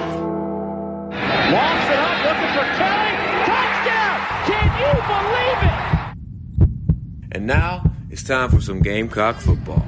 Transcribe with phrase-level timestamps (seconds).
[0.00, 3.14] Walks it up, looking for Kelly.
[3.46, 4.16] Touchdown!
[4.48, 7.36] Can you believe it?
[7.36, 7.68] And now
[8.10, 9.86] it's time for some Gamecock football.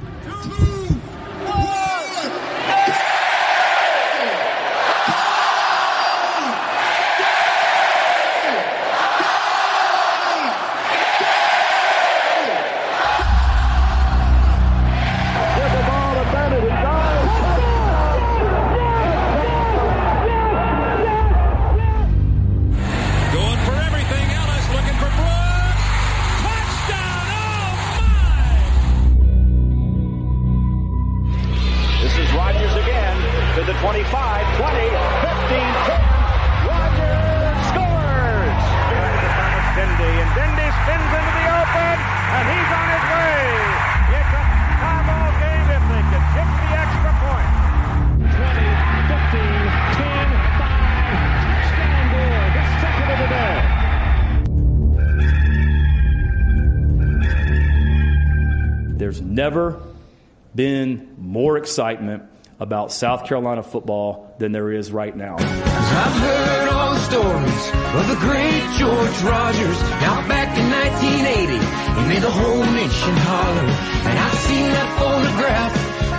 [61.77, 62.23] Excitement
[62.59, 65.35] about South Carolina football than there is right now.
[65.37, 69.79] I've heard all the stories of the great George Rogers.
[70.25, 73.69] Back in 1980, he made the whole nation holler.
[74.09, 75.73] And I've seen that photograph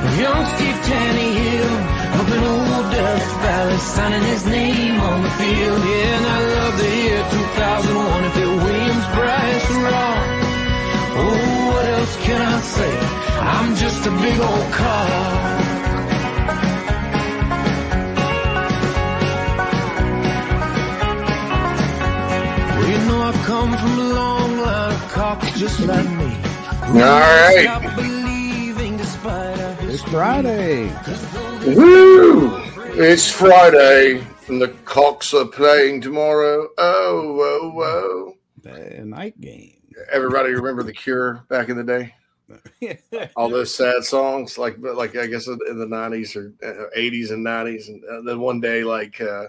[0.07, 0.79] of young Steve
[2.23, 2.87] up in old
[3.43, 5.81] Valley, signing his name on the field.
[5.91, 8.51] Yeah, and I love the year 2001 if it
[9.11, 10.23] Bryce, Raw.
[11.19, 13.28] Oh, what else can I say?
[13.41, 15.09] I'm just a big old car.
[22.77, 26.37] Well, you know I come from a long line of cocks just like me.
[26.89, 27.63] All right.
[27.63, 30.93] Stop believing despite our It's Friday.
[31.75, 32.57] Woo!
[33.01, 36.69] It's Friday, and the Cocks are playing tomorrow.
[36.79, 38.35] Oh, whoa, whoa.
[38.63, 39.75] The night game.
[40.11, 42.15] Everybody remember The Cure back in the day?
[43.37, 47.45] All those sad songs, like, like I guess in the 90s or uh, 80s and
[47.45, 47.89] 90s.
[47.89, 49.49] And uh, then one day, like, uh,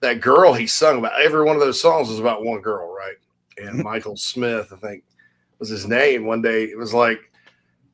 [0.00, 3.16] that girl he sung about, every one of those songs was about one girl, right?
[3.58, 5.04] And Michael Smith, I think,
[5.58, 6.26] was his name.
[6.26, 7.20] One day, it was like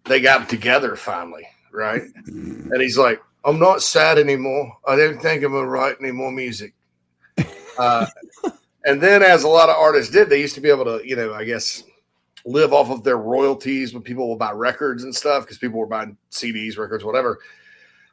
[0.04, 2.02] they got together finally, right?
[2.26, 4.76] And he's like, I'm not sad anymore.
[4.86, 6.74] I don't think I'm gonna write any more music.
[7.78, 8.06] Uh,
[8.84, 11.14] and then, as a lot of artists did, they used to be able to, you
[11.14, 11.84] know, I guess,
[12.46, 15.86] live off of their royalties when people will buy records and stuff because people were
[15.86, 17.40] buying CDs, records, whatever.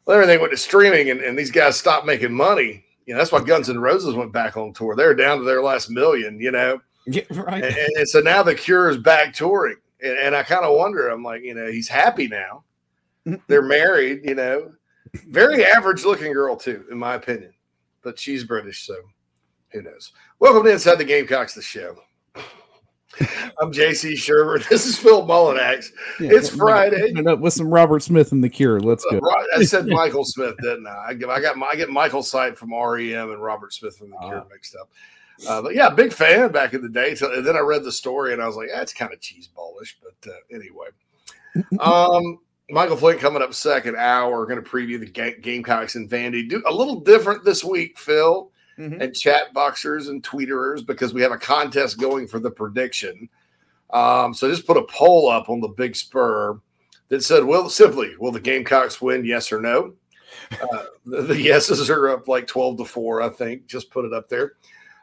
[0.06, 2.84] Well, everything went to streaming, and, and these guys stopped making money.
[3.06, 4.96] You know, that's why Guns N' Roses went back on tour.
[4.96, 6.82] They're down to their last million, you know.
[7.06, 7.64] Yeah, right.
[7.64, 11.10] And, and so now the Cure is back touring, and, and I kind of wonder.
[11.10, 12.64] I'm like, you know, he's happy now.
[13.48, 14.72] They're married, you know.
[15.30, 17.54] Very average looking girl too, in my opinion,
[18.02, 18.96] but she's British, so
[19.70, 20.12] who knows?
[20.40, 21.98] Welcome to Inside the Gamecocks, the show.
[23.62, 24.68] I'm JC Shurburtt.
[24.70, 25.92] This is Phil Mullinax.
[26.20, 27.12] Yeah, it's Friday.
[27.16, 28.80] it up with some Robert Smith and the Cure.
[28.80, 29.20] Let's go.
[29.20, 31.06] Right, I said Michael Smith, didn't I?
[31.10, 34.10] I, give, I got my, I get Michael Stipe from REM and Robert Smith from
[34.10, 34.48] The Cure Ah.
[34.52, 34.90] mixed up.
[35.48, 37.16] Uh, but yeah, big fan back in the day.
[37.16, 39.96] So, and then I read the story and I was like, that's kind of cheeseballish.
[40.02, 40.88] But uh, anyway,
[41.80, 44.46] um, Michael Flint coming up second hour.
[44.46, 46.48] Going to preview the Ga- Gamecocks and Vandy.
[46.48, 49.02] Do a little different this week, Phil, Mhm.
[49.02, 53.30] and chat boxers and tweeterers because we have a contest going for the prediction.
[53.92, 56.60] Um, so just put a poll up on the Big Spur
[57.10, 59.24] that said, "Will simply will the Gamecocks win?
[59.26, 59.94] Yes or no?"
[60.52, 63.68] Uh, the, the yeses are up like twelve to four, I think.
[63.68, 64.54] Just put it up there.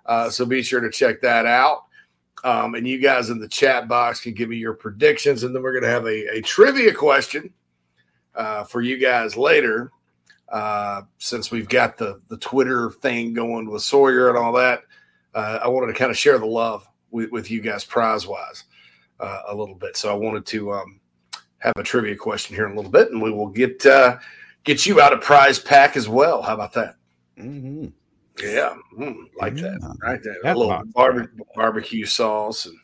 [0.07, 1.85] Uh, so be sure to check that out.
[2.43, 5.63] Um, and you guys in the chat box can give me your predictions, and then
[5.63, 7.53] we're going to have a, a trivia question
[8.35, 9.93] uh, for you guys later.
[10.51, 14.83] Uh, since we've got the the Twitter thing going with Sawyer and all that,
[15.35, 18.65] uh, I wanted to kind of share the love with, with you guys prize wise
[19.21, 19.97] uh, a little bit.
[19.97, 21.01] So I wanted to um,
[21.59, 24.19] have a trivia question here in a little bit, and we will get uh,
[24.65, 26.43] get you out a prize pack as well.
[26.43, 26.97] How about that?
[27.39, 27.93] Mhm.
[28.43, 30.37] Yeah, mm, like that right there.
[30.43, 30.89] That a little box.
[30.95, 32.77] barbe- barbecue sauce and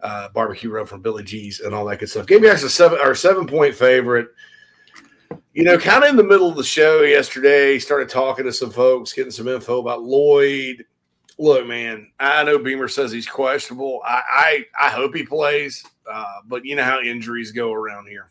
[0.00, 2.26] uh, barbecue rub from Billy G's and all that good stuff.
[2.26, 4.28] Gave me actually seven or seven point favorite.
[5.54, 8.70] You know, kind of in the middle of the show yesterday, started talking to some
[8.70, 10.84] folks, getting some info about Lloyd.
[11.38, 14.00] Look, man, I know Beamer says he's questionable.
[14.04, 14.22] I
[14.78, 18.30] I, I hope he plays, uh, but you know how injuries go around here,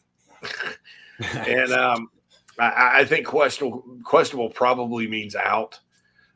[1.33, 2.09] and um,
[2.59, 5.79] I, I think questionable questionable probably means out.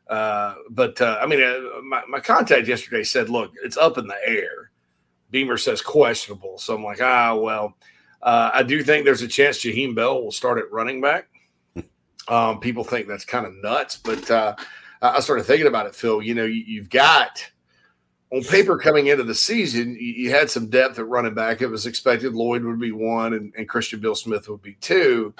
[0.08, 4.06] Uh, but uh, I mean, uh, my, my contact yesterday said, look, it's up in
[4.06, 4.70] the air.
[5.30, 6.58] Beamer says questionable.
[6.58, 7.76] So I'm like, ah, well,
[8.22, 11.28] Uh, I do think there's a chance Jaheim Bell will start at running back.
[12.28, 14.54] Um, people think that's kind of nuts, but uh,
[15.00, 16.22] I started thinking about it, Phil.
[16.22, 17.44] You know, you, have got
[18.32, 21.60] on paper coming into the season, you, you, had some depth at running back.
[21.60, 25.34] It was expected Lloyd would be one and, and Christian Beal-Smith would be two.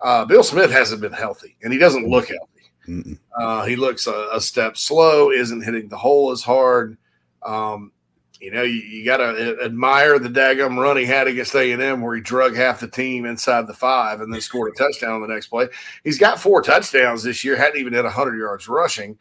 [0.00, 3.18] Uh, Beal-Smith hasn't been healthy, and he doesn't look healthy.
[3.38, 6.96] Uh, he looks a, a, step slow, isn't hitting the hole as hard.
[7.42, 7.92] Um,
[8.40, 11.82] you know, you, you got to admire the daggum run he had against A and
[11.82, 15.12] M, where he drug half the team inside the five and then scored a touchdown
[15.12, 15.68] on the next play.
[16.04, 19.18] He's got four touchdowns this year, hadn't even hit hundred yards rushing.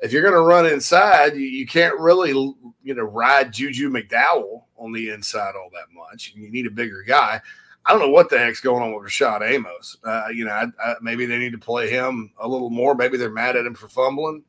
[0.00, 4.64] If you're going to run inside, you, you, can't really, you know, ride Juju McDowell
[4.76, 6.32] on the inside all that much.
[6.34, 7.40] You need a bigger guy.
[7.86, 9.96] I don't know what the heck's going on with Rashad Amos.
[10.04, 12.94] Uh, you know, I, I, maybe they need to play him a little more.
[12.94, 14.42] Maybe they're mad at him for fumbling.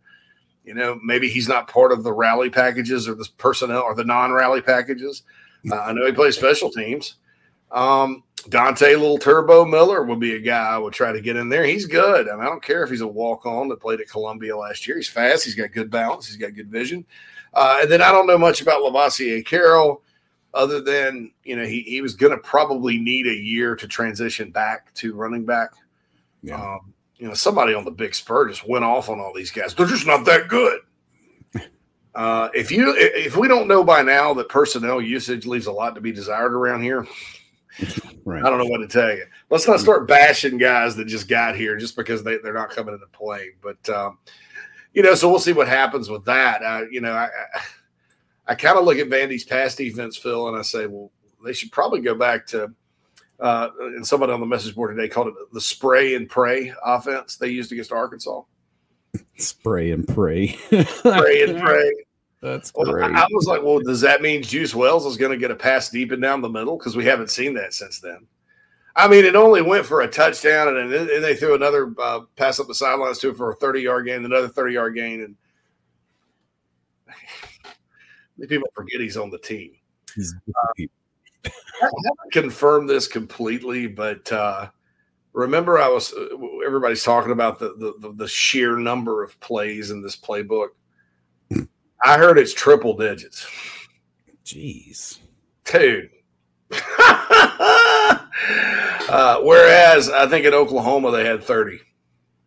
[0.66, 4.04] You know, maybe he's not part of the rally packages or the personnel or the
[4.04, 5.24] non-rally packages.
[5.72, 7.16] Uh, I know he plays special teams.
[7.72, 11.50] Um, Dante Little Turbo Miller would be a guy I would try to get in
[11.50, 11.64] there.
[11.64, 12.30] He's good.
[12.30, 14.98] I, mean, I don't care if he's a walk-on that played at Columbia last year.
[14.98, 15.46] He's fast.
[15.46, 16.28] He's got good balance.
[16.28, 17.06] He's got good vision.
[17.54, 20.04] Uh, and then I don't know much about Lovasea Carroll,
[20.54, 24.52] other than you know he he was going to probably need a year to transition
[24.52, 25.72] back to running back.
[26.44, 26.62] Yeah.
[26.62, 29.74] Um, you know, somebody on the big spur just went off on all these guys.
[29.74, 30.82] They're just not that good.
[32.16, 35.96] Uh, if you if we don't know by now that personnel usage leaves a lot
[35.96, 37.06] to be desired around here,
[38.24, 38.42] right.
[38.42, 39.26] I don't know what to tell you.
[39.50, 42.94] Let's not start bashing guys that just got here just because they, they're not coming
[42.94, 43.50] into play.
[43.62, 44.20] But um,
[44.94, 46.64] you know, so we'll see what happens with that.
[46.64, 47.62] Uh, you know, I I,
[48.48, 51.12] I kind of look at Vandy's past defense, Phil, and I say, well,
[51.44, 52.74] they should probably go back to
[53.40, 57.36] uh, and somebody on the message board today called it the spray and pray offense
[57.36, 58.42] they used against Arkansas.
[59.38, 60.48] Spray and pray.
[60.48, 61.92] spray and pray.
[62.42, 63.12] That's well, great.
[63.12, 65.56] I, I was like, well, does that mean Juice Wells is going to get a
[65.56, 66.78] pass deep and down the middle?
[66.78, 68.28] Because we haven't seen that since then.
[68.96, 72.22] I mean, it only went for a touchdown, and then and they threw another uh,
[72.36, 75.22] pass up the sidelines to it for a 30 yard gain, another 30 yard gain.
[75.22, 75.36] And
[78.50, 79.76] people forget he's on the team.
[80.18, 80.84] Uh,
[81.82, 84.70] I haven't confirmed this completely, but uh,
[85.34, 86.28] remember, I was uh,
[86.66, 90.70] everybody's talking about the, the the sheer number of plays in this playbook.
[92.04, 93.48] I heard it's triple digits.
[94.46, 95.20] Jeez,
[95.66, 96.10] dude.
[99.10, 101.80] uh, whereas I think in Oklahoma they had thirty.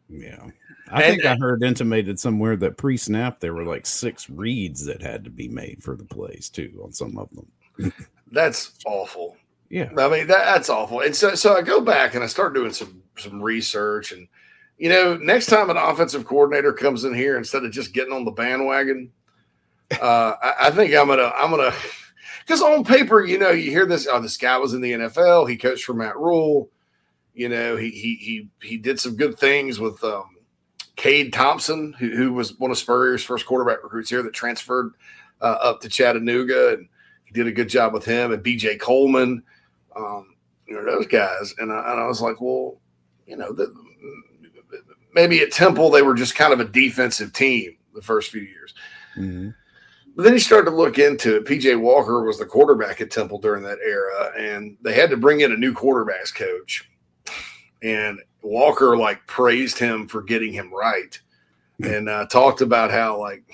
[0.09, 0.51] Yeah.
[0.91, 5.03] I and, think I heard intimated somewhere that pre-snap there were like six reads that
[5.03, 7.93] had to be made for the plays too on some of them.
[8.33, 9.37] That's awful.
[9.71, 9.91] Yeah.
[9.99, 11.01] I mean, that, that's awful.
[11.01, 14.27] And so, so I go back and I start doing some, some research and,
[14.79, 18.25] you know, next time an offensive coordinator comes in here, instead of just getting on
[18.25, 19.11] the bandwagon,
[20.01, 21.77] uh, I, I think I'm going to, I'm going to,
[22.41, 25.51] because on paper, you know, you hear this, oh, this guy was in the NFL.
[25.51, 26.71] He coached for Matt Rhule.
[27.35, 30.37] You know, he, he, he, he did some good things with, um,
[30.97, 34.95] Cade Thompson, who, who was one of Spurrier's first quarterback recruits here that transferred
[35.41, 36.75] uh, up to Chattanooga.
[36.75, 36.89] And,
[37.29, 39.43] he did a good job with him and BJ Coleman,
[39.95, 40.35] um,
[40.67, 41.55] you know, those guys.
[41.59, 42.81] And I, and I was like, well,
[43.27, 43.73] you know, the,
[45.15, 48.75] maybe at Temple they were just kind of a defensive team the first few years.
[49.17, 49.51] Mm-hmm.
[50.17, 51.45] But then you start to look into it.
[51.45, 55.43] PJ Walker was the quarterback at Temple during that era, and they had to bring
[55.43, 56.91] in a new quarterbacks coach.
[57.83, 61.17] And Walker like praised him for getting him right,
[61.81, 63.45] and uh, talked about how like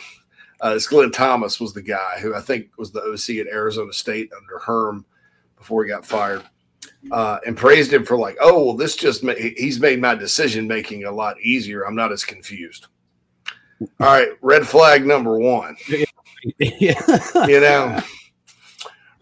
[0.64, 3.92] uh, this Glenn Thomas was the guy who I think was the OC at Arizona
[3.92, 5.04] State under Herm
[5.58, 6.42] before he got fired,
[7.12, 10.66] uh, and praised him for like, oh, well, this just ma- he's made my decision
[10.66, 11.82] making a lot easier.
[11.82, 12.86] I'm not as confused.
[13.82, 15.76] All right, red flag number one.
[16.58, 16.94] you
[17.60, 18.00] know,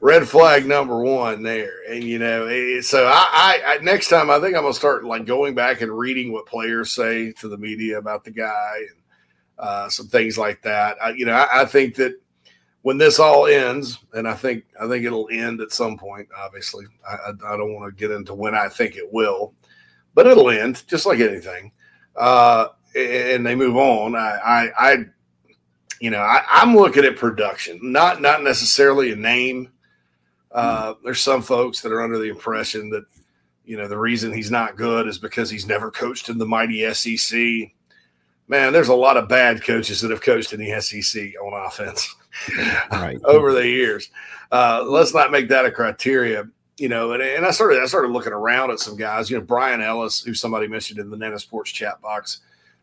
[0.00, 4.38] red flag number one there, and you know, so I, I, I next time I
[4.38, 7.99] think I'm gonna start like going back and reading what players say to the media
[7.99, 9.01] about the guy and
[9.62, 10.97] uh, some things like that.
[11.00, 12.21] I, you know, I, I, think that
[12.83, 16.28] when this all ends, and I think I think it'll end at some point.
[16.37, 19.54] Obviously, I, I, don't want to get into when I think it will,
[20.14, 21.71] but it'll end just like anything.
[22.16, 24.16] Uh, and they move on.
[24.16, 24.97] I, I, I
[26.00, 29.71] you know, I, am looking at production, not not necessarily a name.
[30.50, 33.04] Uh, there's some folks that are under the impression that
[33.64, 36.92] you know the reason he's not good is because he's never coached in the mighty
[36.92, 37.71] SEC
[38.52, 42.14] man, there's a lot of bad coaches that have coached in the SEC on offense
[42.92, 43.18] right.
[43.25, 44.11] over the years.
[44.52, 46.47] Uh, let's not make that a criteria.
[46.76, 49.30] You know, and, and I started I started looking around at some guys.
[49.30, 52.40] You know, Bryan Ellis, who somebody mentioned in the Nana Sports chat box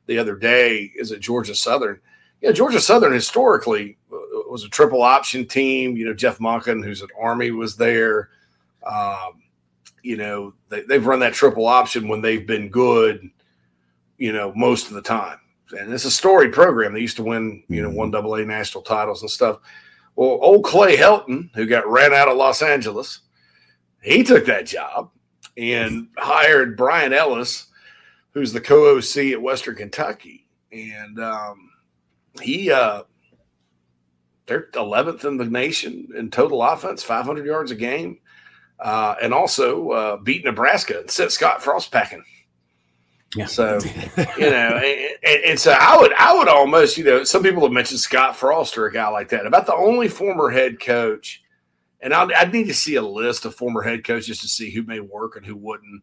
[0.08, 2.00] the other day, is at Georgia Southern.
[2.42, 4.18] Yeah, Georgia Southern historically uh,
[4.50, 5.96] was a triple option team.
[5.96, 8.30] You know, Jeff Monken, who's at Army, was there.
[8.84, 9.44] Um,
[10.02, 13.30] you know, they, they've run that triple option when they've been good,
[14.18, 15.40] you know, most of the time.
[15.78, 16.94] And it's a story program.
[16.94, 19.60] They used to win, you know, one double A national titles and stuff.
[20.16, 23.22] Well, old Clay Helton, who got ran out of Los Angeles,
[24.02, 25.12] he took that job
[25.58, 27.68] and hired Bryan Ellis,
[28.32, 30.48] who's the co-OC at Western Kentucky.
[30.72, 31.70] And um,
[32.42, 33.04] he uh,
[34.50, 38.18] they're 11th in the nation in total offense, 500 yards a game,
[38.80, 42.24] uh, and also uh, beat Nebraska and sent Scott Frost packing.
[43.36, 43.46] Yeah.
[43.46, 43.80] So
[44.38, 44.82] you know,
[45.24, 48.36] and, and, so I would, I would almost, you know, some people have mentioned Scott
[48.36, 49.46] Frost or a guy like that.
[49.46, 51.44] About the only former head coach,
[52.02, 54.82] and I'd, I'd need to see a list of former head coaches to see who
[54.84, 56.02] may work and who wouldn't.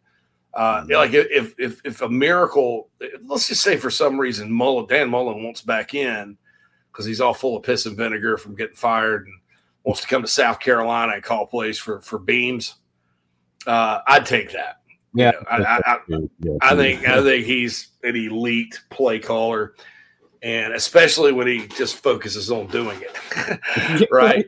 [0.55, 0.93] Uh, Mm-hmm.
[0.93, 2.89] like if if if a miracle,
[3.25, 6.39] let's just say for some reason Mullen Dan Mullen wants back in
[6.93, 9.35] because he's all full of piss and vinegar from getting fired and
[9.85, 12.77] wants to come to South Carolina and call plays for for beams.
[13.67, 14.81] Uh, I'd take that.
[15.17, 19.75] Yeah, You know, I, I, I, I think I think he's an elite play caller,
[20.43, 24.47] and especially when he just focuses on doing it, right?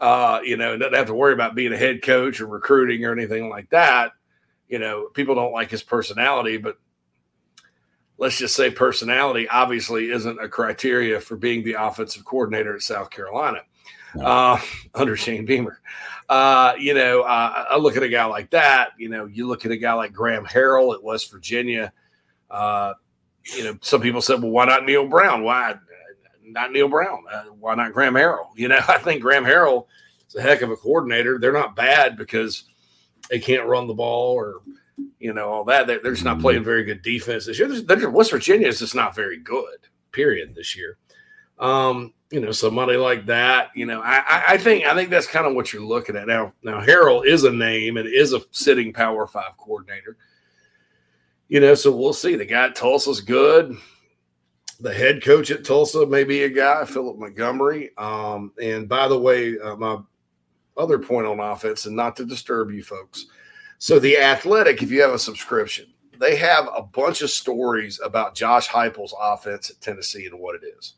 [0.00, 3.12] Uh, you know, doesn't have to worry about being a head coach or recruiting or
[3.12, 4.12] anything like that.
[4.68, 6.78] You know, people don't like his personality, but
[8.18, 13.10] let's just say personality obviously isn't a criteria for being the offensive coordinator at South
[13.10, 13.62] Carolina
[14.20, 14.58] uh,
[14.94, 15.80] under Shane Beamer.
[16.28, 18.90] Uh, you know, uh, I look at a guy like that.
[18.98, 21.92] You know, you look at a guy like Graham Harrell at West Virginia.
[22.50, 22.94] Uh,
[23.56, 25.42] you know, some people said, well, why not Neal Brown?
[25.42, 25.74] Why
[26.44, 27.24] not Neal Brown?
[27.30, 28.48] Uh, why not Graham Harrell?
[28.56, 29.86] You know, I think Graham Harrell
[30.28, 31.38] is a heck of a coordinator.
[31.38, 32.64] They're not bad because
[33.30, 34.60] they can't run the ball or,
[35.18, 35.86] you know, all that.
[35.86, 37.68] They're, they're just not playing very good defense this year.
[37.68, 39.78] There's, there's, West Virginia is just not very good,
[40.12, 40.98] period, this year.
[41.58, 45.46] Um, you know, somebody like that, you know, I, I think I think that's kind
[45.46, 46.52] of what you're looking at now.
[46.62, 50.16] Now, Harrell is a name and is a sitting Power Five coordinator.
[51.48, 52.36] You know, so we'll see.
[52.36, 53.76] The guy at Tulsa's good.
[54.80, 57.90] The head coach at Tulsa may be a guy, Philip Montgomery.
[57.96, 59.98] Um, and by the way, uh, my
[60.76, 63.26] other point on offense, and not to disturb you folks.
[63.78, 65.86] So the Athletic, if you have a subscription,
[66.20, 70.62] they have a bunch of stories about Josh Heupel's offense at Tennessee and what it
[70.78, 70.94] is.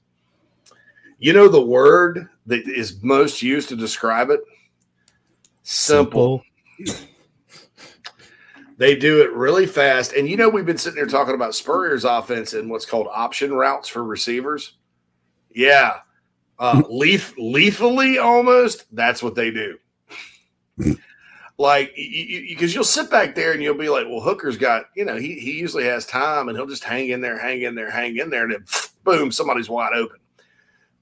[1.21, 4.41] You know the word that is most used to describe it?
[5.63, 6.43] Simple.
[8.79, 10.15] They do it really fast.
[10.15, 13.53] And you know, we've been sitting here talking about Spurrier's offense and what's called option
[13.53, 14.79] routes for receivers.
[15.55, 15.99] Yeah.
[16.59, 18.87] Uh, leaf, lethally almost.
[18.91, 19.77] That's what they do.
[21.59, 25.05] like, because you, will sit back there and you'll be like, well, Hooker's got, you
[25.05, 27.91] know, he, he usually has time and he'll just hang in there, hang in there,
[27.91, 28.45] hang in there.
[28.45, 28.65] And then
[29.05, 30.20] boom, somebody's wide open.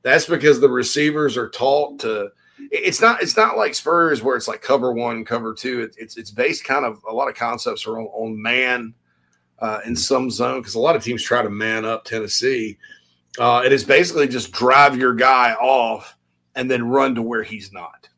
[0.08, 2.30] That's because the receivers are taught to,
[2.70, 5.82] it's not it's not like Spurs where it's like cover one, cover two.
[5.82, 8.94] It, it's it's based kind of a lot of concepts are on, on man
[9.58, 12.78] uh, in some zone because a lot of teams try to man up Tennessee.
[13.38, 16.16] Uh, it is basically just drive your guy off
[16.54, 18.08] and then run to where he's not.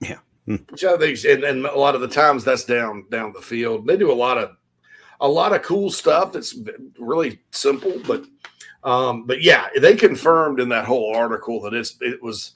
[0.00, 3.40] Yeah, which I think, and, and a lot of the times that's down down the
[3.40, 3.86] field.
[3.86, 4.56] They do a lot of
[5.20, 6.56] a lot of cool stuff that's
[6.98, 8.24] really simple, but
[8.82, 12.54] um, but yeah, they confirmed in that whole article that it's it was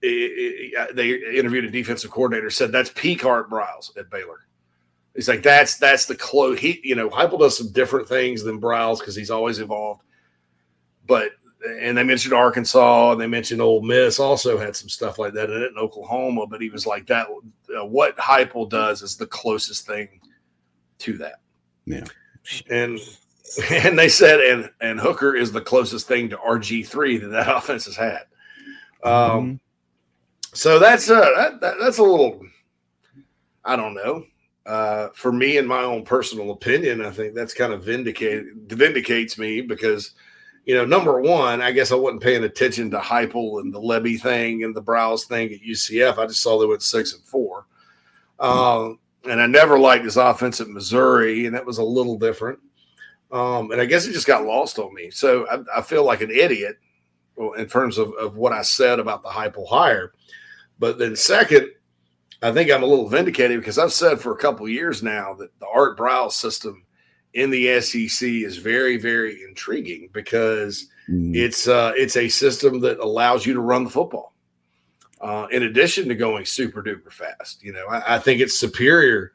[0.00, 4.46] they interviewed a defensive coordinator said that's peak Art Briles at Baylor.
[5.14, 6.58] He's like that's that's the close.
[6.58, 10.02] He you know Heupel does some different things than Briles because he's always evolved.
[11.06, 11.32] But
[11.80, 15.50] and they mentioned Arkansas and they mentioned Ole Miss also had some stuff like that
[15.50, 16.46] in it in Oklahoma.
[16.46, 17.26] But he was like that.
[17.28, 20.20] Uh, what Heupel does is the closest thing
[20.98, 21.40] to that.
[21.86, 22.04] Yeah,
[22.70, 22.98] and
[23.70, 27.48] and they said and and Hooker is the closest thing to RG three that that
[27.56, 28.22] offense has had.
[29.02, 29.54] Um, mm-hmm.
[30.52, 32.40] So that's uh that, that, that's a little
[33.64, 34.24] I don't know.
[34.66, 39.36] Uh, for me, in my own personal opinion, I think that's kind of vindicated vindicates
[39.36, 40.12] me because
[40.64, 44.18] you know, number one, I guess I wasn't paying attention to Heupel and the Lebby
[44.18, 46.16] thing and the Briles thing at UCF.
[46.16, 47.66] I just saw they went six and 4
[48.40, 48.98] um,
[49.28, 52.58] and I never liked his offense at Missouri, and that was a little different.
[53.34, 55.10] Um, and I guess it just got lost on me.
[55.10, 56.78] So I, I feel like an idiot
[57.58, 60.12] in terms of, of what I said about the Heupel hire.
[60.78, 61.70] But then, second,
[62.42, 65.50] I think I'm a little vindicated because I've said for a couple years now that
[65.58, 66.84] the Art Briles system
[67.32, 71.34] in the SEC is very, very intriguing because mm.
[71.34, 74.32] it's uh, it's a system that allows you to run the football.
[75.20, 79.32] Uh, in addition to going super duper fast, you know, I, I think it's superior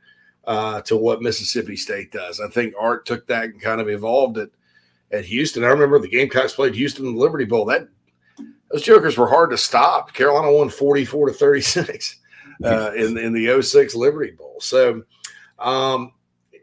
[0.50, 2.42] uh, to what Mississippi State does.
[2.42, 4.52] I think Art took that and kind of evolved it
[5.12, 5.64] at Houston.
[5.64, 7.66] I remember the Gamecocks played Houston in the Liberty Bowl.
[7.66, 7.88] That
[8.72, 10.12] those jokers were hard to stop.
[10.12, 12.18] Carolina won 44 to 36
[12.64, 14.56] uh, in, in the 06 Liberty Bowl.
[14.60, 15.04] So,
[15.60, 16.14] um,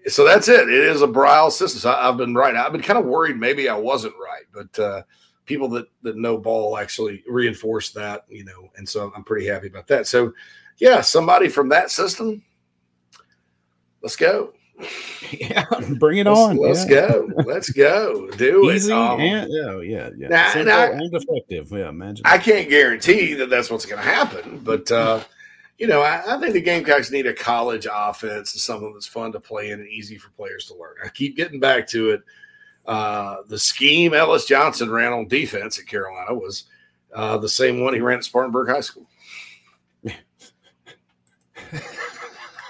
[0.09, 0.69] so that's it.
[0.69, 1.79] It is a Briles system.
[1.79, 2.57] So I, have been right.
[2.57, 5.03] I've been kind of worried maybe I wasn't right, but uh,
[5.45, 9.69] people that that know ball actually reinforced that, you know, and so I'm pretty happy
[9.69, 10.09] about that.
[10.09, 10.33] So,
[10.79, 12.43] yeah, somebody from that system,
[14.07, 14.53] let's go.
[15.33, 15.65] Yeah,
[15.99, 16.57] bring it let's, on.
[16.59, 17.09] Let's yeah.
[17.09, 17.29] go.
[17.45, 18.31] Let's go.
[18.37, 18.97] Do Easy it.
[18.97, 20.29] Um, and yeah, yeah, yeah.
[20.29, 21.73] Now, Simple now, and effective.
[21.73, 22.25] Yeah, imagine.
[22.25, 25.25] I can't guarantee that that's what's going to happen, but uh,
[25.77, 29.33] you know, I, I, think the Gamecocks need a college offense and something that's fun
[29.33, 30.95] to play in and easy for players to learn.
[31.05, 32.23] I keep getting back to it.
[32.87, 36.67] Uh, the scheme Ellis Johnson ran on defense at Carolina was
[37.13, 39.09] uh, the same one he ran at Spartanburg High School.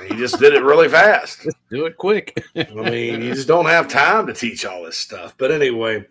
[0.09, 1.43] he just did it really fast.
[1.43, 2.45] Just do it quick.
[2.57, 5.35] I mean, you just don't have time to teach all this stuff.
[5.39, 6.05] But anyway,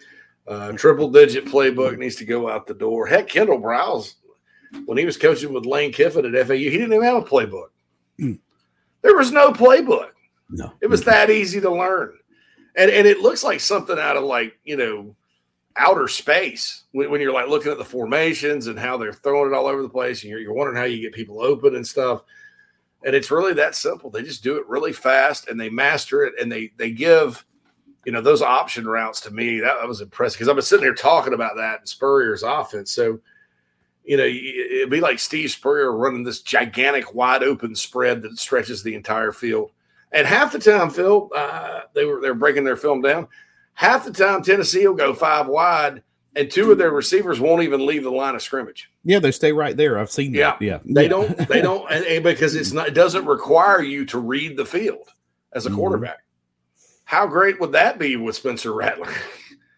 [0.47, 3.05] uh, triple digit playbook needs to go out the door.
[3.07, 4.15] Heck, Kendall Briles,
[4.85, 7.67] when he was coaching with Lane Kiffin at FAU, he didn't even have a playbook.
[8.19, 8.39] Mm.
[9.01, 10.11] There was no playbook.
[10.49, 12.13] No, It was that easy to learn.
[12.77, 15.15] And and it looks like something out of like, you know,
[15.77, 19.55] outer space when, when you're like looking at the formations and how they're throwing it
[19.55, 22.21] all over the place and you're, you're wondering how you get people open and stuff
[23.05, 24.09] and it's really that simple.
[24.09, 27.45] They just do it really fast and they master it and they they give
[28.03, 30.85] you know those option routes to me that, that was impressive because i've been sitting
[30.85, 32.91] here talking about that in spurrier's offense.
[32.91, 33.19] So
[34.03, 38.83] you know it'd be like steve spurrier running this gigantic wide open spread that stretches
[38.83, 39.71] the entire field.
[40.11, 43.27] And half the time phil uh, they were they're breaking their film down.
[43.73, 46.01] Half the time tennessee will go five wide
[46.35, 49.51] and two of their receivers won't even leave the line of scrimmage Yeah, they stay
[49.51, 49.97] right there.
[49.99, 50.51] I've seen Yeah.
[50.51, 50.61] that.
[50.61, 51.07] Yeah, they Yeah.
[51.09, 55.09] don't they don't and- because it's not it doesn't require you to read the field
[55.53, 55.75] as a Mhm.
[55.75, 56.19] quarterback
[57.05, 59.09] how great would that be with spencer rattler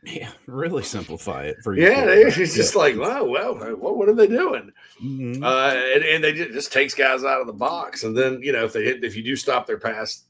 [0.03, 1.83] Yeah, really simplify it for you.
[1.83, 4.71] yeah they- it's just like wow well what, what are they doing
[5.03, 5.43] Mhm.
[5.43, 8.53] uh and, and they just, just takes guys out of the box and then you
[8.53, 10.23] know if they hit if you do stop their pass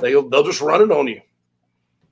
[0.00, 1.20] they'll they'll just run it on you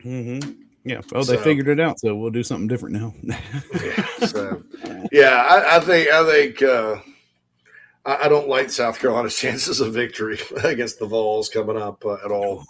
[0.05, 0.57] Mhm.
[0.85, 1.01] Yeah.
[1.13, 3.15] Oh, they So- figured it out, so we'll do something different now.
[3.23, 4.63] yeah, so
[5.13, 6.97] yeah I, I think i think uh
[8.07, 12.15] I I don't like South Carolina's chances of victory against the Vols coming up uh,
[12.25, 12.65] at all.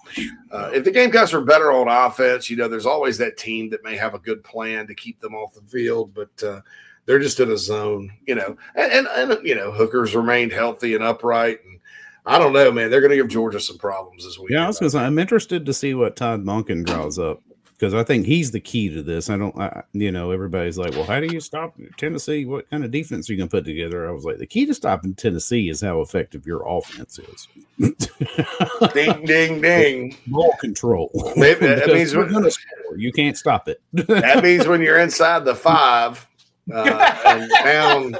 [0.50, 3.84] Uh, if the Gamecocks are better on offense, you know, there's always that team that
[3.84, 6.60] may have a good plan to keep them off the field, but uh,
[7.06, 8.56] they're just in a zone, you know.
[8.74, 11.78] And, and, and you know, Hooker's remained healthy and upright, and
[12.26, 12.90] I don't know, man.
[12.90, 14.50] They're going to give Georgia some problems this week.
[14.50, 17.42] yeah, I was gonna say I'm interested to see what Todd Monken draws up
[17.78, 19.30] because I think he's the key to this.
[19.30, 22.44] I don't, I, you know, everybody's like, well, how do you stop Tennessee?
[22.44, 24.08] What kind of defense are you gonna put together?
[24.08, 27.48] I was like, the key to stopping Tennessee is how effective your offense is.
[28.94, 30.16] ding, ding, ding.
[30.26, 31.32] Ball control.
[31.36, 32.96] Maybe that means we're gonna score.
[32.96, 33.80] You can't stop it.
[33.92, 36.26] That means when you're inside the five
[36.74, 38.16] uh, and down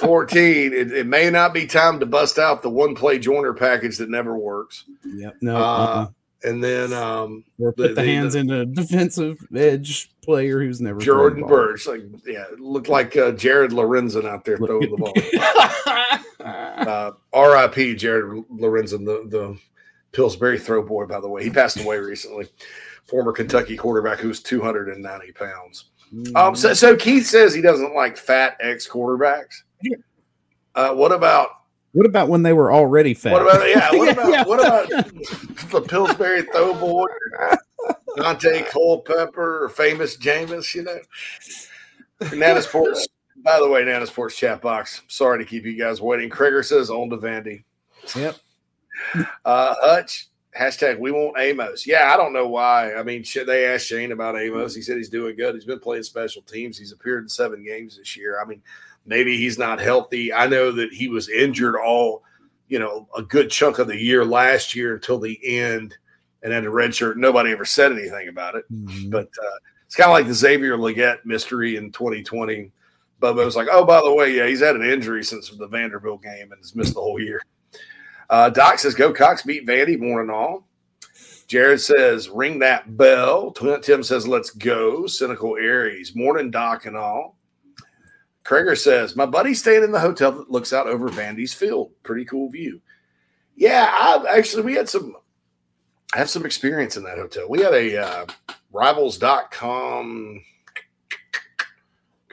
[0.00, 3.96] 14, it, it may not be time to bust out the one play joiner package
[3.98, 4.84] that never works.
[5.04, 5.36] Yep.
[5.40, 5.56] No.
[5.56, 6.06] Uh, uh-uh.
[6.44, 10.98] And then um, put the, the- hands the- in a defensive edge player who's never
[11.00, 11.74] Jordan ball.
[11.86, 15.14] Like yeah, looked like uh, Jared Lorenzen out there throwing the ball.
[16.42, 17.94] Uh, R.I.P.
[17.94, 19.56] Jared Lorenzen, the the
[20.10, 21.06] Pillsbury throw boy.
[21.06, 22.48] By the way, he passed away recently.
[23.06, 25.90] Former Kentucky quarterback who's 290 pounds.
[26.34, 29.62] Um, so, so Keith says he doesn't like fat ex quarterbacks.
[29.82, 29.96] Yeah.
[30.74, 31.50] Uh, what about
[31.92, 33.32] What about when they were already fat?
[33.32, 33.90] what about yeah?
[33.92, 34.44] What about yeah.
[34.44, 34.88] what about
[35.70, 37.06] the Pillsbury throw boy,
[38.16, 40.74] Daunte Culpepper, or famous Jameis?
[40.74, 40.98] You know,
[42.34, 43.06] Nana Sports.
[43.36, 45.02] By the way, Nana Sports chat box.
[45.08, 46.30] Sorry to keep you guys waiting.
[46.30, 47.64] Krieger says on to Vandy.
[48.16, 48.36] Yep.
[49.44, 50.28] Uh, Hutch
[50.58, 51.86] hashtag we want Amos.
[51.86, 52.94] Yeah, I don't know why.
[52.94, 54.74] I mean, they asked Shane about Amos.
[54.74, 55.54] He said he's doing good.
[55.54, 56.78] He's been playing special teams.
[56.78, 58.40] He's appeared in seven games this year.
[58.40, 58.62] I mean,
[59.06, 60.32] maybe he's not healthy.
[60.32, 62.22] I know that he was injured all,
[62.68, 65.96] you know, a good chunk of the year last year until the end,
[66.42, 67.18] and had a red shirt.
[67.18, 68.64] Nobody ever said anything about it.
[68.72, 69.10] Mhm.
[69.10, 72.72] But uh, it's kind of like the Xavier Legette mystery in 2020.
[73.20, 76.22] Bubba was like, oh, by the way, yeah, he's had an injury since the Vanderbilt
[76.22, 77.40] game and has missed the whole year.
[78.28, 80.66] Uh, Doc says, go Cox beat Vandy, morning all.
[81.46, 83.52] Jared says, ring that bell.
[83.52, 85.06] Tim says, let's go.
[85.06, 87.36] Cynical Aries, morning Doc and all.
[88.44, 91.92] Krager says, my buddy's staying in the hotel that looks out over Vandy's field.
[92.02, 92.80] Pretty cool view.
[93.54, 95.14] Yeah, I actually, we had some,
[96.14, 97.46] I have some experience in that hotel.
[97.48, 98.26] We had a uh,
[98.72, 100.42] rivals.com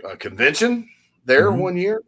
[0.04, 0.89] uh, convention
[1.26, 1.58] there Mhm.
[1.60, 2.02] one year.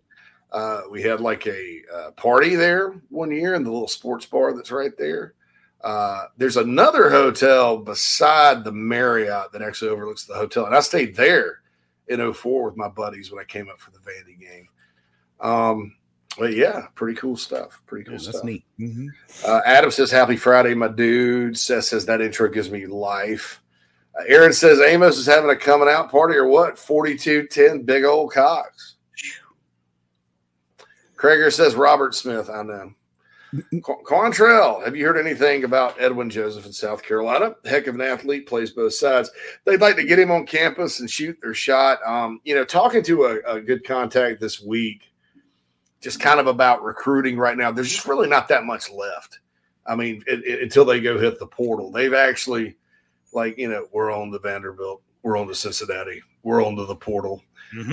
[0.51, 4.53] Uh, we had like a uh, party there one year in the little sports bar
[4.53, 5.33] that's right there.
[5.81, 10.65] Uh, there's another hotel beside the Marriott that actually overlooks the hotel.
[10.65, 11.60] And I stayed there
[12.07, 14.67] in 04 with my buddies when I came up for the Vandy game.
[15.39, 15.95] Um,
[16.37, 17.81] But yeah, pretty cool stuff.
[17.87, 18.33] Pretty cool Yeah, stuff.
[18.35, 18.63] that's neat.
[18.79, 19.07] Mhm.
[19.45, 21.57] Uh, Adam says, Happy Friday, my dude.
[21.57, 23.61] Seth says, That intro gives me life.
[24.17, 26.77] Uh, Aaron says, Amos is having a coming out party or what?
[26.79, 28.95] 4210, big old Cox.
[31.17, 32.49] Krager says, Robert Smith.
[32.49, 32.93] I know.
[33.53, 37.55] Qu- Quantrell, have you heard anything about Edwin Joseph in South Carolina?
[37.65, 39.29] Heck of an athlete, plays both sides.
[39.65, 41.99] They'd like to get him on campus and shoot their shot.
[42.05, 45.11] Um, you know, talking to a, a good contact this week,
[45.99, 47.71] just kind of about recruiting right now.
[47.71, 49.39] There's just really not that much left.
[49.85, 52.77] I mean, it, it- until they go hit the portal, they've actually,
[53.33, 56.95] like, you know, we're on the Vanderbilt, we're on to Cincinnati, we're on to the
[56.95, 57.43] portal.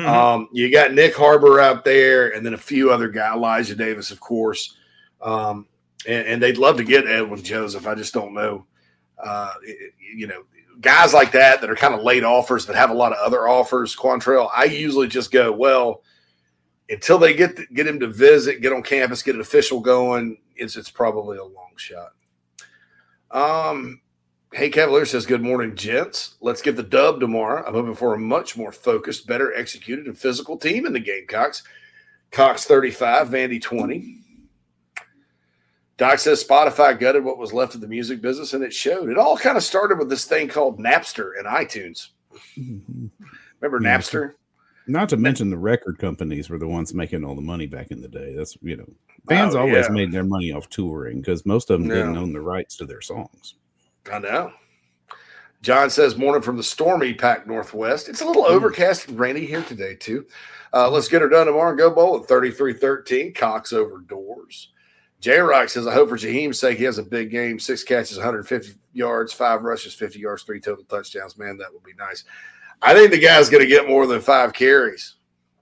[0.06, 4.10] Um, you got Nick Harbor out there, and then a few other guys, Elijah Davis,
[4.10, 4.76] of course.
[5.20, 5.66] Um,
[6.06, 7.86] and, and they'd love to get Edwin Joseph.
[7.86, 8.66] I just don't know.
[9.22, 9.52] Uh,
[10.14, 10.44] you know,
[10.80, 13.48] guys like that that are kind of late offers that have a lot of other
[13.48, 13.96] offers.
[13.96, 16.02] Quantrell, I usually just go well
[16.88, 20.38] until they get get him to visit, get on campus, get an official going.
[20.56, 22.12] It's it's probably a long shot.
[23.30, 24.00] Um,
[24.52, 26.36] hey Cavalier says, "Good morning, gents.
[26.40, 27.64] Let's get the dub tomorrow.
[27.66, 31.62] I'm hoping for a much more focused, better executed, and physical team in the Gamecocks.
[32.30, 34.17] Cox 35, Vandy 20."
[35.98, 39.10] Doc says Spotify gutted what was left of the music business, and it showed.
[39.10, 42.08] It all kind of started with this thing called Napster and iTunes.
[42.56, 43.98] Remember Yeah.
[43.98, 44.34] Napster?
[44.86, 48.00] Not to mention the record companies were the ones making all the money back in
[48.00, 48.32] the day.
[48.34, 48.88] That's you know,
[49.26, 49.92] bands Oh, always yeah.
[49.92, 53.02] made their money off touring because most of them didn't own the rights to their
[53.02, 53.56] songs.
[54.10, 54.52] I know.
[55.60, 58.08] John says, morning from the stormy Pac Northwest.
[58.08, 60.24] It's a little overcast and rainy here today, too.
[60.72, 63.34] Uh, let's get her done tomorrow and go bowl at 33 13.
[63.34, 64.72] Cox over doors.
[65.20, 67.58] J Rock says, I hope for Jaheim's sake he has a big game.
[67.58, 71.36] Six catches, 150 yards, five rushes, 50 yards, three total touchdowns.
[71.36, 72.24] Man, that would be nice.
[72.80, 75.16] I think the guy's going to get more than five carries.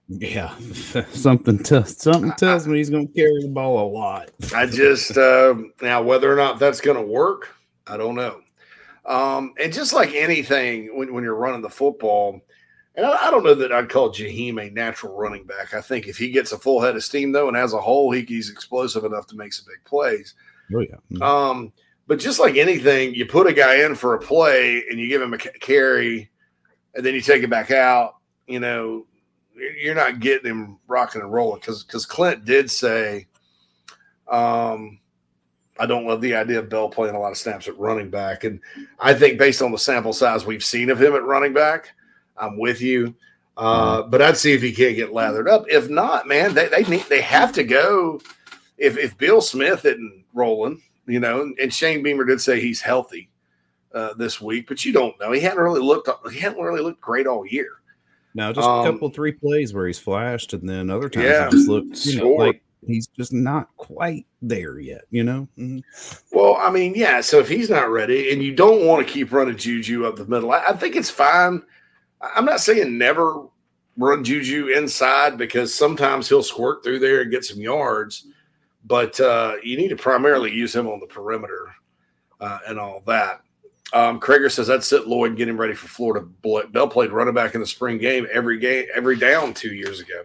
[0.09, 0.55] Yeah,
[1.11, 4.29] something t- something tells me he's going to carry the ball a lot.
[4.55, 7.49] I just uh, now whether or not that's going to work,
[7.87, 8.41] I don't know.
[9.05, 12.41] Um, and just like anything, when, when you're running the football,
[12.97, 15.73] and I, I don't know that I'd call Jaheim a natural running back.
[15.73, 18.11] I think if he gets a full head of steam though, and as a whole,
[18.11, 20.33] he, he's explosive enough to make some big plays.
[20.75, 21.71] Oh yeah, Um,
[22.07, 25.21] but just like anything, you put a guy in for a play and you give
[25.21, 26.29] him a carry,
[26.95, 28.15] and then you take it back out.
[28.47, 29.05] You know,
[29.55, 33.27] you're not getting him rocking and rolling because because Clint did say,
[34.29, 34.99] um,
[35.79, 38.43] I don't love the idea of Bell playing a lot of snaps at running back,
[38.43, 38.59] and
[38.99, 41.93] I think based on the sample size we've seen of him at running back,
[42.39, 43.15] I'm with you.
[43.57, 45.65] Uh, but I'd see if he can't get lathered up.
[45.67, 48.21] If not, man, they they need they have to go.
[48.77, 53.31] If if Beal-Smith isn't rolling, you know, and, and Shane Beamer did say he's healthy
[53.95, 55.31] uh, this week, but you don't know.
[55.31, 57.69] He hadn't really looked he hadn't really looked great all year.
[58.35, 61.45] now just um, a couple three plays where he's flashed, and then other times Yeah,
[61.45, 65.05] he just looked you know, like he's just not quite there yet.
[65.09, 65.81] You know, Mhm.
[66.31, 67.21] Well, I mean, yeah.
[67.21, 70.25] So if he's not ready, and you don't want to keep running Juju up the
[70.27, 71.63] middle, I, I think it's fine.
[72.21, 73.43] I'm not saying never
[73.97, 78.27] run Juju inside because sometimes he'll squirt through there and get some yards,
[78.85, 81.73] but uh, you need to primarily use him on the perimeter
[82.39, 83.41] uh, and all that.
[83.93, 85.07] Um, Krager says that's it.
[85.07, 86.27] Lloyd get him ready for Florida.
[86.69, 90.23] Bell played running back in the spring game every game, every down two years ago.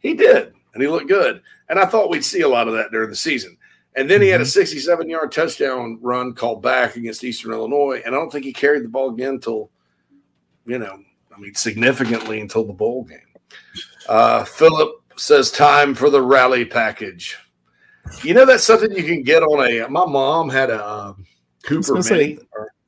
[0.00, 1.42] He did, and he looked good.
[1.68, 3.56] And I thought we'd see a lot of that during the season.
[3.96, 8.02] And then he had a 67 yard touchdown run called back against Eastern Illinois.
[8.04, 9.70] And I don't think he carried the ball again until,
[10.66, 11.00] you know,
[11.40, 13.18] Mean, significantly until the bowl game.
[14.08, 17.36] Uh, Philip says, time for the rally package.
[18.22, 19.88] You know, that's something you can get on a.
[19.88, 21.24] My mom had a um,
[21.64, 22.38] Cooper gonna say,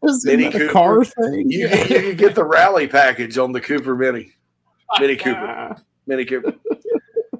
[0.03, 0.17] Mini.
[0.25, 0.73] Mini Cooper.
[0.73, 1.51] car thing?
[1.51, 4.33] you, can, you can get the rally package on the Cooper Mini.
[4.99, 5.77] Mini Cooper.
[6.07, 6.55] Mini Cooper.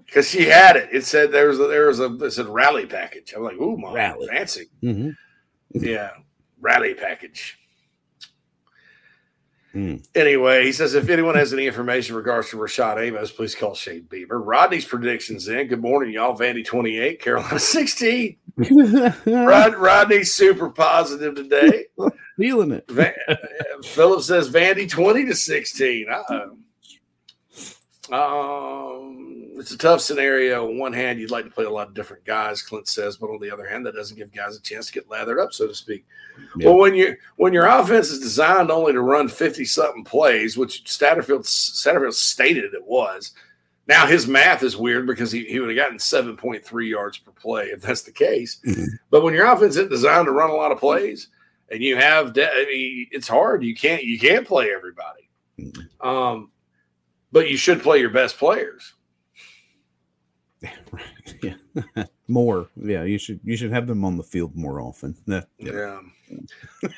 [0.05, 0.91] Because she had it.
[0.93, 3.33] It said there was a, there was a it said rally package.
[3.35, 4.29] I'm like, ooh, mom, Rally.
[4.29, 4.67] fancy.
[4.83, 5.17] Mhm.
[5.73, 6.11] Yeah,
[6.61, 7.59] rally package.
[9.73, 9.97] Hmm.
[10.15, 13.75] Anyway, he says if anyone has any information in regards to Rashad Amos, please call
[13.75, 14.39] Shane Beaver.
[14.39, 15.67] Rodney's predictions in.
[15.69, 16.37] Good morning, y'all.
[16.37, 18.37] Vandy 28, Carolina 16.
[18.59, 21.87] Rod, Rodney's super positive today.
[22.37, 22.85] Feeling it.
[22.91, 23.15] Van,
[23.83, 26.07] Philip says Vandy 20 to 16.
[26.11, 26.57] Uh-oh.
[28.13, 29.02] Um,
[29.63, 30.69] it's a tough scenario.
[30.69, 33.31] On one hand, you'd like to play a lot of different guys, Clint says, but
[33.31, 35.69] on the other hand, that doesn't give guys a chance to get lathered up, so
[35.69, 36.05] to speak.
[36.57, 36.69] Yeah.
[36.69, 40.83] Well, when you when your offense is designed only to run 50 something plays, which
[40.85, 43.33] Satterfield Satterfield stated it was.
[43.87, 47.67] Now his math is weird because he, he would have gotten 7.3 yards per play
[47.67, 48.61] if that's the case.
[48.67, 48.87] Mhm.
[49.11, 51.29] But when your offense is designed to run a lot of plays,
[51.71, 53.63] and you have de- I mean, it's hard.
[53.63, 55.29] You can't you can't play everybody.
[55.59, 56.05] Mhm.
[56.05, 56.51] Um,
[57.31, 58.95] but you should play your best players.
[61.43, 61.55] yeah,
[62.29, 62.69] more.
[62.77, 65.17] Yeah, you should you should have them on the field more often.
[65.27, 65.43] Yeah.
[65.59, 66.01] Yeah.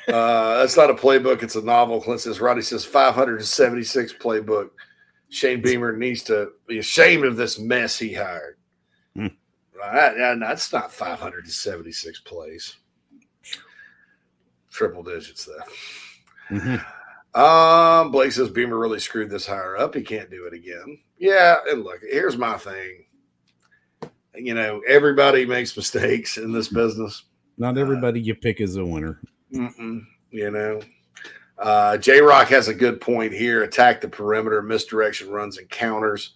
[0.07, 1.43] uh, that's not a playbook.
[1.43, 2.01] It's a novel.
[2.01, 4.69] Clint says, Roddy says 576 playbook.
[5.29, 8.57] Shane Beamer needs to be ashamed of this mess he hired.
[9.15, 9.27] Hmm.
[9.77, 10.15] Right.
[10.15, 12.75] And that's not 576 plays.
[14.71, 16.55] Triple digits, though.
[16.55, 16.85] Mhm.
[17.35, 19.95] Um, Blake says Beamer really screwed this hire up.
[19.95, 20.99] He can't do it again.
[21.17, 23.04] Yeah, and look, here's my thing.
[24.37, 27.23] You know, everybody makes mistakes in this business.
[27.57, 29.21] Not everybody you pick is a winner.
[29.53, 30.81] Mm-mm, you know,
[31.57, 33.63] uh, J Rock has a good point here.
[33.63, 36.33] Attack the perimeter, misdirection runs and counters.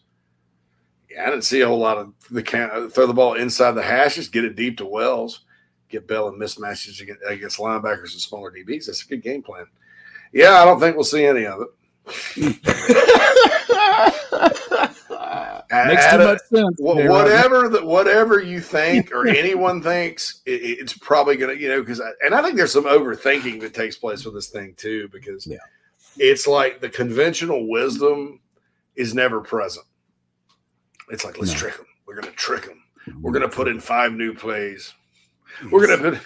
[1.10, 2.94] Yeah, I didn't see a whole lot of the count.
[2.94, 5.42] Throw the ball inside the hashes, get it deep to Wells,
[5.90, 8.86] get Bell and mismatches against, against linebackers and smaller DBs.
[8.86, 9.66] That's a good game plan.
[10.32, 11.70] Yeah, I don't think we'll see any of it.
[15.30, 16.76] Uh, Makes too Adam- much sense.
[16.80, 17.32] Wha- there, Rodney.
[17.32, 22.02] whatever that whatever you think or anyone thinks it, it's probably gonna you know because
[22.26, 25.58] and i think there's some overthinking that takes place with this thing too because Yeah.
[26.18, 28.40] it's like the conventional wisdom
[28.96, 29.86] is never present
[31.10, 31.58] it's like let's No.
[31.60, 32.82] trick them we're gonna trick them
[33.22, 34.94] we're gonna put in five new plays
[35.72, 36.20] we're gonna put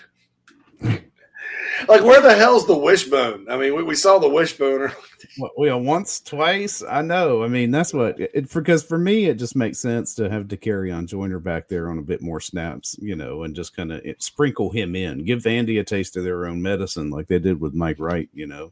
[1.88, 4.92] like where the hell's the wishbone i mean we, we saw the wishbone
[5.38, 6.84] Well, well, once, twice.
[6.84, 7.44] I know.
[7.44, 10.58] I mean, that's what it because for me, it just makes sense to have to
[10.58, 13.92] carry on Joiner back there on a bit more snaps, you know, and just kind
[13.92, 17.60] of sprinkle him in, give Vandy a taste of their own medicine, like they did
[17.60, 18.30] with Mike Wright.
[18.34, 18.72] You know,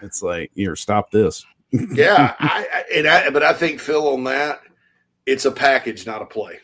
[0.00, 1.44] it's like here, stop this.
[1.72, 4.60] yeah I, I, and I but i think phil on that
[5.24, 6.58] it's a package not a play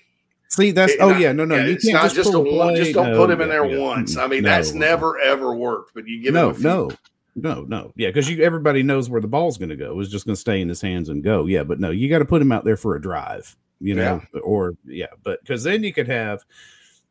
[0.49, 2.35] See, that's It- oh not- yeah, no, no, yeah, you it's can't not just, just
[2.35, 2.75] a one.
[2.75, 3.79] Just don't No, put him in there yeah.
[3.79, 4.17] once.
[4.17, 5.93] I mean, No, that's never ever worked.
[5.95, 6.91] But you give no, him a few, no,
[7.37, 7.93] no, no.
[7.97, 10.01] Yeah, because you everybody knows where the ball's going to go.
[10.01, 11.47] It's just going to stay in his hands and go.
[11.47, 13.57] Yeah, but no, you got to put him out there for a drive.
[13.81, 16.45] You know, or yeah, but because then you could have,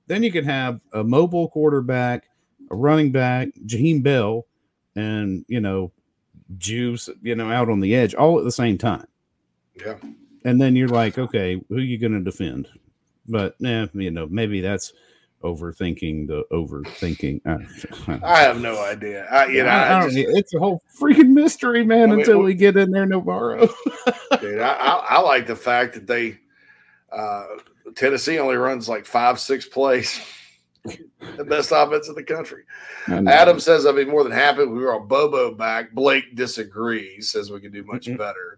[0.07, 2.27] then you could have a mobile quarterback,
[2.71, 4.45] a running back, Jaheim Bell,
[4.95, 5.93] and you know,
[6.57, 9.05] Juice, you know, out on the edge all at the same time.
[9.75, 9.95] Yeah,
[10.43, 12.67] And then you're like, okay, who are you going to defend?
[13.27, 14.93] But yeah, you know, maybe that's
[15.43, 17.41] overthinking the overthinking.
[17.45, 19.25] Uh, I have no idea.
[19.25, 22.19] I, you know, I- I I just, it's a whole freaking mystery, man, I mean,
[22.21, 23.67] until we get in there tomorrow.
[24.41, 26.39] dude, I, I, I like the fact that they
[27.11, 27.45] uh,
[27.95, 30.19] Tennessee only runs like five, six plays.
[31.37, 32.63] the best offense in the country.
[33.07, 35.91] Adam says I'd be more than happy if we were on Bobo back.
[35.91, 38.17] Blake disagrees, says we could do much Mhm.
[38.17, 38.56] better.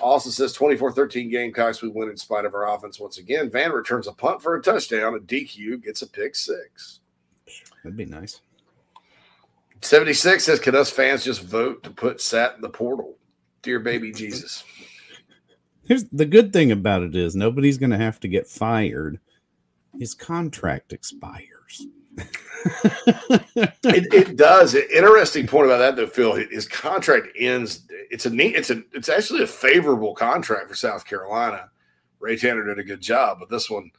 [0.00, 3.50] Also says 24-13 Gamecocks, we win in spite of our offense once again.
[3.50, 5.14] Van returns a punt for a touchdown.
[5.14, 7.00] A DQ gets a pick six.
[7.82, 8.40] That'd be nice.
[9.82, 13.16] 76 says, can us fans just vote to put Sat in the portal?
[13.62, 14.64] Dear baby Jesus.
[15.84, 19.18] Here's the good thing about it is nobody's going to have to get fired.
[19.98, 21.86] His contract expires.
[22.64, 24.74] it, it does.
[24.74, 26.34] Interesting point about that though, Phil.
[26.34, 27.86] His contract ends.
[28.10, 28.56] It's a neat.
[28.56, 28.82] It's a.
[28.92, 31.70] It's actually a favorable contract for South Carolina.
[32.20, 33.90] Ray Tanner did a good job, but this one,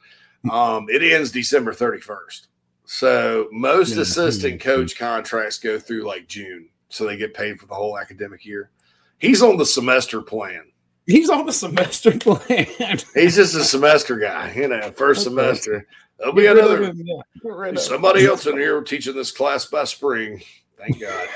[0.50, 2.48] um, it ends December thirty first.
[2.86, 4.02] So most Yeah.
[4.02, 8.44] assistant coach contracts go through like June, so they get paid for the whole academic
[8.44, 8.70] year.
[9.18, 10.64] He's on the semester plan.
[11.06, 12.66] He's on the semester plan.
[13.14, 14.90] He's just a semester guy, you know.
[14.92, 15.34] First Okay.
[15.36, 15.86] semester,
[16.18, 17.20] there'll be Get rid another him, yeah.
[17.42, 17.80] Get rid of him.
[17.80, 20.42] somebody else in here teaching this class by spring.
[20.78, 21.28] Thank God.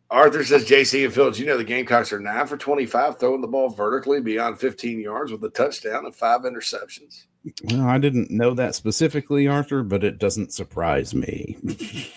[0.10, 3.40] Arthur says, JC and Phil, did you know the Gamecocks are nine for 25 throwing
[3.40, 7.28] the ball vertically beyond 15 yards with a touchdown and five interceptions?
[7.64, 11.58] Well, I didn't know that specifically, Arthur, but it doesn't surprise me.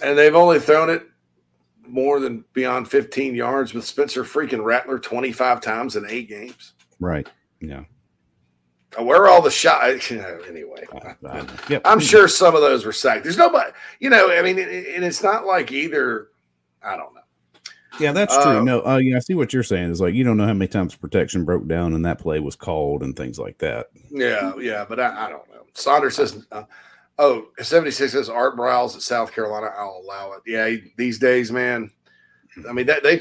[0.00, 1.02] And they've only thrown it
[1.84, 6.74] more than beyond 15 yards with Spencer freaking Rattler 25 times in eight games.
[7.00, 7.26] right.
[7.60, 7.82] Yeah.
[8.98, 10.10] Uh, Where are all the shots?
[10.10, 11.46] anyway, I know.
[11.68, 11.82] Yep.
[11.84, 13.24] I'm sure some of those were sacked.
[13.24, 13.70] There's nobody,
[14.00, 16.28] you know, I mean, and it's not like either,
[16.82, 17.20] I don't know.
[18.00, 18.64] Yeah, that's Uh, true.
[18.64, 19.90] No, uh, yeah, I see what you're saying.
[19.90, 22.54] Is like you don't know how many times protection broke down and that play was
[22.54, 23.88] called and things like that.
[24.10, 25.64] Yeah, yeah, but I, I don't know.
[25.74, 26.62] Saunders says, uh,
[27.18, 29.70] oh, 76 says Art Briles at South Carolina.
[29.76, 30.42] I'll allow it.
[30.46, 31.90] Yeah, he- these days, man.
[32.68, 33.20] I mean, that they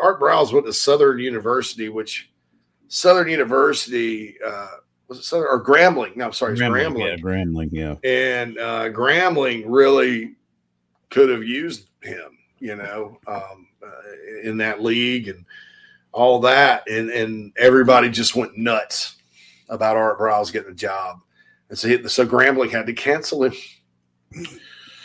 [0.00, 2.30] Art Briles went to Southern University, which
[2.88, 4.68] Southern University uh,
[5.08, 6.16] was it Southern or Grambling?
[6.16, 7.08] No, I'm sorry, it's Grambling.
[7.08, 7.94] yeah, Grambling, yeah.
[8.04, 10.34] And uh, Grambling really
[11.10, 15.44] could have used him, you know, um, uh, in that league and
[16.12, 16.88] all that.
[16.88, 19.16] And and everybody just went nuts
[19.68, 21.20] about Art Briles getting a job.
[21.68, 23.54] And so, he, so Grambling had to cancel him.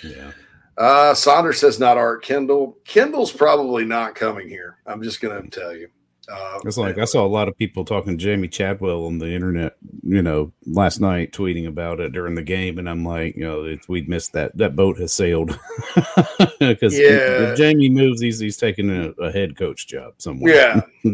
[0.04, 0.32] Yeah.
[0.78, 2.78] Uh, Saunders says not Art Kendall.
[2.86, 4.78] Kendall's probably not coming here.
[4.86, 5.90] I'm just going to tell you.
[6.28, 9.32] Uh, It's like I saw a lot of people talking to Jamie Chadwell on the
[9.32, 13.44] internet, you know, last night tweeting about it during the game, and I'm like, you
[13.44, 14.56] know, it's, we'd missed that.
[14.58, 15.58] That boat has sailed
[16.60, 17.52] because Yeah.
[17.52, 20.84] if Jamie moves, he's he's taking a, a head coach job somewhere.
[21.04, 21.14] Yeah.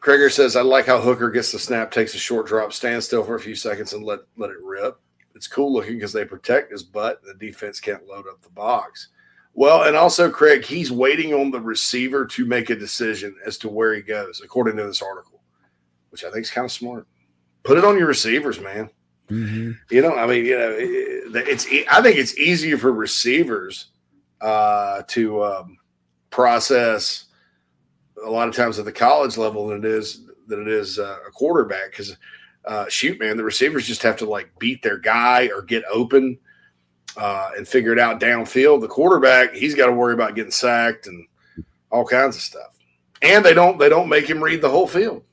[0.00, 3.24] Krieger says, I like how Hooker gets the snap, takes a short drop, stands still
[3.24, 4.98] for a few seconds, and let, let it rip.
[5.34, 7.20] It's cool looking because they protect his butt.
[7.26, 9.08] And the defense can't load up the box.
[9.58, 13.68] Well, and also, Craig, he's waiting on the receiver to make a decision as to
[13.68, 15.40] where he goes, according to this article,
[16.10, 17.08] which I think is kind of smart.
[17.64, 18.88] Put it on your receivers, man.
[19.28, 19.76] Mhm.
[19.90, 21.66] You know, I mean, you know, it's.
[21.90, 23.86] I think it's easier for receivers
[24.40, 25.78] uh, to um,
[26.30, 27.24] process
[28.24, 31.18] a lot of times at the college level than it is than it is uh,
[31.26, 32.16] a quarterback because
[32.64, 36.38] uh, shoot, man, the receivers just have to like beat their guy or get open
[37.16, 38.80] uh, and figure it out downfield.
[38.80, 41.26] The quarterback, he's got to worry about getting sacked and
[41.90, 42.76] all kinds of stuff.
[43.22, 45.24] And they don't they don't make him read the whole field.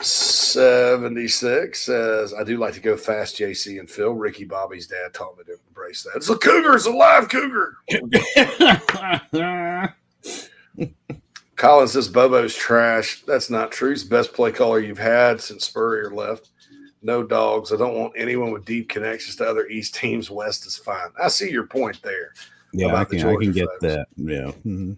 [0.00, 4.12] 76 says, I do like to go fast, JC and Phil.
[4.12, 6.16] Ricky Bobby's dad taught me to embrace that.
[6.16, 7.76] It's a cougar, it's a live cougar.
[11.56, 13.22] Colin says Bobo's trash.
[13.22, 13.90] That's not true.
[13.90, 16.50] He's the best play caller you've had since Spurrier left.
[17.02, 17.72] No dogs.
[17.72, 20.30] I don't want anyone with deep connections to other East teams.
[20.30, 21.10] West is fine.
[21.22, 22.32] I see your point there.
[22.72, 23.80] yeah, I About the can I can get folks.
[23.82, 24.06] that.
[24.16, 24.96] Yeah, Mhm.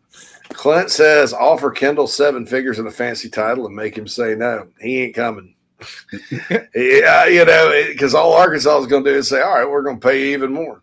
[0.51, 4.69] Clint says offer Kendal seven figures and a fancy title and make him say no.
[4.81, 5.55] He ain't coming.
[6.75, 9.83] yeah, you know, because all Arkansas is going to do is say, all right, we're
[9.83, 10.83] going to pay you even more.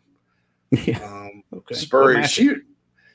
[0.72, 1.00] Yeah.
[1.04, 1.76] Um, Okay.
[1.76, 2.64] Spurrier, shoot,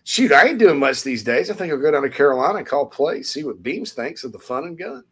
[0.05, 1.51] shoot, I ain't doing much these days.
[1.51, 4.33] I think I'll go down to Carolina and call play, see what Beams thinks of
[4.33, 5.05] the fun and gun.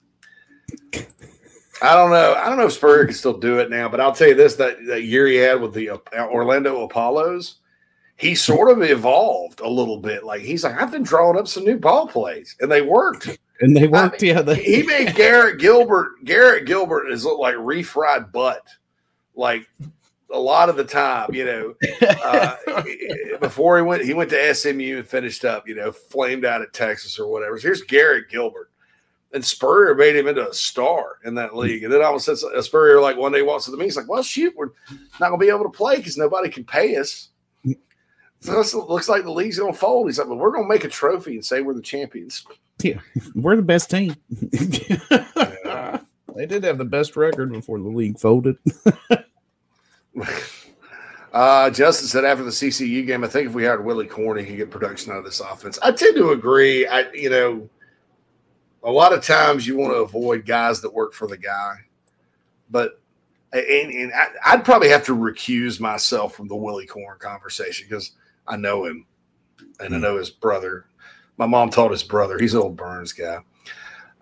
[1.83, 2.35] I don't know.
[2.35, 4.57] I don't know if Spurrier can still do it now, but I'll tell you this:
[4.57, 7.57] that, that year he had with the uh, Orlando Apollos,
[8.17, 10.25] he sort of evolved a little bit.
[10.25, 13.39] Like he's like, I've been drawing up some new ball plays, and they worked.
[13.61, 14.23] and they worked.
[14.23, 16.23] yeah, they, He made Garrett Gilbert.
[16.25, 18.63] Garrett Gilbert is look like refried butt,
[19.35, 19.67] like
[20.33, 21.33] a lot of the time.
[21.33, 22.57] You know, uh,
[23.41, 25.67] before he went, he went to SMU and finished up.
[25.67, 27.59] You know, flamed out at Texas or whatever.
[27.59, 28.70] So here's Garrett Gilbert,
[29.33, 31.85] and Spurrier made him into a star in that league.
[31.85, 33.89] And then all of a sudden, Spurrier like one day walks to the meeting.
[33.89, 34.71] He's like, "Well, shoot, we're
[35.21, 37.29] not going to be able to play because nobody can pay us."
[38.41, 40.09] So it looks like the league's going to fold.
[40.09, 42.45] He's like, "Well, we're going to make a trophy and say we're the champions."
[42.83, 43.01] Yeah,
[43.35, 44.17] we're the best team.
[44.31, 44.79] they
[46.47, 48.57] did have the best record before the league folded.
[51.33, 54.45] Uh, Justin said after the CCU game, I think if we hired Willy Korn, he
[54.45, 55.79] could get production out of this offense.
[55.81, 56.89] I tend to agree.
[56.89, 57.69] I, you know,
[58.83, 61.75] a lot of times you want to avoid guys that work for the guy,
[62.71, 63.01] but
[63.53, 68.13] and, and I, I'd probably have to recuse myself from the Willy Korn conversation because
[68.47, 69.07] I know him
[69.81, 70.87] and I know his brother.
[71.37, 72.39] My mom taught his brother.
[72.39, 73.39] He's an old Byrnes guy.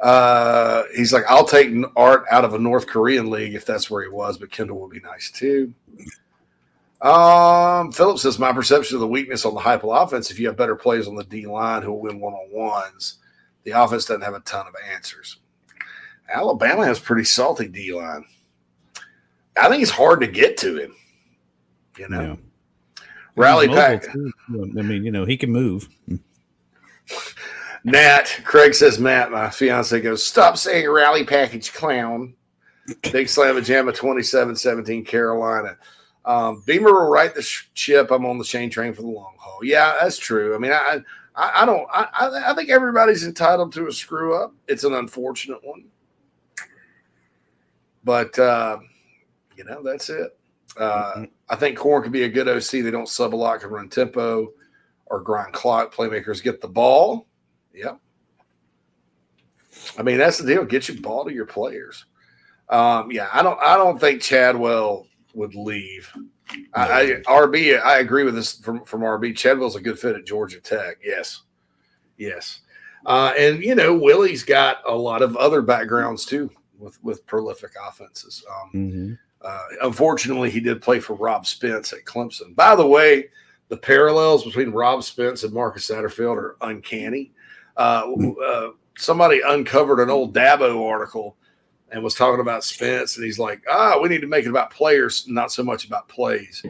[0.01, 4.03] Uh, he's like, I'll take Art out of a North Korean league if that's where
[4.03, 5.75] he was, but Kendal would be nice too.
[7.01, 10.31] Um, Phillips says my perception of the weakness on the Heupel offense.
[10.31, 13.19] If you have better players on the D line who will win one on ones,
[13.65, 15.39] the offense doesn't have a ton of answers.
[16.33, 18.25] Alabama has pretty salty D line.
[19.61, 20.95] I think it's hard to get to him.
[21.97, 22.39] You know,
[23.01, 23.05] Yeah.
[23.35, 24.05] rally pack.
[24.13, 24.33] too.
[24.51, 25.89] I mean, you know, he can move.
[27.85, 32.35] Nat Craig says Matt, my fiance goes, stop saying rally package clown.
[33.13, 35.77] Big slam of jamma 27-17 Carolina.
[36.25, 38.11] Um, Beamer will right the sh- ship.
[38.11, 39.61] I'm on the Shane train for the long haul.
[39.63, 40.55] Yeah, that's true.
[40.55, 40.99] I mean, I
[41.39, 41.87] I, I don't.
[41.93, 44.53] I, I think everybody's entitled to a screw up.
[44.67, 45.85] It's an unfortunate one,
[48.03, 48.79] but uh,
[49.57, 50.37] you know that's it.
[50.77, 52.83] Uh, I think Korn could be a good OC.
[52.83, 54.53] They don't sub a lot, can run tempo
[55.07, 55.95] or grind clock.
[55.95, 57.27] Playmakers get the ball.
[57.73, 58.01] Yep.
[59.97, 60.65] I mean, that's the deal.
[60.65, 62.05] Get your ball to your players.
[62.69, 63.61] Um, yeah, I don't.
[63.61, 65.07] I don't think Chadwell
[65.39, 66.13] would leave.
[66.75, 67.81] I, I RB.
[67.83, 69.35] I agree with this from from RB.
[69.37, 70.97] Chadwell's a good fit at Georgia Tech.
[71.03, 71.43] Yes,
[72.19, 72.61] yes.
[73.07, 77.71] Uh, and you know, Willy's got a lot of other backgrounds too with with prolific
[77.89, 78.45] offenses.
[78.51, 79.19] Um, Mhm.
[79.43, 82.55] uh, unfortunately, he did play for Rob Spence at Clemson.
[82.57, 83.29] By the way,
[83.69, 87.33] the parallels between Rob Spence and Marcus Satterfield are uncanny.
[87.77, 88.13] Uh,
[88.45, 91.37] uh, somebody uncovered an old Dabo article
[91.91, 94.71] and was talking about Spence, and he's like, "Ah, we need to make it about
[94.71, 96.63] players, not so much about plays."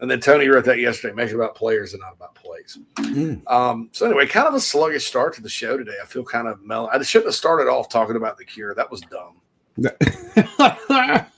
[0.00, 3.42] And then Tony wrote that yesterday: "Make it about players and not about plays." Mm.
[3.50, 5.96] Um, so anyway, kind of a sluggish start to the show today.
[6.02, 6.88] I feel kind of mellow.
[6.92, 8.74] I shouldn't have started off talking about the cure.
[8.74, 9.40] That was dumb.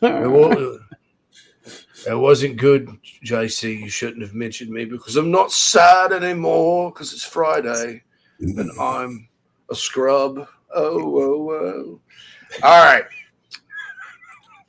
[0.03, 0.79] It wa-
[2.05, 2.89] It wasn't good,
[3.25, 3.79] JC.
[3.81, 8.03] You shouldn't have mentioned me because I'm not sad anymore because it's Friday.
[8.41, 9.29] and I'm
[9.71, 10.39] a scrub.
[10.75, 12.01] Oh, oh, oh.
[12.65, 13.05] All right.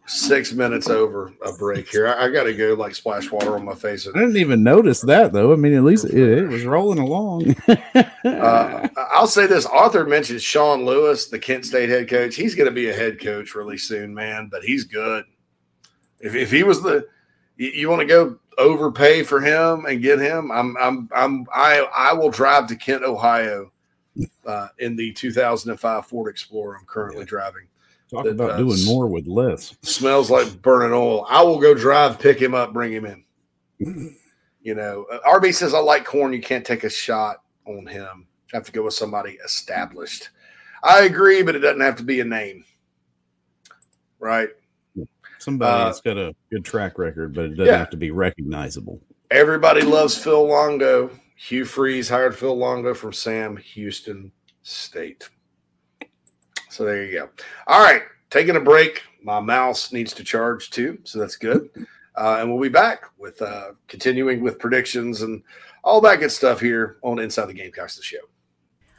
[0.05, 2.07] Six minutes over a break here.
[2.07, 4.05] I, I got to go like splash water on my face.
[4.05, 5.53] I didn't even notice that though.
[5.53, 7.55] I mean, at least it, it was rolling along.
[8.25, 12.35] uh, I'll say this: Arthur mentioned Sean Lewis, the Kent State head coach.
[12.35, 14.49] He's going to be a head coach really soon, man.
[14.51, 15.23] But he's good.
[16.19, 17.07] If, if he was the,
[17.55, 21.87] you, you want to go overpay for him and get him, I'm I'm I'm I
[21.95, 23.71] I will drive to Kent, Ohio,
[24.45, 27.27] uh, in the 2005 Ford Explorer I'm currently yeah.
[27.27, 27.67] driving.
[28.13, 29.75] Talk that, about uh, doing more with less.
[29.81, 31.25] Smells like burning oil.
[31.27, 33.23] I will go drive, pick him up, bring him in.
[34.61, 36.31] you know, uh, RB says I like Korn.
[36.31, 38.27] You can't take a shot on him.
[38.53, 40.29] I have to go with somebody established.
[40.83, 42.65] I agree, but it doesn't have to be a name,
[44.19, 44.49] right?
[45.39, 47.79] Somebody uh, that's got a good track record, but it doesn't yeah.
[47.79, 49.01] have to be recognizable.
[49.31, 51.09] Everybody loves Phil Longo.
[51.35, 55.29] Hugh Freeze hired Phil Longo from Sam Houston State.
[56.73, 57.29] So there you go.
[57.67, 58.01] All right,
[58.31, 59.03] taking a break.
[59.21, 61.69] My mouse needs to charge too, so that's good.
[62.15, 65.43] Uh, and we'll be back with uh, continuing with predictions and
[65.83, 68.17] all that good stuff here on Inside the Gamecocks, the show.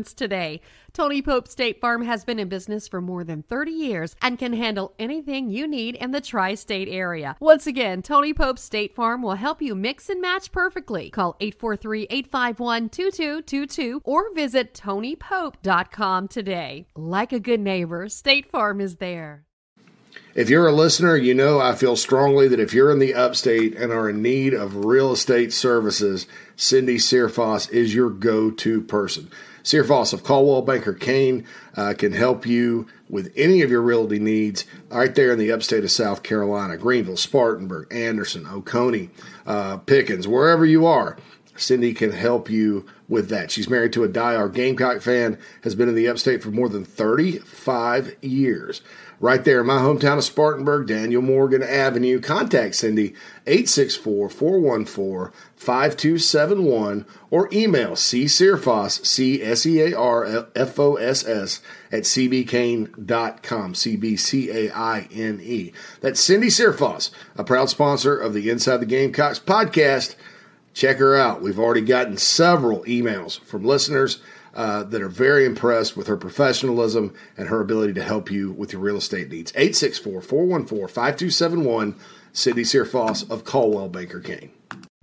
[0.00, 0.60] insurance today.
[0.92, 4.52] Tony Pope State Farm has been in business for more than 30 years and can
[4.54, 7.36] handle anything you need in the tri state area.
[7.40, 11.10] Once again, Tony Pope State Farm will help you mix and match perfectly.
[11.10, 16.86] Call 843 851 2222 or visit TonyPope.com today.
[16.96, 19.44] Like a good neighbor, State Farm is there.
[20.34, 23.76] If you're a listener, you know I feel strongly that if you're in the upstate
[23.76, 26.26] and are in need of real estate services,
[26.56, 29.30] Cindy Searfoss is your go to person.
[29.70, 31.46] Searfoss of Coldwell Banker Caine
[31.76, 35.84] uh, can help you with any of your realty needs right there in the upstate
[35.84, 39.10] of South Carolina, Greenville, Spartanburg, Anderson, Oconee,
[39.46, 41.16] uh, Pickens, wherever you are.
[41.60, 43.50] Cindy can help you with that.
[43.50, 46.84] She's married to a die-hard Gamecock fan, has been in the upstate for more than
[46.84, 48.82] 35 years
[49.20, 52.20] right there in my hometown of Spartanburg, Daniel Morgan Avenue.
[52.20, 53.14] Contact Cindy
[53.46, 61.60] 864 414 5271 or email csearfoss, C S E A R F O S S,
[61.92, 65.72] at cbcaine.com, C B C A I N E.
[66.00, 70.16] That's Cindy Searfoss, a proud sponsor of the Inside the Gamecocks podcast.
[70.72, 71.42] Check her out.
[71.42, 74.20] We've already gotten several emails from listeners
[74.54, 78.72] uh, that are very impressed with her professionalism and her ability to help you with
[78.72, 79.52] your real estate needs.
[79.54, 81.96] 864 414 5271,
[82.32, 84.50] Cindy Searfoss of Coldwell Banker Caine.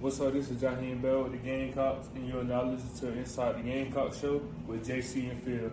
[0.00, 0.32] What's up?
[0.32, 4.14] This is Jaheim Bell with the Gamecocks, and you're now listening to Inside the Gamecock
[4.14, 5.70] Show with JC and Phil.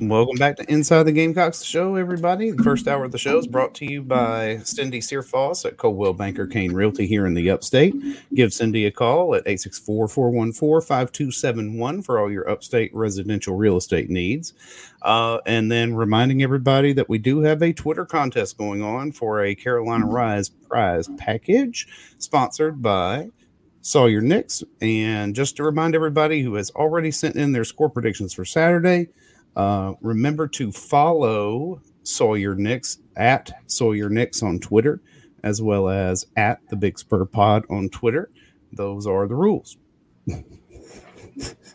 [0.00, 2.52] Welcome back to Inside the Gamecocks show, everybody.
[2.52, 6.12] The first hour of the show is brought to you by Cindy Searfoss at Coldwell
[6.12, 7.94] Banker Caine Realty here in the upstate.
[8.32, 14.08] Give Cindy a call at 864 414 5271 for all your upstate residential real estate
[14.08, 14.54] needs.
[15.02, 19.42] Uh, and then reminding everybody that we do have a Twitter contest going on for
[19.42, 21.88] a Carolina Rise prize package
[22.18, 23.30] sponsored by
[23.80, 24.62] Sawyer Nix.
[24.80, 29.08] And just to remind everybody who has already sent in their score predictions for Saturday,
[29.56, 35.00] uh, remember to follow Sawyer Nix at Sawyer Nix on Twitter,
[35.42, 38.30] as well as at the Big Spur Pod on Twitter.
[38.72, 39.76] Those are the rules.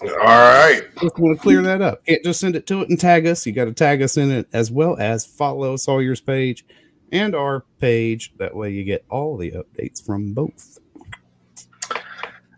[0.01, 0.81] All right.
[1.01, 2.05] Just want to clear that up.
[2.05, 3.45] Can't just send it to it and tag us.
[3.45, 6.65] You got to tag us in it as well as follow Sawyer's page
[7.11, 8.33] and our page.
[8.37, 10.79] That way you get all the updates from both.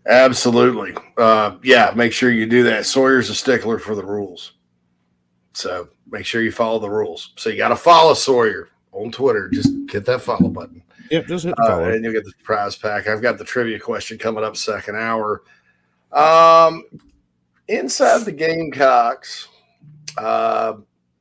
[0.08, 0.94] Absolutely.
[1.16, 2.86] Uh, yeah, make sure you do that.
[2.86, 4.52] Sawyer's a stickler for the rules.
[5.56, 7.32] So make sure you follow the rules.
[7.36, 9.48] So you got to follow Sawyer on Twitter.
[9.48, 10.82] Just hit that follow button.
[11.10, 11.84] Yep, just hit Uh, follow.
[11.90, 13.06] and you'll get the prize pack.
[13.08, 15.42] I've got the trivia question coming up second hour.
[16.12, 16.84] Um,
[17.68, 19.48] inside the Gamecocks,
[20.18, 20.74] uh,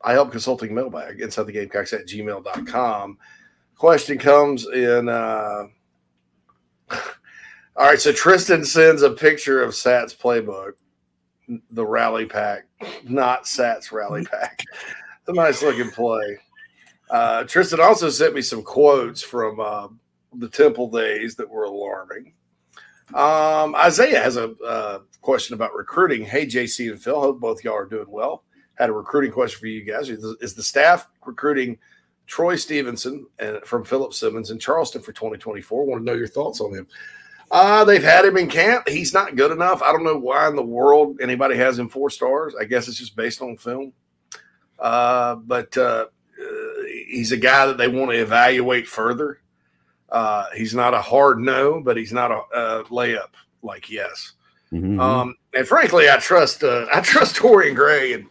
[0.03, 3.17] I help consulting mailbag inside the Gamecocks at gmail.com.
[3.77, 5.07] Question comes in.
[5.09, 5.63] Uh,
[6.91, 6.97] all
[7.87, 10.73] right, so Tristan sends a picture of Sat's playbook,
[11.71, 12.67] the rally pack,
[13.03, 14.61] not Sat's rally pack.
[14.61, 16.37] It's a nice looking play.
[17.09, 19.87] Uh, Tristan also sent me some quotes from uh,
[20.33, 22.33] the Temple days that were alarming.
[23.13, 26.25] Um, Isaiah has a uh, question about recruiting.
[26.25, 28.43] Hey, JC and Phil, hope both y'all are doing well.
[28.75, 30.09] Had a recruiting question for you guys.
[30.09, 31.77] Is the, is the staff recruiting
[32.27, 35.85] Troy Stevenson and from Philip Simmons in Charleston for 2024?
[35.85, 36.87] Want to know your thoughts on him?
[37.51, 38.87] Uh, they've had him in camp.
[38.87, 39.81] He's not good enough.
[39.81, 42.55] I don't know why in the world anybody has him four stars.
[42.59, 43.93] I guess it's just based on film.
[44.79, 46.07] Uh, but uh,
[47.07, 49.39] he's a guy that they want to evaluate further.
[50.09, 53.29] Uh, he's not a hard no, but he's not a, uh layup
[53.61, 54.33] like yes.
[54.71, 54.99] Mhm.
[54.99, 58.25] Um, and frankly, I trust uh, I trust Torian Gray and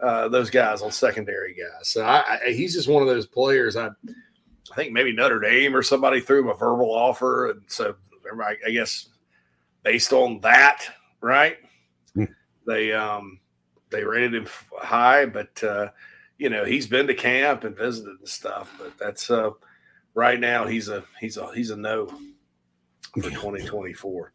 [0.00, 1.88] uh, those guys on secondary guys.
[1.88, 3.76] So I, I, he's just one of those players.
[3.76, 7.94] I I think maybe Notre Dame or somebody threw him a verbal offer, and so
[8.32, 9.08] everybody, I guess
[9.82, 10.84] based on that,
[11.20, 11.56] right?
[12.14, 12.24] Hmm.
[12.66, 13.40] They um
[13.90, 14.46] they rated him
[14.78, 15.88] high, but uh,
[16.38, 18.72] you know he's been to camp and visited and stuff.
[18.78, 19.50] But that's uh
[20.14, 22.06] right now he's a he's a he's a no
[23.14, 24.32] for 2024.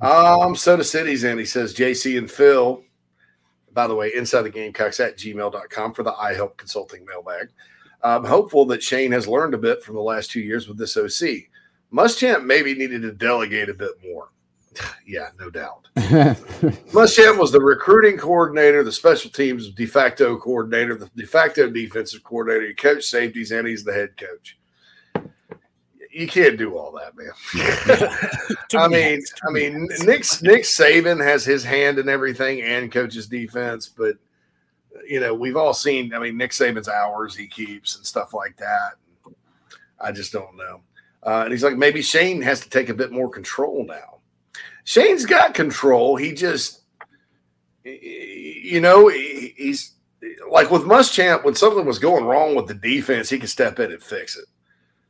[0.00, 1.38] Um, Soda City's in.
[1.38, 2.82] He says JC and Phil.
[3.72, 7.48] By the way, inside the Gamecocks at gmail.com for the I Help Consulting mailbag.
[8.02, 10.96] I'm hopeful that Shane has learned a bit from the last two years with this
[10.96, 11.48] OC.
[11.94, 14.30] Muschamp maybe needed to delegate a bit more.
[15.06, 15.88] yeah, no doubt.
[15.96, 22.24] Muschamp was the recruiting coordinator, the special teams de facto coordinator, the de facto defensive
[22.24, 22.66] coordinator.
[22.66, 24.58] He coached safeties, and he's the head coach.
[26.10, 27.32] You can't do all that, man.
[28.76, 33.88] I mean, I mean, Nick Nick Saban has his hand in everything and coaches defense,
[33.88, 34.16] but
[35.08, 36.14] you know, we've all seen.
[36.14, 38.92] I mean, Nick Saban's hours he keeps and stuff like that.
[40.00, 40.82] I just don't know.
[41.24, 44.18] Uh, and he's like, maybe Shane has to take a bit more control now.
[44.84, 46.16] Shane's got control.
[46.16, 46.82] He just,
[47.84, 49.92] you know, he's
[50.50, 51.44] like with Muschamp.
[51.44, 54.44] When something was going wrong with the defense, he could step in and fix it.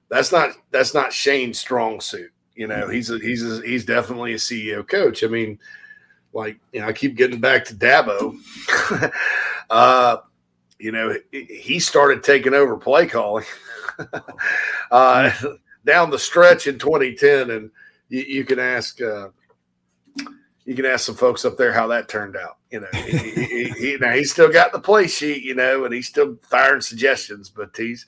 [0.08, 2.30] That's not that's not Shane's strong suit.
[2.54, 5.24] You know, he's a, he's a, he's definitely a CEO coach.
[5.24, 5.58] I mean,
[6.32, 8.36] like you know, I keep getting back to Dabo.
[9.70, 10.18] uh,
[10.78, 13.44] you know, he- started taking over play calling
[14.90, 15.30] uh,
[15.84, 17.70] down the stretch in 2010, and
[18.08, 19.28] you, you can ask uh,
[20.64, 22.58] you can ask some folks up there how that turned out.
[22.70, 25.94] You know, he, he, he, now he's still got the play sheet, you know, and
[25.94, 28.06] he's still firing suggestions, but he's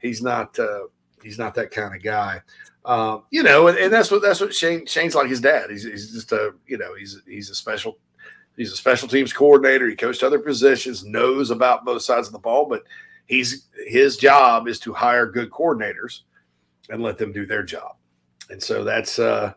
[0.00, 0.84] he's not uh,
[1.22, 2.42] he's not that kind of guy.
[2.84, 5.70] Um, you know, and, and that's what that's what Shane Shane's like his dad.
[5.70, 7.98] He's, he's just a you know he's he's a special
[8.56, 9.88] He's a special teams coordinator.
[9.88, 12.84] He coached other positions, knows about both sides of the ball, but
[13.26, 16.20] he's his job is to hire good coordinators
[16.88, 17.96] and let them do their job.
[18.50, 19.52] And so that's uh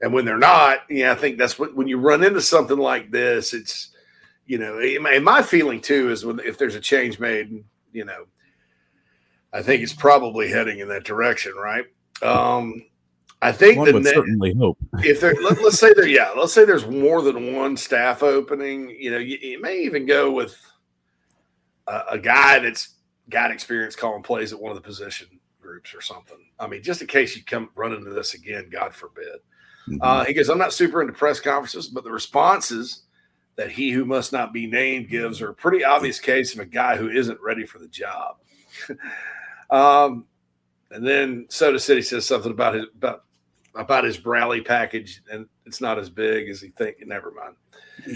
[0.00, 3.10] and when they're not, yeah, I think that's what when you run into something like
[3.10, 3.90] this, it's
[4.46, 8.24] you know, and my feeling too is when if there's a change made, you know,
[9.52, 11.84] I think it's probably heading in that direction, right?
[12.22, 12.84] Um
[13.40, 14.78] I think One that would ne- certainly hope.
[14.98, 18.90] if there let, us say there yeah let's say there's more than one staff opening
[18.90, 20.58] you know you, you may even go with
[21.86, 22.96] a, a guy that's
[23.30, 25.28] got experience calling plays at one of the position
[25.78, 28.92] groups or something i mean just in case you come run into this again god
[28.92, 29.36] forbid
[30.02, 33.04] uh, he goes i'm not super into press conferences but the responses
[33.56, 36.66] that he who must not be named gives are a pretty obvious case of a
[36.66, 38.36] guy who isn't ready for the job
[39.70, 40.24] um,
[40.90, 43.24] and then soda city says something about his about
[43.74, 46.96] about his Brally package, and it's not as big as he think.
[47.06, 47.54] Never mind.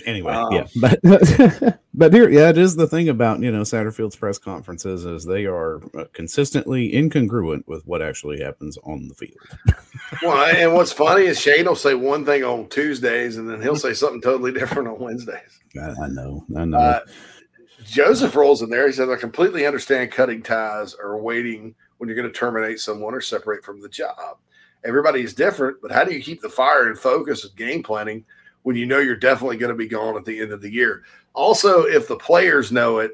[0.07, 1.01] Anyway, Um, yeah, but
[1.95, 5.45] but here, yeah, it is the thing about you know Satterfield's press conferences is they
[5.45, 9.37] are uh, consistently incongruent with what actually happens on the field.
[10.21, 13.77] Well, and what's funny is Shane will say one thing on Tuesdays, and then he'll
[13.77, 15.61] say something totally different on Wednesdays.
[15.81, 16.77] I, I know, I know.
[16.77, 17.01] Uh,
[17.87, 18.87] Joseph rolls in there.
[18.87, 23.15] He says, "I completely understand cutting ties or waiting when you're going to terminate someone
[23.15, 24.37] or separate from the job.
[24.85, 28.25] Everybody is different, but how do you keep the fire and focus of game planning
[28.63, 31.03] when you know you're definitely going to be gone at the end of the year?
[31.35, 33.13] Also, if the players know it,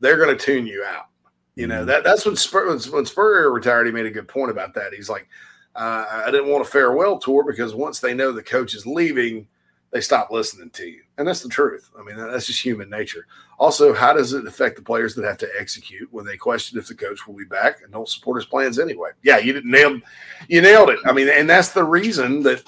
[0.00, 1.06] they're going to tune you out.
[1.54, 3.86] You know that that's when Spur, when Spurrier retired.
[3.86, 4.94] He made a good point about that.
[4.94, 5.28] He's like,
[5.76, 9.46] uh, I didn't want a farewell tour because once they know the coach is leaving,
[9.90, 11.90] they stop listening to you, and that's the truth.
[11.98, 13.26] I mean, that's just human nature.
[13.58, 16.88] Also, how does it affect the players that have to execute when they question if
[16.88, 19.10] the coach will be back and don't support his plans anyway?
[19.22, 20.00] Yeah, you didn't nail,
[20.48, 20.98] you nailed it.
[21.04, 22.64] I mean, and that's the reason that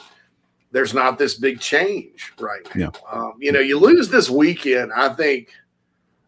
[0.75, 2.91] there's not this big change right now.
[3.11, 4.93] Um, you know, you lose this weekend.
[4.93, 5.51] I think,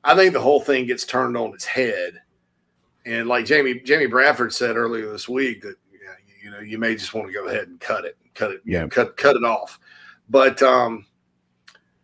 [0.04, 2.22] I think the whole thing gets turned on its head.
[3.04, 5.74] And like Jamie Jamie Bradford said earlier this week that
[6.42, 8.86] you know you may just want to go ahead and cut it, cut it, Yeah.
[8.86, 9.80] cut cut it off.
[10.30, 11.06] But um,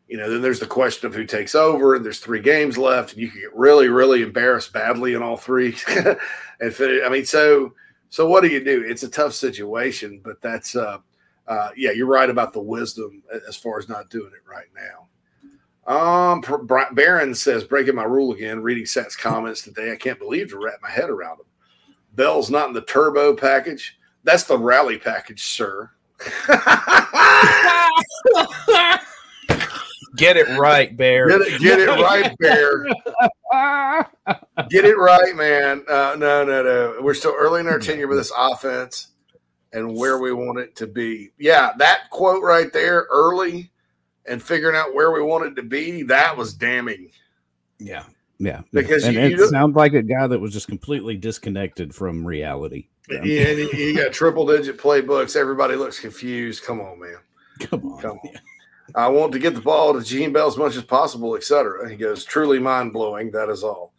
[0.09, 3.13] you know, then there's the question of who takes over, and there's three games left,
[3.13, 5.77] and you could get really, really embarrassed badly in all three.
[6.61, 7.73] and finish, I mean, so
[8.11, 8.85] so what do you do?
[8.85, 10.99] It's a tough situation, but that's uh,
[11.47, 15.09] uh, yeah, you're right about the wisdom as far as not doing it right now.
[15.87, 18.63] Um, Br- Br- Barron says breaking my rule again.
[18.63, 21.47] Reading Sat's comments today, I can't believe to wrap my head around them.
[22.15, 23.99] Bell's not in the turbo package.
[24.25, 25.91] That's the rally package, sir.
[30.17, 31.27] Get it right, Bear.
[31.27, 32.85] Get it, get it right, Bear.
[34.69, 35.85] Get it right, man.
[35.89, 36.97] Uh, no, no, no.
[37.01, 39.09] We're still early in our tenure with this offense
[39.73, 41.31] and where we want it to be.
[41.39, 43.71] Yeah, that quote right there, early
[44.27, 47.11] and figuring out where we want it to be, that was damning.
[47.79, 48.05] Yeah,
[48.39, 51.95] yeah, Because and you- it you sounds like a guy that was just completely disconnected
[51.95, 52.87] from reality.
[53.11, 53.19] Yeah,
[53.49, 55.35] and you- you got triple digit playbooks.
[55.37, 56.63] Everybody looks confused.
[56.65, 57.17] Come on, man.
[57.61, 58.01] Come on.
[58.01, 58.31] Come on.
[58.95, 61.89] I want to get the ball to Gene Bell as much as possible, etc.
[61.89, 63.31] He goes, truly mind blowing.
[63.31, 63.93] That is all.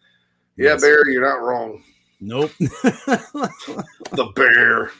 [0.55, 0.81] Yeah, Yes.
[0.81, 1.81] Barry, you're not wrong.
[2.21, 2.51] Nope.
[2.59, 4.91] the bear.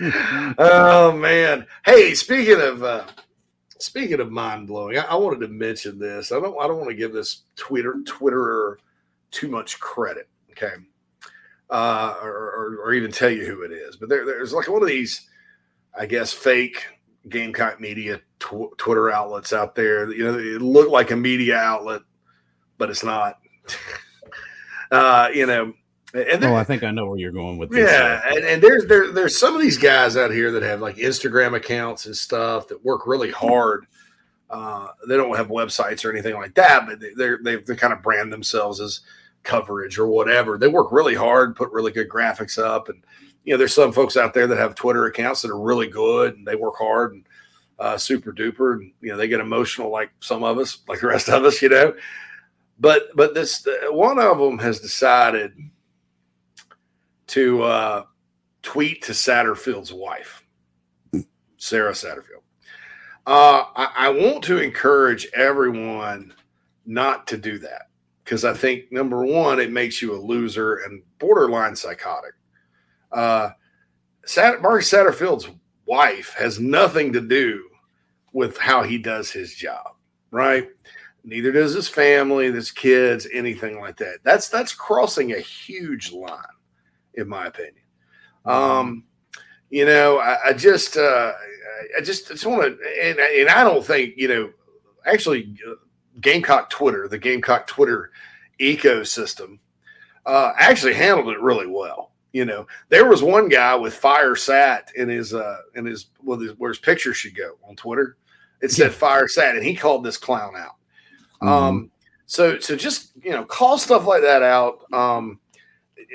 [0.00, 1.66] Oh man.
[1.84, 3.06] Hey, speaking of uh
[3.78, 6.32] speaking of mind blowing, I, I wanted to mention this.
[6.32, 8.76] I don't I don't want to give this Twitter Twitterer
[9.30, 10.28] too much credit.
[10.50, 10.72] Okay.
[11.70, 13.96] Uh or, or, or even tell you who it is.
[13.96, 15.28] But there, there's like one of these,
[15.98, 16.86] I guess, fake
[17.28, 20.12] Gamecock media tw- Twitter outlets out there.
[20.12, 22.02] You know, it looked like a media outlet,
[22.78, 23.38] but it's not.
[24.90, 25.72] uh, you know,
[26.16, 27.90] and oh, I think I know where you're going with this.
[27.90, 30.96] yeah, and, and there's there there's some of these guys out here that have like
[30.96, 33.86] Instagram accounts and stuff that work really hard.
[34.48, 37.92] Uh, they don't have websites or anything like that, but they they're, they they kind
[37.92, 39.00] of brand themselves as
[39.42, 40.58] coverage or whatever.
[40.58, 43.02] They work really hard, put really good graphics up, and
[43.44, 46.36] you know there's some folks out there that have Twitter accounts that are really good
[46.36, 47.24] and they work hard and
[47.78, 51.06] uh, super duper, and you know they get emotional like some of us, like the
[51.08, 51.94] rest of us, you know.
[52.78, 55.52] But but this one of them has decided
[57.28, 58.04] to uh,
[58.62, 60.44] tweet to Satterfield's wife,
[61.56, 62.42] Sarah Satterfield.
[63.26, 66.32] Uh, I, I want to encourage everyone
[66.84, 67.88] not to do that
[68.24, 72.34] because I think number one, it makes you a loser and borderline psychotic.
[73.10, 73.50] Uh,
[74.24, 75.48] Sat- Mark Satterfield's
[75.86, 77.68] wife has nothing to do
[78.32, 79.94] with how he does his job,
[80.30, 80.68] right?
[81.24, 84.18] Neither does his family, his kids, anything like that.
[84.22, 86.55] That's that's crossing a huge line
[87.16, 87.82] in my opinion.
[88.44, 89.04] Um,
[89.70, 91.32] you know, I, I just, uh,
[91.96, 94.50] I- just, just want to, and, and I don't think, you know,
[95.04, 95.74] actually uh,
[96.20, 98.10] Gamecock Twitter, the Gamecock Twitter
[98.60, 99.58] ecosystem,
[100.24, 102.12] uh, actually handled it really well.
[102.32, 106.38] You know, there was one guy with fire sat in his uh in his well
[106.38, 108.18] his, where his picture should go on Twitter.
[108.60, 110.76] It said fire sat, and he called this clown out.
[111.40, 111.90] Um,
[112.26, 114.80] so so just you know, call stuff like that out.
[114.92, 115.40] Um,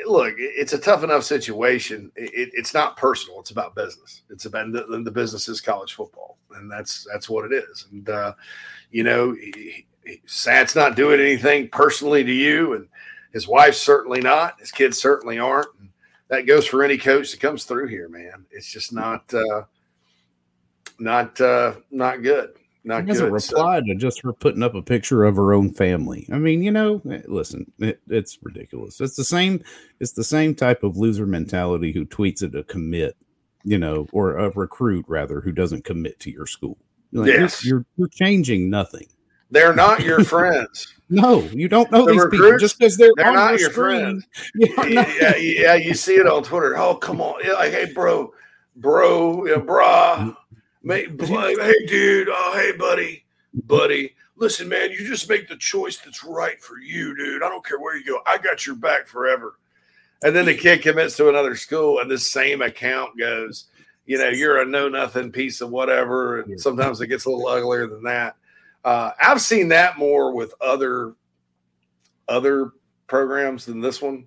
[0.06, 2.12] look, it's a tough enough situation.
[2.16, 3.40] It, it- it's not personal.
[3.40, 4.24] It's about business.
[4.30, 7.88] It's about the, the business is college football, and that's that's what it is.
[7.92, 8.34] And uh,
[8.92, 9.86] you know, he,
[10.26, 12.88] Sat's not doing anything personally to you, and
[13.34, 14.60] his wife's certainly not.
[14.60, 15.68] His kids certainly aren't.
[15.80, 15.90] And
[16.30, 18.46] that goes for any coach that comes through here, man.
[18.52, 19.64] It's just not uh,
[21.00, 22.54] not uh, not good.
[22.84, 23.42] Not He hasn't good.
[23.44, 26.28] So- replied to just her putting up a picture of her own family.
[26.32, 29.00] I mean, you know, eh, listen, it, it's ridiculous.
[29.00, 29.64] It's the same.
[30.00, 33.16] It's the same type of loser mentality who tweets at a commit,
[33.64, 36.78] you know, or a recruit rather who doesn't commit to your school.
[37.12, 37.64] Like, you're- Yes.
[37.66, 39.06] you're, you're changing nothing.
[39.52, 40.92] They're not your friends.
[41.10, 44.26] No, you don't know The these people just because they're, they're on not your friends.
[44.56, 46.78] you are not- yeah, yeah, you see it on Twitter.
[46.78, 47.42] Oh, come on.
[47.44, 48.34] Yeah, like, hey, bro,
[48.78, 50.36] bro, yeah, brah.
[50.84, 52.28] Mate, like, hey, dude.
[52.32, 53.24] Oh, hey, buddy,
[53.54, 54.16] buddy.
[54.36, 57.44] Listen, man, you just make the choice that's right for you, dude.
[57.44, 58.20] I don't care where you go.
[58.26, 59.60] I got your back forever.
[60.24, 63.66] And then the kid commits to another school, and this same account goes,
[64.06, 66.42] you know, you're a know nothing piece of whatever.
[66.42, 68.36] And sometimes it gets a little uglier than that.
[68.84, 71.14] Uh, I've seen that more with other
[72.28, 72.72] other
[73.08, 74.26] programs than this one.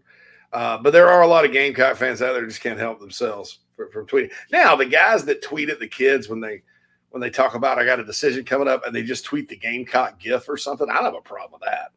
[0.52, 3.00] Uh, but there are a lot of Gamecock fans out there who just can't help
[3.00, 4.30] themselves from, from tweeting.
[4.52, 6.62] Now, the guys that tweet at the kids when they
[7.10, 9.56] when they talk about I got a decision coming up and they just tweet the
[9.56, 11.92] Gamecock GIF or something, I don't have a problem with that.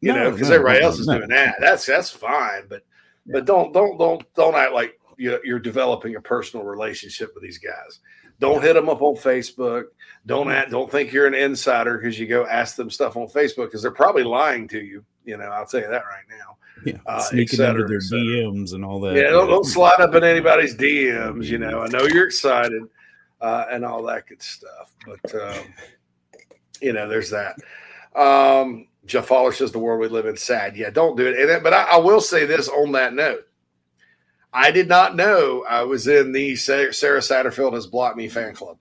[0.00, 1.56] You No, know, because no, everybody no, else is doing that.
[1.60, 2.64] That's that's fine.
[2.68, 2.82] But
[3.26, 7.58] but don't don't don't don't act like you're, you're developing a personal relationship with these
[7.58, 8.00] guys.
[8.40, 9.86] Don't hit them up on Facebook.
[10.26, 13.66] Don't act, don't think you're an insider because you go ask them stuff on Facebook
[13.66, 15.04] because they're probably lying to you.
[15.24, 16.57] You know, I'll tell you that right now.
[16.84, 18.20] Yeah, Uh, sneaking et cetera, into their.
[18.20, 19.14] DMs and all that.
[19.16, 21.46] Yeah, don't, don't slide up in anybody's DMs.
[21.46, 22.82] You know, I know you're excited
[23.40, 25.64] uh, and all that good stuff, but um,
[26.80, 27.56] you know, there's that.
[28.14, 30.76] Um, Jeff Fowler says the world we live in sad.
[30.76, 31.46] Yeah, don't do it.
[31.46, 33.44] Then, but I, I will say this on that note.
[34.52, 38.78] I did not know I was in the Sarah Satterfield has blocked me fan club.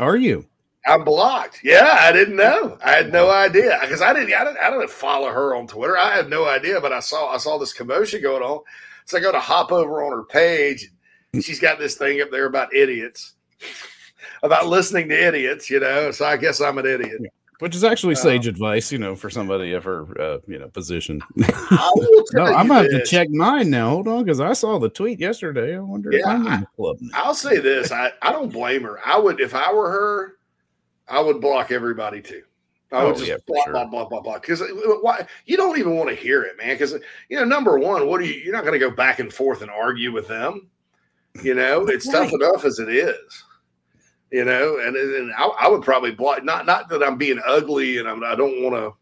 [0.00, 0.46] Are you?
[0.86, 1.60] I'm blocked.
[1.62, 2.78] Yeah, I didn't know.
[2.84, 4.58] I had no idea because I didn't, I didn't.
[4.58, 5.98] I didn't follow her on Twitter.
[5.98, 7.28] I had no idea, but I saw.
[7.28, 8.60] I saw this commotion going on,
[9.04, 10.88] so I go to hop over on her page,
[11.32, 13.34] and she's got this thing up there about idiots,
[14.42, 15.68] about listening to idiots.
[15.68, 17.20] You know, so I guess I'm an idiot.
[17.58, 20.68] Which is actually Uh, sage advice, you know, for somebody of her, uh, you know,
[20.68, 21.20] position.
[21.36, 23.90] no, I'm gonna have to check mine now.
[23.90, 25.76] Hold on, because I saw the tweet yesterday.
[25.76, 26.98] I wonder if Yeah, I'm in the club.
[27.00, 27.24] Now.
[27.24, 29.00] I'll say this: I, I don't blame her.
[29.04, 30.37] I would, if I were her,
[31.08, 32.42] I would block everybody too.
[32.90, 33.72] I would Oh, just yeah, block, sure.
[33.72, 34.42] block, block, block, block.
[34.42, 34.66] Because uh,
[35.02, 35.26] why?
[35.44, 36.74] You don't even want to hear it, man.
[36.74, 36.98] Because uh,
[37.28, 38.34] you know, number one, what are you?
[38.34, 40.68] You're not going to go back and forth and argue with them.
[41.42, 43.44] You know, it's tough enough as it is.
[44.30, 46.44] You know, and, and I, I would probably block.
[46.44, 48.94] Not not that I'm being ugly and I'm, I don't want to.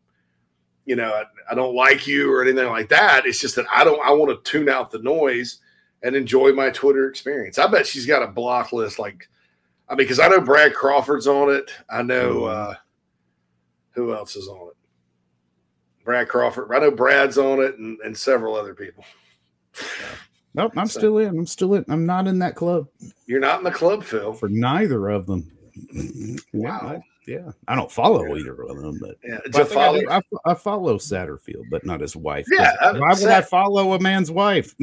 [0.84, 3.26] You know, I, I don't like you or anything like that.
[3.26, 4.04] It's just that I don't.
[4.04, 5.58] I want to tune out the noise
[6.02, 7.58] and enjoy my Twitter experience.
[7.58, 9.28] I bet she's got a block list like.
[9.88, 11.70] I mean, because I know Brad Crawford's on it.
[11.88, 12.74] I know uh,
[13.92, 14.76] who else is on it.
[16.04, 16.68] Brad Crawford.
[16.72, 19.04] I know Brad's on it, and, and several other people.
[20.54, 21.28] Nope, I'm So- still in.
[21.38, 21.84] I'm still in.
[21.88, 22.88] I'm not in that club
[23.26, 24.32] You're not in the club, Phil.
[24.32, 25.50] for neither of them.
[26.52, 27.02] Wow.
[27.26, 30.96] Yeah, I, don't follow either of them, but Yeah, I, think I, I, I follow
[30.96, 32.46] Satterfield, but not his wife.
[32.52, 34.74] Yeah, I- why would I follow a man's wife?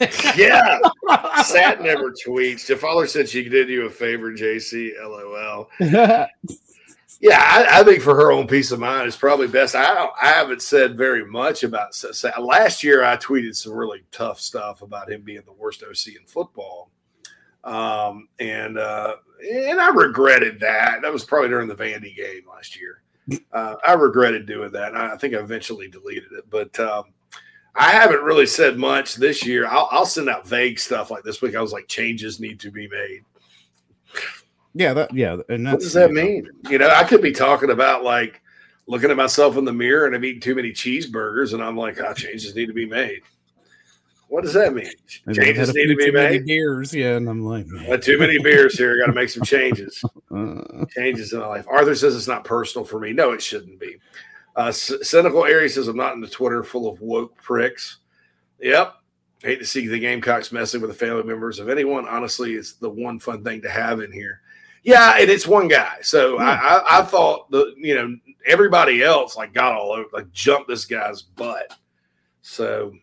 [0.36, 0.78] yeah,
[1.44, 2.66] Sat never tweets.
[2.66, 4.92] Jeff Fowler said she did you a favor, JC.
[5.02, 5.68] LOL.
[7.20, 9.76] Yeah, I, I think for her own peace of mind, it's probably best.
[9.76, 13.04] I don't, I haven't said very much about Sa- Sa- last year.
[13.04, 16.90] I tweeted some really tough stuff about him being the worst OC in football,
[17.64, 19.16] um, and uh,
[19.50, 21.02] and I regretted that.
[21.02, 23.02] That was probably during the Vandy game last year.
[23.52, 24.96] Uh, I regretted doing that.
[24.96, 27.04] I think I eventually deleted it, but um,
[27.74, 29.66] I haven't really said much this year.
[29.66, 31.54] I'll, I'll send out vague stuff like this week.
[31.54, 33.22] I was like, changes need to be made.
[34.74, 36.48] yeah, that yeah, and that's What does that mean?
[36.68, 38.42] You know, I could be talking about like
[38.88, 42.00] looking at myself in the mirror and I'm eating too many cheeseburgers, and I'm like,
[42.00, 43.20] oh, changes need to be made.
[44.32, 44.86] What does that mean?
[45.26, 46.46] And then I had Changes need to be too many made.
[46.46, 48.98] beers, yeah, and I'm like, man, too many beers here.
[48.98, 50.02] Got to make some changes.
[50.34, 51.66] uh, Changes in my life.
[51.68, 53.12] Arthur says it's not personal for me.
[53.12, 53.98] No, it shouldn't be.
[54.56, 57.98] Uh, C- Cynical Aries says I'm not into Twitter full of woke pricks.
[58.58, 58.94] Yep.
[59.42, 62.08] Hate to see the Gamecocks messing with the family members of anyone.
[62.08, 64.40] Honestly, it's the one fun thing to have in here.
[64.82, 65.96] Yeah, and it's one guy.
[66.00, 68.16] So I, I, I thought the you know
[68.46, 71.74] everybody else like got all over like jumped this guy's butt.
[72.40, 72.94] So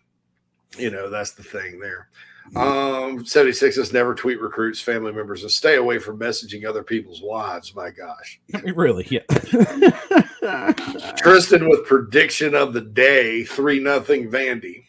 [0.78, 2.10] you know that's the thing there.
[2.56, 7.22] Um, 76 is never tweet recruits, family members, and stay away from messaging other people's
[7.22, 7.76] wives.
[7.76, 8.40] My gosh.
[8.76, 9.22] really, yeah.
[11.18, 14.86] Tristan with prediction of the day, three nothing Vandy.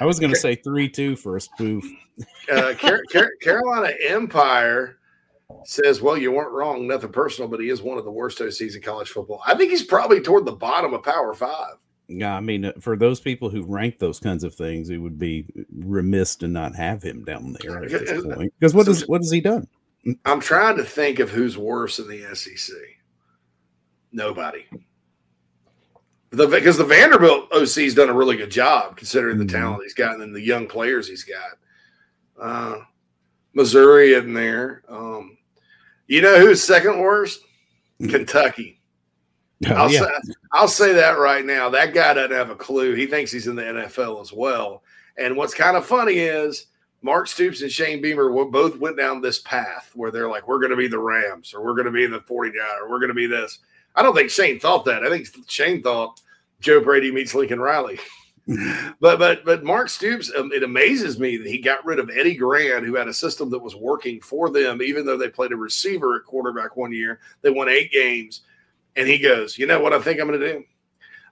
[0.00, 1.84] I was going to say three two for a spoof.
[2.52, 4.98] Uh, Car- Car- Carolina Empire
[5.64, 6.86] says, "Well, you weren't wrong.
[6.86, 9.42] Nothing personal, but he is one of the worst OCs in college football.
[9.46, 11.76] I think he's probably toward the bottom of Power Five.
[12.08, 15.18] Yeah, I mean, uh, for those people who rank those kinds of things, it would
[15.18, 18.52] be remiss to not have him down there at this point.
[18.58, 19.66] Because what does what has he done?
[20.26, 22.76] I'm trying to think of who's worse in the SEC.
[24.12, 24.66] Nobody.
[26.30, 29.52] The, because the Vanderbilt OC's done a really good job considering the Mhm.
[29.52, 31.58] talent he's got and the young players he's got.
[32.38, 32.80] Uh,
[33.54, 34.82] Missouri in there.
[34.88, 35.38] Um,
[36.06, 37.40] you know who's second worst?
[37.98, 38.80] Kentucky.
[39.66, 40.00] Oh, I'll, yeah.
[40.00, 41.70] say, I'll say that right now.
[41.70, 42.94] That guy doesn't have a clue.
[42.94, 44.82] He thinks he's in the NFL as well.
[45.16, 46.66] And what's kind of funny is
[47.02, 50.70] Mark Stoops and Shane Beamer both went down this path where they're like, we're going
[50.70, 53.08] to be the Rams or we're going to be the Forty 49 or we're going
[53.08, 53.60] to be this.
[53.94, 55.04] I don't think Shane thought that.
[55.04, 56.20] I think Shane thought
[56.60, 57.98] Joe Brady meets Lincoln Riley.
[59.00, 62.36] but but but Mark Stoops, um, it amazes me that he got rid of Eddie
[62.36, 65.56] Gran, who had a system that was working for them, even though they played a
[65.56, 67.20] receiver at quarterback one year.
[67.40, 68.42] They won eight games.
[68.96, 70.64] And he goes, you know what I think I'm going to do?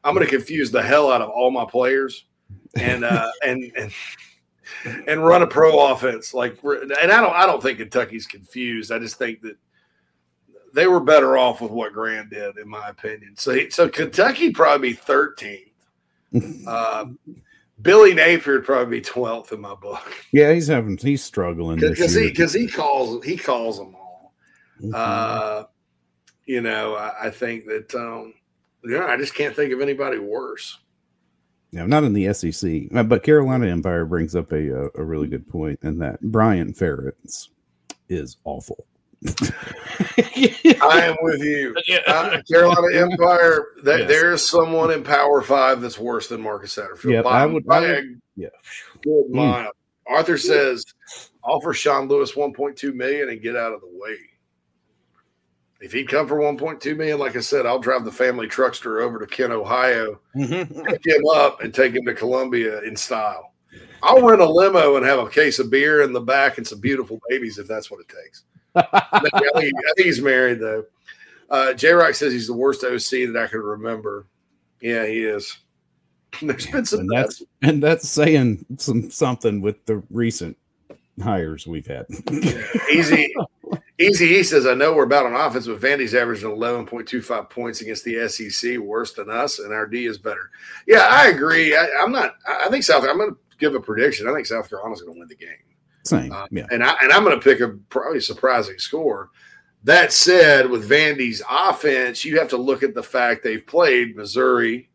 [0.04, 2.24] I'm going to confuse the hell out of all my players,
[2.74, 3.92] and uh, and and
[5.06, 6.34] and run a pro offense.
[6.34, 8.90] Like, and I don't I don't think Kentucky's confused.
[8.90, 9.56] I just think that
[10.74, 13.34] they were better off with what Gran did, in my opinion.
[13.36, 15.71] So so Kentucky probably be 13th.
[16.66, 17.06] Uh,
[17.82, 22.14] Billy Napier would probably be 12th in my book Yeah, he's having he's struggling because
[22.14, 24.34] he because he calls he calls them all.
[24.80, 24.92] Mhm.
[24.94, 25.64] Uh,
[26.46, 28.34] you know, I, I think that um,
[28.84, 30.78] yeah, I just can't think of anybody worse.
[31.72, 32.88] No, not in the SEC.
[32.94, 36.72] Uh, But Carolina Empire brings up a uh, a really good point, in that Brian
[36.72, 37.48] Ferentz
[38.08, 38.86] is awful.
[40.82, 41.74] I am with you,
[42.06, 43.66] uh, Carolina Empire.
[43.84, 44.08] That Yes.
[44.08, 47.12] there is someone in Power Five that's worse than Marcus Satterfield.
[47.12, 48.02] Yep, by, I would- by I would- a
[48.36, 48.48] yeah.
[49.02, 49.30] good Mm.
[49.30, 49.72] mile.
[50.08, 50.84] Arthur says,
[51.44, 54.16] offer Sean Lewis 1.2 million and get out of the way.
[55.80, 59.18] If he'd come for 1.2 million, like I said, I'll drive the family truckster over
[59.20, 63.52] to Kent, Ohio, pick him up, and take him to Columbia in style.
[64.02, 66.80] I'll rent a limo and have a case of beer in the back and some
[66.80, 68.42] beautiful babies if that's what it takes.
[68.74, 70.84] I, think, he's married though.
[71.50, 74.26] Uh, J Rock says he's the worst OC that I can remember.
[74.80, 75.58] Yeah, he is.
[76.42, 80.56] There's been some and that's and that's saying some something with the recent
[81.22, 82.06] hires we've had.
[82.90, 83.32] Easy,
[83.98, 88.04] Easy E says, I know we're about on offense, but Vandy's averaging 11.25 points against
[88.04, 90.50] the SEC, worse than us, and our D is better.
[90.86, 91.76] Yeah, I agree.
[91.76, 94.28] I, I'm not, I think South, I'm going to give a prediction.
[94.28, 95.50] I think South Carolina's going to win the game.
[96.04, 96.66] Same, Uh, yeah.
[96.70, 99.30] And, I, and I'm going to pick a probably surprising score.
[99.84, 104.88] That said, with Vandy's offense, you have to look at the fact they've played Missouri,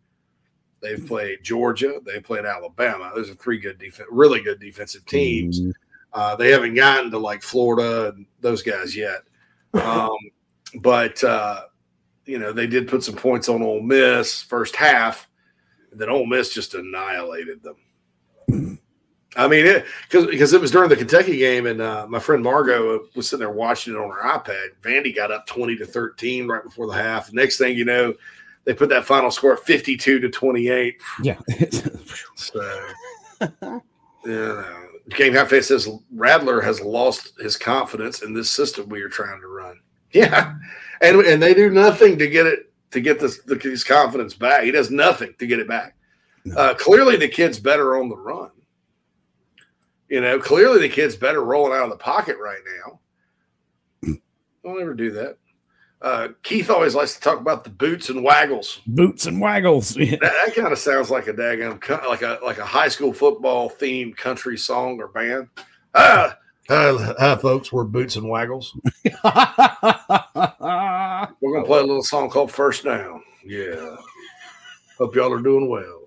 [0.81, 3.11] they've played Georgia, they played Alabama.
[3.13, 5.59] Those are three good defense, really good defensive teams.
[5.59, 5.73] Mhm.
[6.13, 9.23] Uh, they haven't gotten to like Florida and those guys yet.
[9.73, 10.15] Um,
[10.79, 11.63] but, uh,
[12.25, 15.29] you know, they did put some points on Ole Miss first half,
[15.91, 18.79] and then Ole Miss just annihilated them.
[19.37, 22.43] I mean, it because because it was during the Kentucky game, and uh, my friend
[22.43, 24.69] Margot was sitting there watching it on her iPad.
[24.81, 27.27] Vandy got up twenty to thirteen right before the half.
[27.27, 28.15] The next thing you know,
[28.65, 30.97] they put that final score fifty-two to twenty-eight.
[31.21, 31.37] Yeah.
[32.35, 32.79] So,
[34.25, 34.63] yeah,
[35.09, 39.47] Gamecock Face says Rattler has lost his confidence in this system we are trying to
[39.47, 39.79] run.
[40.13, 40.55] Yeah,
[41.01, 44.63] and and they do nothing to get it to get this his confidence back.
[44.63, 45.95] He does nothing to get it back.
[46.55, 48.49] Uh, clearly, the kid's better on the run.
[50.09, 52.99] You know, clearly the kid's better rolling out of the pocket right now.
[54.63, 55.37] Don't ever do that.
[56.01, 58.81] Uh, Keith always likes to talk about the boots and waggles.
[58.85, 59.95] Boots and waggles.
[59.97, 63.69] That, that kind of sounds like a daggum, like a like a high school football
[63.69, 65.47] themed country song or band.
[65.95, 66.37] Ah,
[66.69, 67.71] hi, hi, folks.
[67.73, 68.77] We're Boots and Waggles.
[69.03, 69.23] We're
[71.53, 73.23] gonna play a little song called First Down.
[73.43, 73.95] Yeah.
[74.97, 76.06] Hope y'all are doing well.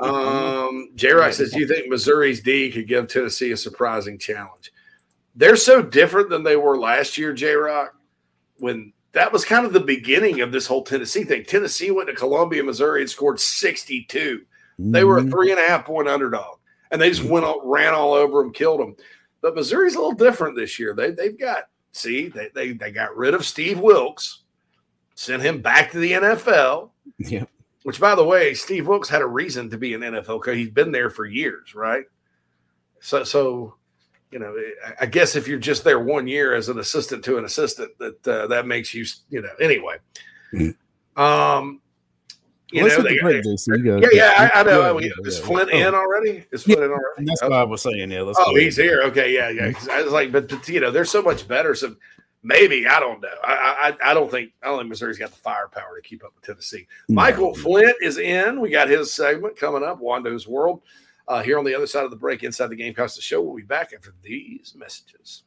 [0.00, 4.72] Um, J Rock says, Do you think Missouri's D could give Tennessee a surprising challenge?
[5.34, 7.94] They're so different than they were last year, J Rock,
[8.58, 11.44] when that was kind of the beginning of this whole Tennessee thing.
[11.44, 14.42] Tennessee went to Columbia, Missouri, and scored 62.
[14.78, 15.30] They were a Mhm.
[15.30, 16.58] three and a half point underdog.
[16.92, 18.94] and they just went all, ran all over them, killed them.
[19.40, 20.94] But Missouri's a little different this year.
[20.94, 24.44] They they've got see they they they got rid of Steve Wilks,
[25.16, 26.92] sent him back to the NFL.
[27.18, 27.44] Yeah.
[27.86, 30.56] Which, by the way, Steve Wilks had a reason to be an NFL coach.
[30.56, 32.02] He's been there for years, right?
[32.98, 33.76] So, so
[34.32, 34.52] you know,
[35.00, 38.26] I- guess if you're just there one year as an assistant to an assistant, that
[38.26, 39.50] uh, that makes you, you know.
[39.60, 39.98] Anyway,
[41.16, 41.80] um,
[42.72, 43.84] you Let's know, they, the break, JC.
[43.84, 44.98] You yeah, yeah, I, I know.
[44.98, 45.86] Yeah, Is Flint yeah.
[45.86, 46.44] in already?
[46.50, 47.24] Is Flint in already?
[47.24, 47.50] That's Okay.
[47.50, 48.56] why I was saying, yeah, let's Oh, go.
[48.56, 49.02] he's here.
[49.04, 49.70] Okay, yeah, yeah.
[49.70, 51.76] 'Cause I was like, but, but you know, they're so much better.
[51.76, 51.94] So
[52.46, 53.28] maybe I don't know.
[53.42, 56.32] I, I I don't think I don't think Missouri's got the firepower to keep up
[56.34, 56.86] with Tennessee.
[57.08, 58.60] Michael Flint is in.
[58.60, 60.00] We got his segment coming up.
[60.00, 60.82] Wando's World.
[61.28, 63.42] Uh, here on the other side of the break, inside the Gamecocks, the show.
[63.42, 65.42] We'll be back after these messages.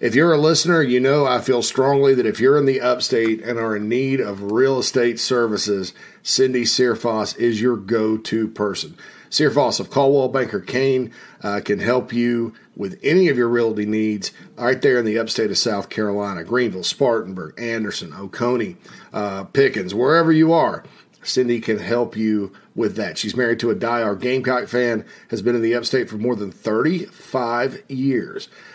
[0.00, 3.42] If you're a listener, you know I feel strongly that if you're in the upstate
[3.42, 8.96] and are in need of real estate services, Cindy Searfoss is your go to person.
[9.34, 11.10] Searfoss of Coldwell Banker Caine
[11.42, 15.50] uh, can help you with any of your realty needs right there in the upstate
[15.50, 18.76] of South Carolina Greenville, Spartanburg, Anderson, Oconee,
[19.12, 20.84] uh, Pickens, wherever you are.
[21.24, 23.18] Cindy can help you with that.
[23.18, 26.52] She's married to a diehard Gamecock fan, has been in the upstate for more than
[26.52, 28.48] 35 years.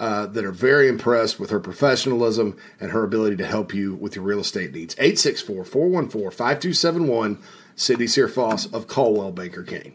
[0.00, 4.16] uh, that are very impressed with her professionalism and her ability to help you with
[4.16, 4.94] your real estate needs.
[4.98, 7.38] 864 414 5271,
[7.76, 9.94] Cindy Searfoss of Coldwell Baker Caine.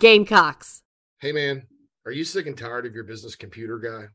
[0.00, 0.82] Gamecocks.
[1.20, 1.66] Hey, man,
[2.06, 4.06] are you sick and tired of your business computer guy?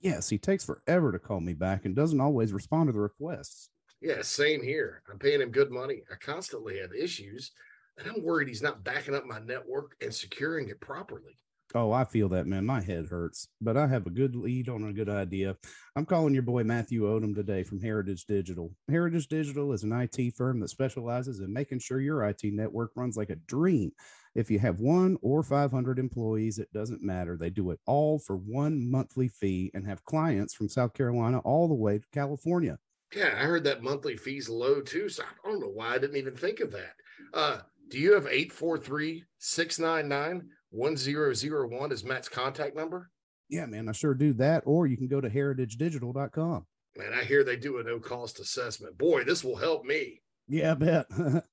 [0.00, 3.68] Yes, he takes forever to call me back and doesn't always respond to the requests.
[4.00, 5.02] Yeah, same here.
[5.12, 6.00] I'm paying him good money.
[6.10, 7.52] I constantly have issues,
[7.98, 11.36] and I'm worried he's not backing up my network and securing it properly.
[11.74, 12.64] Oh, I feel that, man.
[12.64, 15.56] My head hurts, but I have a good lead on a good idea.
[15.96, 18.70] I'm calling your boy Matthew Odom today from Heritage Digital.
[18.88, 23.18] Heritage Digital is an IT firm that specializes in making sure your IT network runs
[23.18, 23.92] like a dream.
[24.36, 27.38] If you have one or 500 employees, it doesn't matter.
[27.38, 31.68] They do it all for one monthly fee and have clients from South Carolina all
[31.68, 32.78] the way to California.
[33.14, 35.08] Yeah, I heard that monthly fee's low too.
[35.08, 36.92] So I don't know why I didn't even think of that.
[37.32, 37.58] Uh,
[37.88, 43.10] do you have 843 699 1001 as Matt's contact number?
[43.48, 44.64] Yeah, man, I sure do that.
[44.66, 46.66] Or you can go to heritagedigital.com.
[46.98, 48.98] Man, I hear they do a no cost assessment.
[48.98, 50.20] Boy, this will help me.
[50.46, 51.06] Yeah, I bet.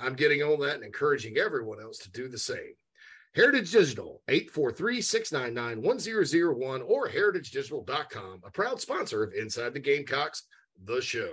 [0.00, 2.74] I'm getting on that and encouraging everyone else to do the same.
[3.34, 10.44] Heritage Digital, 843-699-1001 or heritagedigital.com, a proud sponsor of Inside the Gamecocks,
[10.84, 11.32] the show.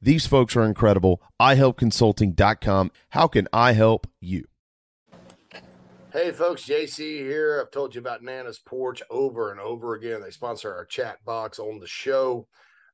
[0.00, 1.22] These folks are incredible.
[1.40, 2.90] iHelpConsulting.com.
[3.10, 4.46] How can I help you?
[6.12, 7.60] Hey folks, JC here.
[7.60, 10.22] I've told you about Nana's Porch over and over again.
[10.22, 12.48] They sponsor our chat box on the show.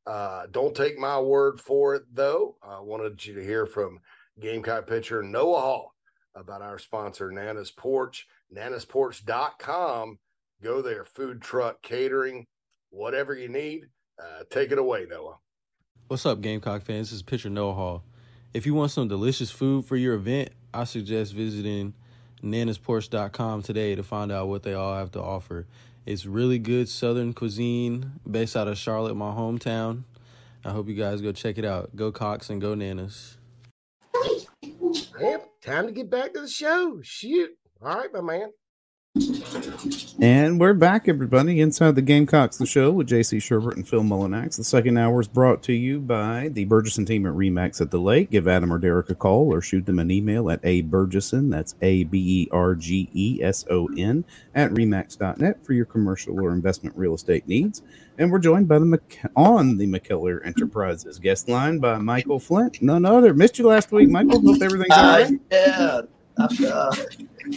[0.05, 2.57] Uh, don't take my word for it, though.
[2.63, 4.01] I wanted you to hear from
[4.41, 5.95] Gamecock pitcher Noah Hall
[6.35, 10.19] about our sponsor, Nana's Porch, nanasporch.com.
[10.63, 12.47] Go there, food truck, catering,
[12.91, 13.85] whatever you need.
[14.21, 15.37] Uh, take it away, Noah.
[16.13, 17.09] What's up, Gamecock fans?
[17.09, 18.05] This is pitcher Noah Hall.
[18.53, 21.95] If you want some delicious food for your event, I suggest visiting
[22.43, 25.67] nanasporch.com today to find out what they all have to offer.
[26.05, 30.03] It's really good Southern cuisine based out of Charlotte, my hometown.
[30.67, 31.97] I hope you guys go check it out.
[31.97, 33.39] Go Cox and go Nanas.
[35.19, 37.01] Yep, time to get back to the show.
[37.03, 37.53] Shoot.
[37.81, 38.51] All right, my man.
[40.21, 44.57] And we're back, everybody, inside the Gamecocks, the show with JC Shurburtt and Phil Mullinax.
[44.57, 47.99] The second hour is brought to you by the Bergeson team at Remax at the
[47.99, 48.31] Lake.
[48.31, 51.75] Give Adam or Derek a call or shoot them an email at a Bergeson, that's
[51.81, 56.53] A B E R G E S O N, at remax.net for your commercial or
[56.53, 57.83] investment real estate needs.
[58.19, 62.83] And we're joined by the Mc- on the McKellar Enterprises guest line by Michael Flint,
[62.83, 63.33] none other.
[63.33, 64.41] Missed you last week, Michael.
[64.43, 66.01] Hope everything's all Uh, yeah,
[66.39, 66.95] I uh,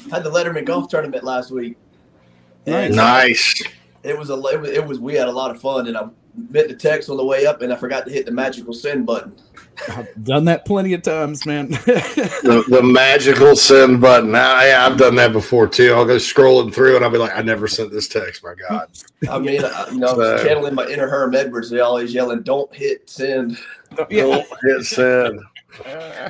[0.09, 1.77] had the Letterman golf tournament last week.
[2.67, 3.61] And Nice.
[4.03, 6.07] It was a it was, it was we had a lot of fun, and I
[6.49, 9.05] meant to text on the way up, and I forgot to hit the magical send
[9.05, 9.35] button.
[9.89, 11.69] I've done that plenty of times, man.
[11.69, 14.35] The, the magical send button.
[14.35, 15.93] I, yeah, I've done that before too.
[15.93, 18.43] I'll go scrolling through and I'll be like, I never sent this text.
[18.43, 18.89] My God.
[19.29, 21.69] I mean, I, you know, So- channeling my inner Herm Edwards.
[21.69, 23.57] They always yelling, "Don't hit send."
[23.95, 25.39] Don't hit send.
[25.85, 26.29] Uh,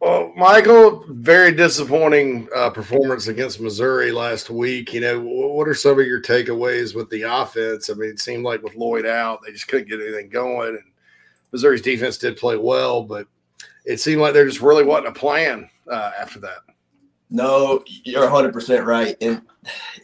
[0.00, 4.92] Well, Michael, very disappointing uh, performance against Missouri last week.
[4.92, 7.88] You know, what are some of your takeaways with the offense?
[7.88, 10.70] I mean, it seemed like with Lloyd out, they just couldn't get anything going.
[10.70, 10.92] And
[11.50, 13.26] Missouri's defense did play well, but
[13.86, 16.58] it seemed like there just really wasn't a plan uh, after that.
[17.30, 19.42] No, you're 100 percent right, and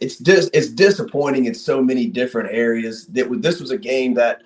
[0.01, 3.05] it's dis- it's disappointing in so many different areas.
[3.07, 4.41] That this was a game that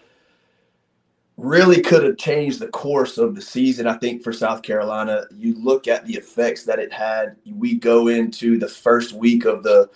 [1.37, 3.87] really could have changed the course of the season.
[3.87, 7.35] I think for South Carolina, you look at the effects that it had.
[7.45, 9.89] We go into the first week of the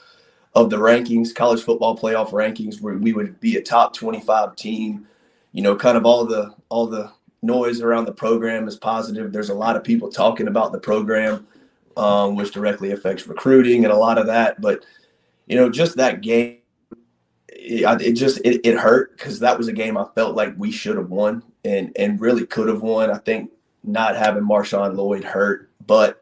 [0.53, 5.07] of the rankings, college football playoff rankings, where we would be a top 25 team.
[5.53, 7.11] You know, kind of all the all the
[7.41, 9.31] noise around the program is positive.
[9.31, 11.47] There's a lot of people talking about the program,
[11.97, 14.61] um, which directly affects recruiting and a lot of that.
[14.61, 14.85] But
[15.47, 16.60] you know, just that game
[17.61, 20.71] it, it just it, it hurt because that was a game I felt like we
[20.71, 23.11] should have won and and really could have won.
[23.11, 23.51] I think
[23.83, 26.21] not having Marshawn Lloyd hurt, but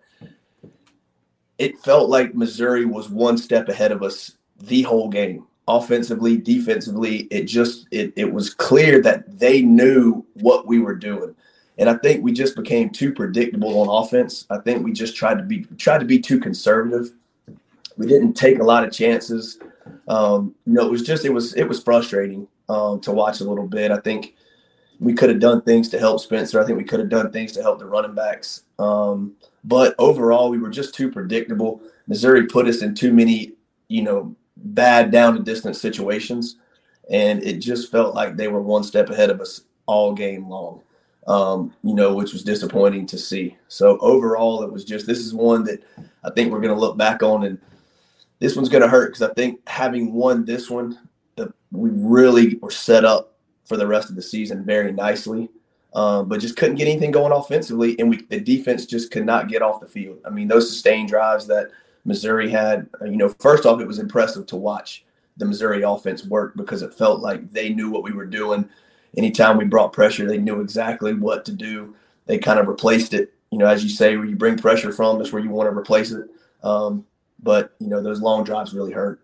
[1.57, 7.19] it felt like Missouri was one step ahead of us the whole game, offensively, defensively.
[7.31, 11.35] It just it it was clear that they knew what we were doing.
[11.77, 14.45] And I think we just became too predictable on offense.
[14.49, 17.13] I think we just tried to be tried to be too conservative.
[17.95, 19.59] We didn't take a lot of chances
[20.07, 23.45] um, you know, it was just it was it was frustrating um, to watch a
[23.45, 23.91] little bit.
[23.91, 24.35] I think
[24.99, 26.59] we could have done things to help Spencer.
[26.59, 28.63] I think we could have done things to help the running backs.
[28.77, 31.81] Um, but overall, we were just too predictable.
[32.07, 33.53] Missouri put us in too many,
[33.87, 36.57] you know, bad down and distance situations,
[37.09, 40.81] and it just felt like they were one step ahead of us all game long.
[41.27, 43.55] Um, you know, which was disappointing to see.
[43.67, 45.83] So overall, it was just this is one that
[46.23, 47.59] I think we're going to look back on and
[48.39, 50.97] this one's going to hurt because I think having won this one,
[51.35, 53.35] the, we really were set up
[53.65, 55.49] for the rest of the season very nicely,
[55.93, 59.47] um, but just couldn't get anything going offensively, and we the defense just could not
[59.47, 60.19] get off the field.
[60.25, 61.69] I mean, those sustained drives that
[62.05, 65.05] Missouri had, uh, you know, first off, it was impressive to watch
[65.37, 68.67] the Missouri offense work because it felt like they knew what we were doing.
[69.17, 71.95] Anytime we brought pressure, they knew exactly what to do.
[72.25, 73.33] They kind of replaced it.
[73.51, 75.77] You know, as you say, where you bring pressure from, that's where you want to
[75.77, 76.27] replace it.
[76.61, 77.05] Um,
[77.43, 79.21] but you know those long drives really hurt.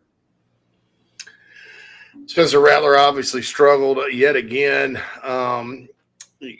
[2.27, 4.99] Spencer Rattler obviously struggled yet again.
[5.21, 5.87] Um,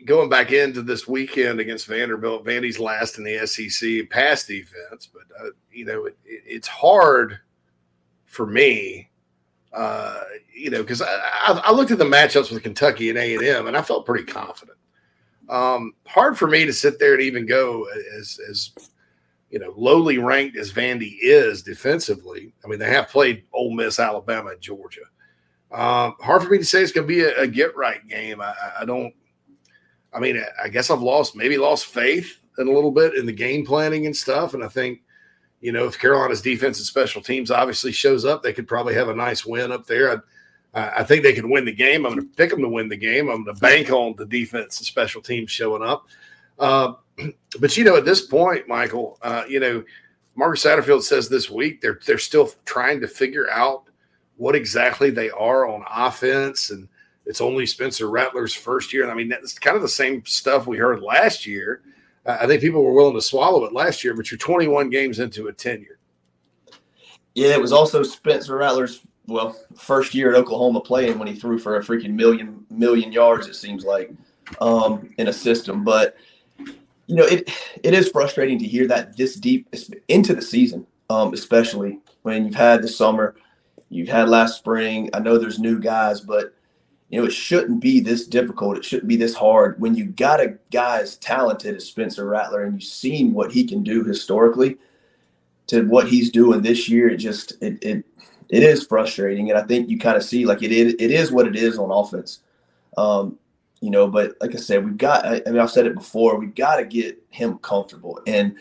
[0.06, 5.24] going back into this weekend against Vanderbilt, Vandy's last in the SEC pass defense, but
[5.40, 7.40] uh, you know it, it, it's hard
[8.26, 9.10] for me,
[9.74, 10.22] uh,
[10.54, 13.44] you know, because I, I, I looked at the matchups with Kentucky and A and
[13.44, 14.78] M, and I felt pretty confident.
[15.48, 18.72] Um, hard for me to sit there and even go as as
[19.56, 22.52] you know lowly ranked as Vandy is defensively.
[22.64, 25.06] I mean, they have played Ole Miss, Alabama, and Georgia.
[25.72, 28.42] Um, hard for me to say it's going to be a, a get right game.
[28.42, 29.14] I, I- don't.
[30.12, 33.32] I mean, I guess I've lost maybe lost faith in a little bit in the
[33.34, 34.54] game planning and stuff.
[34.54, 35.02] And I think,
[35.62, 39.08] you know, if Carolina's defense and special teams obviously shows up, they could probably have
[39.10, 40.24] a nice win up there.
[40.74, 42.06] I, I think they could win the game.
[42.06, 43.30] I'm going to pick them to win the game.
[43.30, 46.08] I'm going to bank on the defense and special teams showing up.
[46.60, 46.94] Uh,
[47.60, 49.84] but you know, at this point, Michael, uh, you know,
[50.36, 53.84] Marcus Satterfield says this week they're they're still trying to figure out
[54.38, 56.88] what exactly they are on offense, and
[57.26, 59.04] it's only Spencer Rattler's first year.
[59.04, 61.82] And I mean, that's kind of the same stuff we heard last year.
[62.26, 65.20] Uh, I think people were willing to swallow it last year, but you're 21 games
[65.20, 66.00] into a tenure.
[67.34, 71.58] Yeah, it was also Spencer Rattler's well first year at Oklahoma playing when he threw
[71.58, 73.48] for a freaking million million yards.
[73.48, 74.12] It seems like
[74.62, 76.16] um, in a system, but
[77.08, 77.50] you know it
[77.84, 79.74] it is frustrating to hear that this deep
[80.08, 83.36] into the season, um, especially when you've had the summer,
[83.90, 85.10] you've had last spring.
[85.14, 86.54] I know there's new guys, but
[87.10, 88.78] you know it shouldn't be this difficult.
[88.78, 92.64] It shouldn't be this hard when you got a guy as talented as Spencer Rattler
[92.64, 94.78] and you've seen what he can do historically
[95.68, 98.06] to what he's doing this year, it just it it
[98.50, 101.32] it is frustrating, and I think you kind of see like it is it is
[101.32, 102.40] what it is on offense.
[102.98, 103.38] Um,
[103.82, 105.26] you know, but like I said, we've got.
[105.26, 106.38] I, mean, I've said it before.
[106.38, 108.56] We've got to get him comfortable, and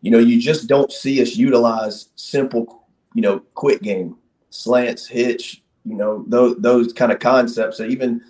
[0.00, 4.16] you know, you just don't see us utilize simple, you know, quick game
[4.50, 7.78] slants, hitch, you know, those those kind of concepts.
[7.78, 8.20] So even,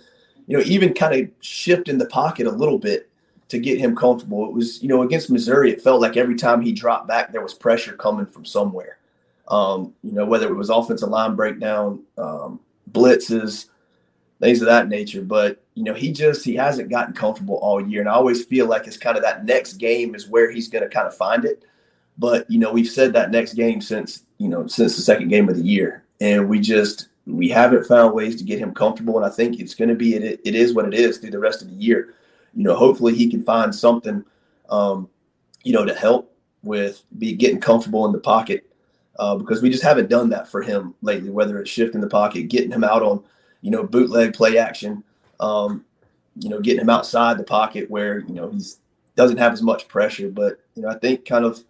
[0.47, 3.09] you know, even kind of shifting the pocket a little bit
[3.49, 4.45] to get him comfortable.
[4.45, 7.41] It was, you know, against Missouri, it felt like every time he dropped back, there
[7.41, 8.97] was pressure coming from somewhere.
[9.47, 12.59] Um, you know, whether it was offensive line breakdown, um,
[12.91, 13.67] blitzes,
[14.39, 15.21] things of that nature.
[15.21, 18.65] But you know, he just he hasn't gotten comfortable all year, and I always feel
[18.65, 21.43] like it's kind of that next game is where he's going to kind of find
[21.43, 21.63] it.
[22.17, 25.49] But you know, we've said that next game since you know since the second game
[25.49, 29.17] of the year, and we just we haven't found ways to get him comfortable.
[29.17, 31.39] And I think it's going to be it, it is what it is through the
[31.39, 32.13] rest of the year.
[32.53, 34.23] You know, hopefully he can find something,
[34.69, 35.09] um,
[35.63, 36.33] you know, to help
[36.63, 38.65] with be getting comfortable in the pocket
[39.19, 41.29] uh, because we just haven't done that for him lately.
[41.29, 43.21] Whether it's shifting the pocket, getting him out on,
[43.59, 45.03] you know, bootleg play action,
[45.39, 45.85] um,
[46.37, 48.79] you know, getting him outside the pocket where you know he's
[49.15, 50.29] doesn't have as much pressure.
[50.29, 51.63] But you know, I think kind of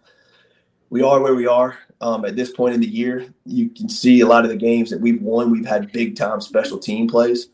[0.90, 3.32] we are where we are um, at this point in the year.
[3.44, 5.50] You can see a lot of the games that we've won.
[5.50, 7.48] We've had big time special team plays,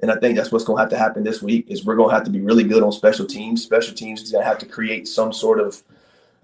[0.00, 1.66] and I think that's what's going to have to happen this week.
[1.68, 3.62] Is we're going to have to be really good on special teams.
[3.62, 5.82] Special teams is going to have to create some sort of,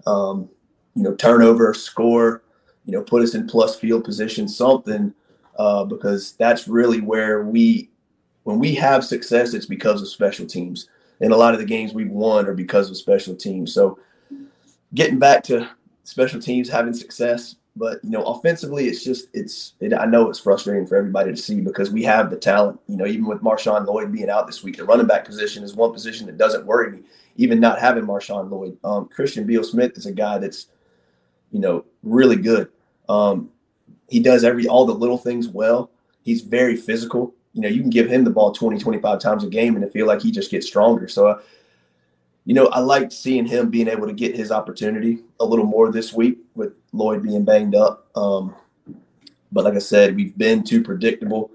[0.05, 0.49] um,
[0.95, 2.43] you know, turnover, score,
[2.85, 5.13] you know, put us in plus field position, something,
[5.57, 7.89] uh, because that's really where we,
[8.49, 10.89] when we have success, it's because of special teams.
[11.21, 13.71] And a lot of the games we've won are because of special teams.
[13.71, 13.99] So,
[14.95, 15.69] getting back to
[16.03, 17.57] special teams having success.
[17.75, 19.75] But you know, offensively, it's just it's.
[19.79, 22.79] It, I know it's frustrating for everybody to see because we have the talent.
[22.87, 25.75] You know, even with Marshawn Lloyd being out this week, the running back position is
[25.75, 27.03] one position that doesn't worry me.
[27.35, 30.65] Even not having Marshawn Lloyd, um, Christian Beal Smith is a guy that's,
[31.51, 32.69] you know, really good.
[33.07, 33.51] Um,
[34.09, 35.91] he does every all the little things well.
[36.23, 37.35] He's very physical.
[37.53, 39.91] You know, you can give him the ball 20, 25 times a game and it
[39.91, 41.07] feel like he just gets stronger.
[41.07, 41.41] So uh,
[42.45, 45.91] you know, I liked seeing him being able to get his opportunity a little more
[45.91, 48.07] this week with Lloyd being banged up.
[48.15, 48.55] Um,
[49.51, 51.51] but like I said, we've been too predictable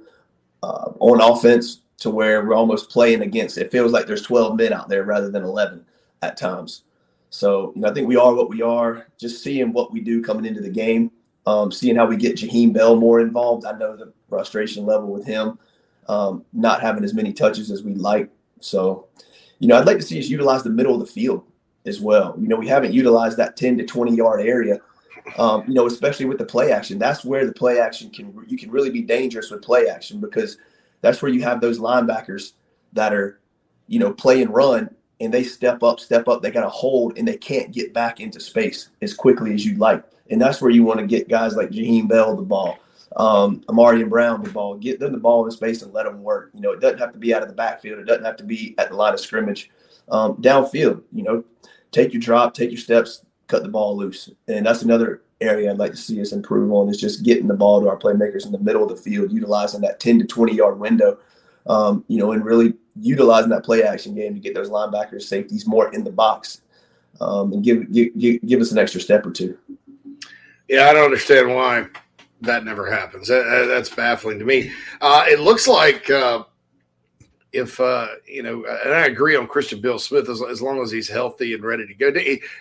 [0.62, 3.58] uh, on offense to where we're almost playing against.
[3.58, 5.84] It feels like there's 12 men out there rather than 11
[6.22, 6.84] at times.
[7.30, 9.08] So you know, I think we are what we are.
[9.18, 11.10] Just seeing what we do coming into the game,
[11.46, 13.64] um, seeing how we get Jaheim Bell more involved.
[13.66, 15.58] I know the frustration level with him
[16.08, 18.30] um, not having as many touches as we'd like.
[18.60, 19.08] So
[19.58, 21.44] you know, I'd like to see us utilize the middle of the field
[21.86, 22.34] as well.
[22.38, 24.78] You know, we haven't utilized that 10 to 20 yard area.
[25.38, 26.98] Um, you know, especially with the play action.
[26.98, 30.58] That's where the play action can you can really be dangerous with play action because
[31.00, 32.52] that's where you have those linebackers
[32.92, 33.40] that are,
[33.86, 37.16] you know, play and run and they step up, step up, they got to hold
[37.16, 40.04] and they can't get back into space as quickly as you'd like.
[40.28, 42.78] And that's where you want to get guys like Jaheim Bell the ball,
[43.16, 46.50] um, Ahmarean Brown the ball, get them the ball in space and let them work.
[46.54, 47.98] You know, it doesn't have to be out of the backfield.
[47.98, 49.70] It doesn't have to be at the line of scrimmage.
[50.08, 51.44] Um, downfield, you know,
[51.92, 54.30] take your drop, take your steps, cut the ball loose.
[54.48, 57.54] And that's another area I'd like to see us improve on is just getting the
[57.54, 60.54] ball to our playmakers in the middle of the field, utilizing that 10 to 20
[60.54, 61.18] yard window,
[61.66, 65.66] um, you know, and really utilizing that play action game to get those linebackers, safeties
[65.66, 66.62] more in the box
[67.20, 68.12] um, and give, give,
[68.44, 69.56] give us an extra step or two.
[70.68, 71.86] Yeah, I don't understand why
[72.44, 73.28] that never happens.
[73.28, 74.72] That, that's baffling to me.
[75.00, 76.44] Uh, it looks like uh,
[77.54, 81.08] if uh, you know, and I agree on Christian Beal-Smith as, as long as he's
[81.08, 82.08] healthy and ready to go.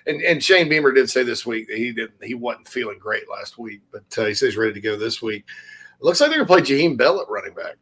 [0.06, 3.30] And, and Shane Beamer did say this week that he didn't he wasn't feeling great
[3.30, 5.46] last week, but uh, he says he's ready to go this week.
[6.00, 7.76] It looks like they're gonna play Jaheim Bell at running back.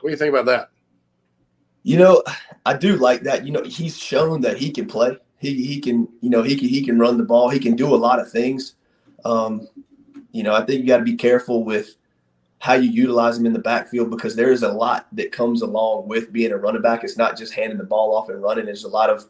[0.00, 0.70] What do you think about that?
[1.82, 2.22] You know,
[2.64, 3.46] I do like that.
[3.46, 5.16] You know, he's shown that he can play.
[5.38, 7.50] He he can you know he can he can run the ball.
[7.50, 8.74] He can do a lot of things.
[9.24, 9.68] Um,
[10.32, 11.96] you know, I think you got to be careful with
[12.60, 16.08] how you utilize him in the backfield because there is a lot that comes along
[16.08, 17.04] with being a running back.
[17.04, 18.66] It's not just handing the ball off and running.
[18.66, 19.26] There's a lot of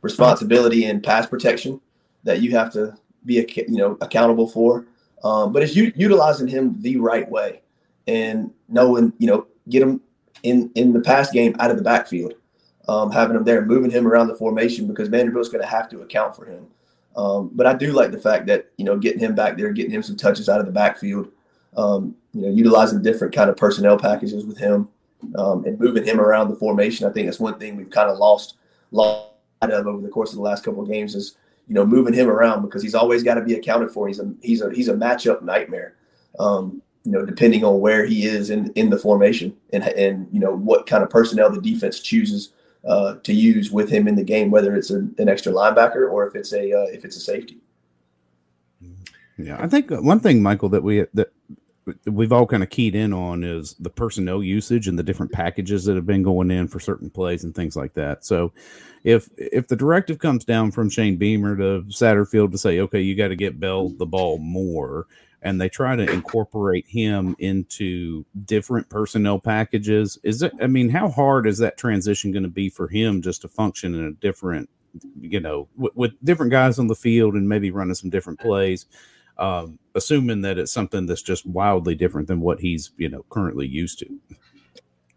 [0.00, 1.80] responsibility in pass protection
[2.24, 3.34] that you have to be,
[3.68, 4.86] you know, accountable for.
[5.22, 7.62] Um, but it's u- utilizing him the right way
[8.08, 10.00] and knowing, you know, get him
[10.42, 12.34] in in the pass game out of the backfield,
[12.88, 16.02] um, having him there, moving him around the formation because Vanderbilt's going to have to
[16.02, 16.66] account for him.
[17.16, 19.92] Um, but I do like the fact that you know getting him back there, getting
[19.92, 21.28] him some touches out of the backfield,
[21.76, 24.88] um, you know, utilizing different kind of personnel packages with him,
[25.36, 27.06] um, and moving him around the formation.
[27.06, 28.56] I think that's one thing we've kind of lost
[28.90, 29.28] lost
[29.60, 31.36] of over the course of the last couple of games is
[31.68, 34.08] you know moving him around because he's always got to be accounted for.
[34.08, 35.94] He's a he's a he's a matchup nightmare.
[36.38, 40.40] Um, you know, depending on where he is in in the formation and and you
[40.40, 42.52] know what kind of personnel the defense chooses
[42.84, 46.26] uh, to use with him in the game, whether it's a, an extra linebacker or
[46.26, 47.58] if it's a uh, if it's a safety.
[49.38, 51.32] Yeah, I think one thing, Michael, that we that
[52.06, 55.84] we've all kind of keyed in on is the personnel usage and the different packages
[55.84, 58.24] that have been going in for certain plays and things like that.
[58.24, 58.52] So,
[59.04, 63.16] if if the directive comes down from Shane Beamer to Satterfield to say, okay, you
[63.16, 65.06] got to get Bell the ball more,
[65.42, 70.52] and they try to incorporate him into different personnel packages, is it?
[70.60, 73.94] I mean, how hard is that transition going to be for him just to function
[73.94, 74.70] in a different,
[75.20, 78.86] you know, with, with different guys on the field and maybe running some different plays?
[79.38, 83.66] um, assuming that it's something that's just wildly different than what he's you know currently
[83.66, 84.06] used to.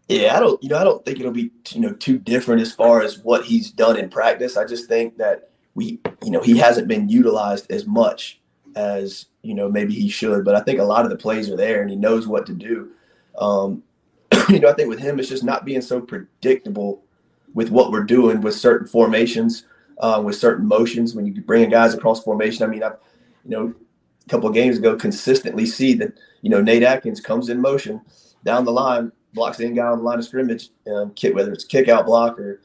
[0.08, 2.72] Yeah, I don't you know I don't think it'll be you know too different as
[2.72, 4.56] far as what he's done in practice.
[4.56, 8.40] I just think that we you know he hasn't been utilized as much
[8.74, 10.44] as you know maybe he should.
[10.44, 12.52] But I think a lot of the plays are there and he knows what to
[12.52, 12.90] do.
[13.38, 13.82] Um,
[14.48, 17.02] you know I think with him it's just not being so predictable
[17.54, 19.64] with what we're doing with certain formations,
[19.98, 21.14] uh, with certain motions.
[21.14, 22.96] When you bring guys across formation, I mean I've
[23.44, 23.74] you know
[24.26, 26.12] a couple of games ago consistently see that
[26.42, 28.00] you know Nate Atkins comes in motion
[28.44, 31.52] down the line, blocks the end guy on the line of scrimmage, um, kick whether
[31.52, 32.60] it's kick out block or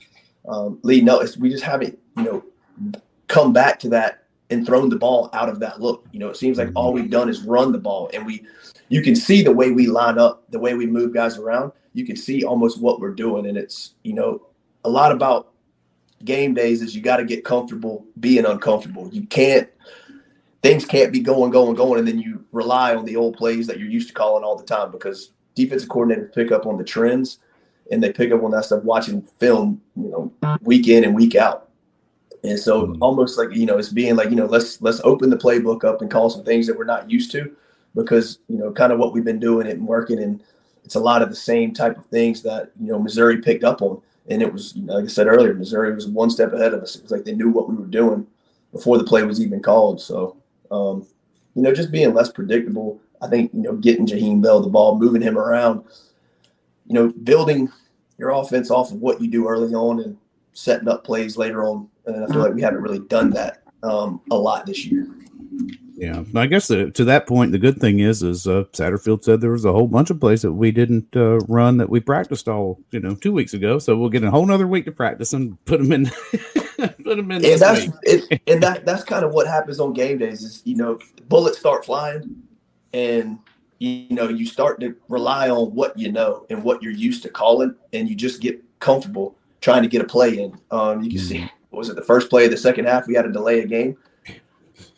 [0.47, 1.05] um, lead.
[1.05, 2.43] No, we just haven't you know
[3.27, 4.21] come back to that
[4.51, 6.05] and thrown the ball out of that look.
[6.11, 6.77] You know, it seems like mm-hmm.
[6.77, 8.45] all we've done is run the ball, and we
[8.89, 11.71] you can see the way we line up, the way we move guys around.
[11.93, 14.47] You can see almost what we're doing, and it's you know
[14.83, 15.53] a lot about
[16.23, 19.09] game days is you got to get comfortable being uncomfortable.
[19.11, 19.69] You can't
[20.61, 23.79] things can't be going, going, going, and then you rely on the old plays that
[23.79, 27.39] you're used to calling all the time because defensive coordinators pick up on the trends
[27.91, 31.35] and they pick up on that stuff watching film, you know, week in and week
[31.35, 31.70] out.
[32.43, 33.03] And so mm-hmm.
[33.03, 36.01] almost like, you know, it's being like, you know, let's let's open the playbook up
[36.01, 37.55] and call some things that we're not used to
[37.95, 40.43] because, you know, kind of what we've been doing and working and
[40.83, 43.81] it's a lot of the same type of things that, you know, Missouri picked up
[43.81, 44.01] on.
[44.27, 46.81] And it was, you know, like I said earlier, Missouri was one step ahead of
[46.81, 46.95] us.
[46.95, 48.25] It was like they knew what we were doing
[48.71, 50.01] before the play was even called.
[50.01, 50.37] So
[50.71, 51.05] um,
[51.55, 52.99] you know, just being less predictable.
[53.21, 55.83] I think, you know, getting Jaheim Bell the ball, moving him around,
[56.87, 57.69] you know, building
[58.17, 60.17] your offense off of what you do early on and
[60.53, 61.87] setting up plays later on.
[62.05, 65.07] And I feel like we haven't really done that um, a lot this year.
[65.95, 69.39] Yeah, I guess the, to that point, the good thing is, is uh, Satterfield said
[69.39, 72.47] there was a whole bunch of plays that we didn't uh, run that we practiced
[72.47, 73.77] all, you know, two weeks ago.
[73.77, 76.05] So we'll get a whole other week to practice and put them in,
[77.03, 77.45] put them in.
[77.45, 80.41] And that's it, and that that's kind of what happens on game days.
[80.41, 80.97] Is you know,
[81.29, 82.35] bullets start flying,
[82.93, 83.37] and
[83.77, 87.29] you know you start to rely on what you know and what you're used to
[87.29, 90.57] calling, and you just get comfortable trying to get a play in.
[90.71, 91.45] Um, you can mm-hmm.
[91.71, 93.07] See, was it the first play of the second half?
[93.07, 93.97] We had to delay a game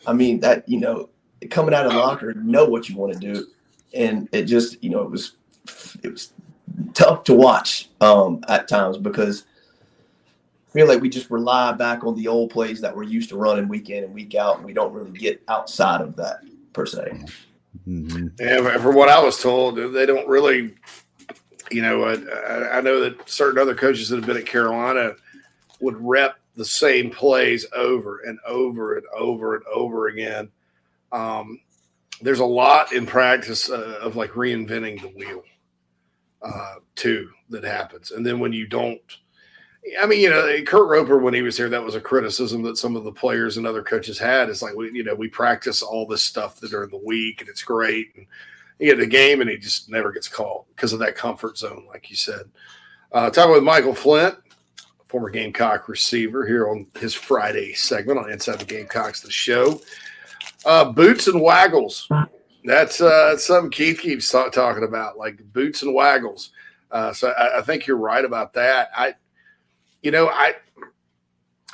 [0.06, 1.08] I mean, that, you know,
[1.50, 3.46] coming out of the locker, know what you want to do.
[3.92, 5.36] And it just, you know, it was,
[6.02, 6.32] it was
[6.94, 9.44] tough to watch um, at times because
[10.68, 13.36] I feel like we just rely back on the old plays that we're used to
[13.36, 14.56] running week in and week out.
[14.56, 16.40] And we don't really get outside of that
[16.72, 17.24] per se.
[17.86, 18.28] Mm-hmm.
[18.40, 20.74] Yeah, from what I was told, they don't really,
[21.70, 25.12] you know, I, I know that certain other coaches that have been at Carolina
[25.80, 30.50] would rep the same plays over and over and over and over again.
[31.12, 31.60] Um,
[32.20, 35.42] there's a lot in practice uh, of like reinventing the wheel
[36.42, 39.00] uh, too that happens, and then when you don't,
[40.00, 42.78] I mean, you know, Kurt Roper when he was here, that was a criticism that
[42.78, 44.48] some of the players and other coaches had.
[44.48, 47.50] It's like we, you know, we practice all this stuff that during the week, and
[47.50, 48.26] it's great, and
[48.78, 51.84] you get the game, and he just never gets called because of that comfort zone,
[51.88, 52.50] like you said.
[53.12, 54.36] Uh, talking with Michael Flint,
[55.14, 59.80] former Gamecock receiver, here on his Friday segment on Inside the Gamecocks, the show.
[60.66, 62.08] Uh, boots and waggles.
[62.64, 66.50] That's uh, something Keith keeps talking about, like boots and waggles.
[66.90, 68.88] Uh, so I, I, think you're right about that.
[68.96, 69.14] I,
[70.02, 70.56] you know, I,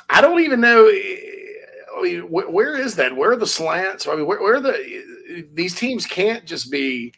[0.07, 0.85] I don't even know.
[0.85, 3.15] I mean, wh- where is that?
[3.15, 4.07] Where are the slants?
[4.07, 7.11] I mean, where, where are the these teams can't just be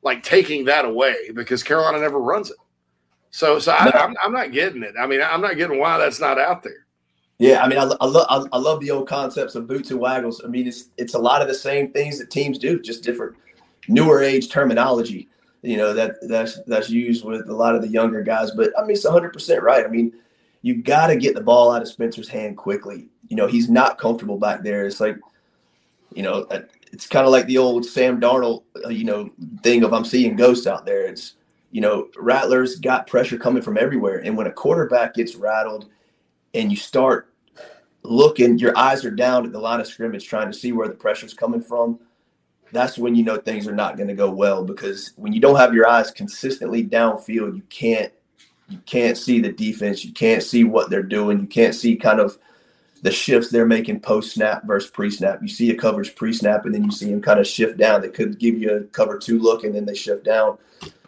[0.00, 2.56] like taking that away because Carolina never runs it.
[3.36, 4.94] So, so I, am I'm, I'm not getting it.
[4.98, 6.86] I mean, I'm not getting why that's not out there.
[7.36, 10.40] Yeah, I mean, I, I love I love the old concepts of boots and waggles.
[10.42, 13.36] I mean, it's it's a lot of the same things that teams do, just different,
[13.88, 15.28] newer age terminology.
[15.60, 18.52] You know that that's that's used with a lot of the younger guys.
[18.52, 19.84] But I mean, it's 100 percent right.
[19.84, 20.14] I mean,
[20.62, 23.10] you got to get the ball out of Spencer's hand quickly.
[23.28, 24.86] You know, he's not comfortable back there.
[24.86, 25.18] It's like,
[26.14, 26.46] you know,
[26.90, 29.28] it's kind of like the old Sam Darnold, uh, you know,
[29.62, 31.04] thing of I'm seeing ghosts out there.
[31.04, 31.34] It's
[31.70, 34.18] you know, Rattler's got pressure coming from everywhere.
[34.18, 35.88] And when a quarterback gets rattled
[36.54, 37.32] and you start
[38.02, 40.94] looking, your eyes are down at the line of scrimmage trying to see where the
[40.94, 41.98] pressure's coming from,
[42.72, 45.56] that's when you know things are not going to go well because when you don't
[45.56, 48.12] have your eyes consistently downfield, you can't
[48.68, 52.18] you can't see the defense, you can't see what they're doing, you can't see kind
[52.18, 52.36] of
[53.02, 55.40] the shifts they're making post snap versus pre snap.
[55.40, 58.00] You see a coverage pre snap, and then you see them kind of shift down.
[58.00, 60.58] They could give you a cover two look, and then they shift down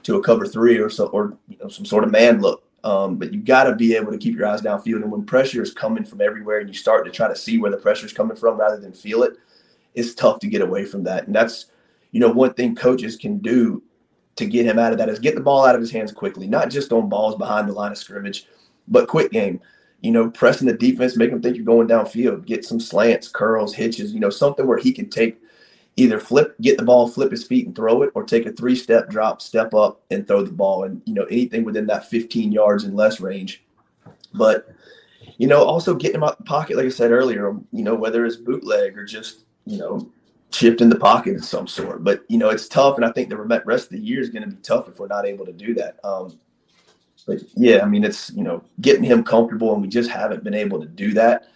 [0.08, 2.64] to a cover three or so, or you know, some sort of man look.
[2.82, 5.02] Um, but you got to be able to keep your eyes downfield.
[5.02, 7.70] And when pressure is coming from everywhere, and you start to try to see where
[7.70, 9.34] the pressure is coming from rather than feel it,
[9.94, 11.26] it's tough to get away from that.
[11.26, 11.66] And that's
[12.10, 13.82] you know one thing coaches can do
[14.36, 16.46] to get him out of that is get the ball out of his hands quickly,
[16.46, 18.46] not just on balls behind the line of scrimmage,
[18.86, 19.60] but quick game
[20.00, 23.74] you know, pressing the defense, make him think you're going downfield, get some slants, curls,
[23.74, 25.40] hitches, you know, something where he can take
[25.98, 28.76] either flip, get the ball, flip his feet and throw it, or take a three
[28.76, 30.84] step drop, step up and throw the ball.
[30.84, 33.64] And, you know, anything within that 15 yards and less range.
[34.34, 34.68] But,
[35.38, 38.24] you know, also getting him out the pocket, like I said earlier, you know, whether
[38.24, 40.10] it's bootleg or just, you know,
[40.50, 42.04] shift in the pocket of some sort.
[42.04, 42.96] But, you know, it's tough.
[42.96, 45.08] And I think the rest of the year is going to be tough if we're
[45.08, 45.98] not able to do that.
[46.04, 46.38] Um,
[47.28, 50.54] but yeah, I mean, it's you know getting him comfortable, and we just haven't been
[50.54, 51.48] able to do that,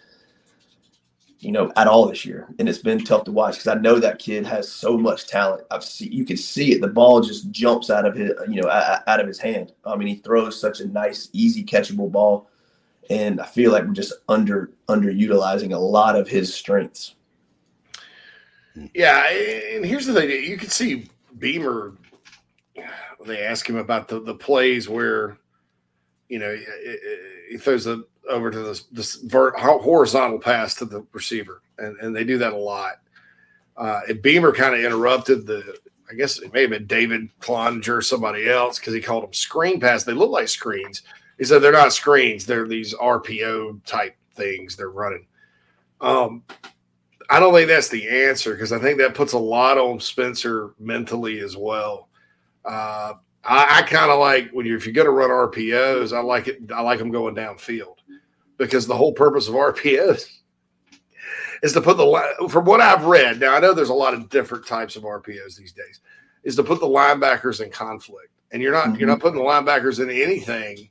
[1.43, 3.99] you know, at all this year, and it's been tough to watch because I know
[3.99, 5.63] that kid has so much talent.
[5.69, 8.69] I've seen you can see it; the ball just jumps out of his, you know,
[8.69, 9.73] out of his hand.
[9.85, 12.49] I mean, he throws such a nice, easy catchable ball,
[13.09, 17.15] and I feel like we're just under underutilizing a lot of his strengths.
[18.93, 21.93] Yeah, and here's the thing: you can see Beamer.
[23.25, 25.37] They ask him about the the plays where
[26.33, 26.57] you know,
[27.49, 27.99] he throws it
[28.29, 32.53] over to this, this vert, horizontal pass to the receiver, and, and they do that
[32.53, 32.99] a lot.
[33.75, 35.77] Uh, Beamer kind of interrupted the,
[36.09, 39.33] I guess it may have been David Cloninger or somebody else because he called them
[39.33, 40.03] screen pass.
[40.03, 41.01] They look like screens.
[41.37, 45.25] He said they're not screens; they're these RPO type things they're running.
[46.01, 46.43] Um,
[47.29, 50.75] I don't think that's the answer because I think that puts a lot on Spencer
[50.79, 52.09] mentally as well.
[52.63, 53.13] Uh,
[53.43, 56.47] I, I kind of like when you if you're going to run RPOs, I like
[56.47, 56.71] it.
[56.71, 57.95] I like them going downfield
[58.57, 60.27] because the whole purpose of RPOs
[61.61, 63.39] is to put the from what I've read.
[63.39, 66.01] Now I know there's a lot of different types of RPOs these days.
[66.43, 68.99] Is to put the linebackers in conflict, and you're not mm-hmm.
[68.99, 70.89] you're not putting the linebackers in anything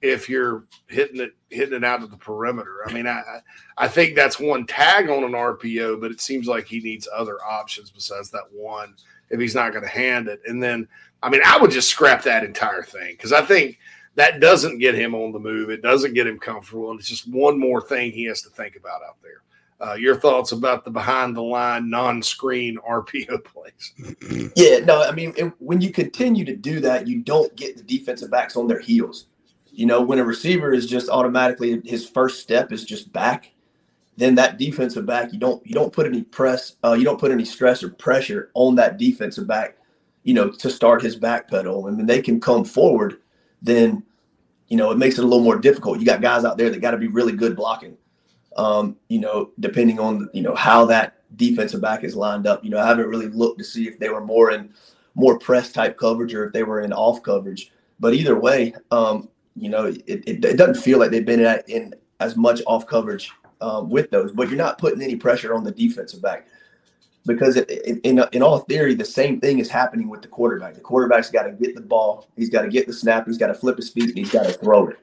[0.00, 2.80] if you're hitting it hitting it out of the perimeter.
[2.86, 3.22] I mean, I
[3.76, 7.42] I think that's one tag on an RPO, but it seems like he needs other
[7.44, 8.94] options besides that one
[9.28, 10.40] if he's not going to hand it.
[10.46, 10.88] And then
[11.22, 13.78] I mean, I would just scrap that entire thing because I think
[14.16, 15.70] that doesn't get him on the move.
[15.70, 18.76] It doesn't get him comfortable, and it's just one more thing he has to think
[18.76, 19.42] about out there.
[19.78, 24.52] Uh, your thoughts about the behind the line non-screen RPO plays?
[24.56, 27.82] Yeah, no, I mean, it, when you continue to do that, you don't get the
[27.82, 29.26] defensive backs on their heels.
[29.70, 33.52] You know, when a receiver is just automatically his first step is just back,
[34.16, 37.30] then that defensive back you don't you don't put any press, uh, you don't put
[37.30, 39.76] any stress or pressure on that defensive back
[40.26, 41.86] you know, to start his back pedal.
[41.86, 43.18] And when they can come forward,
[43.62, 44.02] then,
[44.68, 45.98] you know, it makes it a little more difficult.
[45.98, 47.96] You got guys out there that got to be really good blocking.
[48.56, 52.64] Um, you know, depending on, you know, how that defensive back is lined up.
[52.64, 54.72] You know, I haven't really looked to see if they were more in
[55.14, 57.72] more press type coverage or if they were in off coverage.
[58.00, 61.60] But either way, um, you know, it, it, it, doesn't feel like they've been in,
[61.68, 63.30] in as much off coverage
[63.60, 66.46] um, with those, but you're not putting any pressure on the defensive back
[67.26, 67.68] because it,
[68.04, 70.74] in in all theory, the same thing is happening with the quarterback.
[70.74, 73.48] The quarterback's got to get the ball, he's got to get the snap, he's got
[73.48, 74.98] to flip his feet, and he's got to throw it.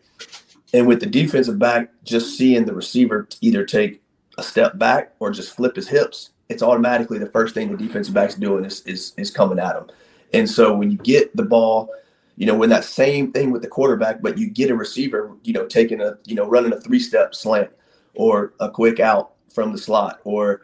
[0.73, 4.01] And with the defensive back just seeing the receiver either take
[4.37, 8.13] a step back or just flip his hips, it's automatically the first thing the defensive
[8.13, 9.89] back's doing is is, is coming at him.
[10.33, 11.89] And so when you get the ball,
[12.35, 15.53] you know, when that same thing with the quarterback, but you get a receiver, you
[15.53, 17.69] know, taking a, you know, running a three step slant
[18.15, 20.61] or a quick out from the slot or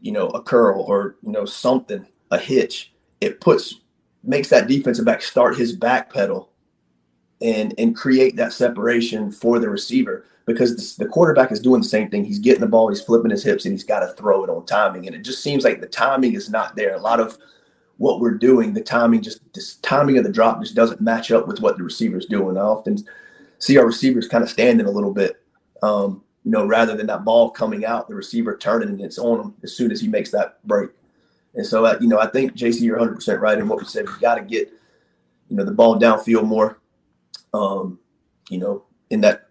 [0.00, 3.76] you know, a curl or, you know, something, a hitch, it puts
[4.22, 6.50] makes that defensive back start his back pedal
[7.40, 11.88] and and create that separation for the receiver because the, the quarterback is doing the
[11.88, 12.24] same thing.
[12.24, 14.66] He's getting the ball, he's flipping his hips, and he's got to throw it on
[14.66, 15.06] timing.
[15.06, 16.94] And it just seems like the timing is not there.
[16.94, 17.38] A lot of
[17.98, 21.46] what we're doing, the timing just this timing of the drop just doesn't match up
[21.46, 22.56] with what the receiver's doing.
[22.56, 22.98] I often
[23.58, 25.42] see our receivers kind of standing a little bit.
[25.82, 29.38] Um, you know, rather than that ball coming out, the receiver turning and it's on
[29.38, 30.90] him as soon as he makes that break.
[31.54, 33.84] And so, uh, you know, I think JC, you're 100 percent right in what we
[33.84, 34.08] said.
[34.08, 34.68] We got to get,
[35.48, 36.80] you know, the ball downfield more.
[37.54, 38.00] Um,
[38.48, 39.50] you know, in that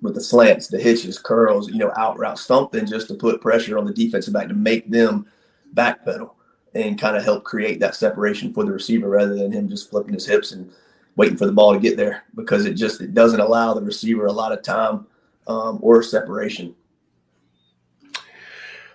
[0.00, 3.76] with the slants, the hitches, curls, you know, out route, something just to put pressure
[3.76, 5.26] on the defensive back to make them
[5.74, 6.30] backpedal
[6.74, 10.14] and kind of help create that separation for the receiver rather than him just flipping
[10.14, 10.72] his hips and
[11.16, 14.24] waiting for the ball to get there because it just it doesn't allow the receiver
[14.24, 15.06] a lot of time
[15.46, 16.74] um, or separation.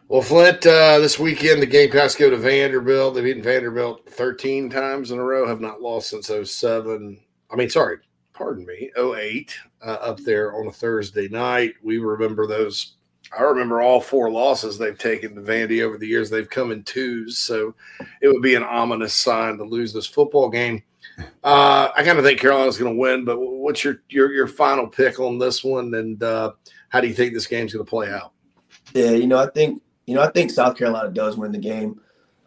[0.07, 3.15] Well, Flint, uh, this weekend the Gamecocks go to Vanderbilt.
[3.15, 7.17] They've beaten Vanderbilt 13 times in a row, have not lost since 07.
[7.49, 7.99] I mean, sorry,
[8.33, 11.75] pardon me, 08 uh, up there on a Thursday night.
[11.81, 12.95] We remember those
[13.37, 16.29] I remember all four losses they've taken to Vandy over the years.
[16.29, 17.73] They've come in twos, so
[18.21, 20.83] it would be an ominous sign to lose this football game.
[21.43, 24.87] Uh, I kind of think Carolina's going to win, but what's your your your final
[24.87, 26.51] pick on this one, and uh,
[26.89, 28.33] how do you think this game's going to play out?
[28.93, 31.99] Yeah, you know, I think you know, I think South Carolina does win the game.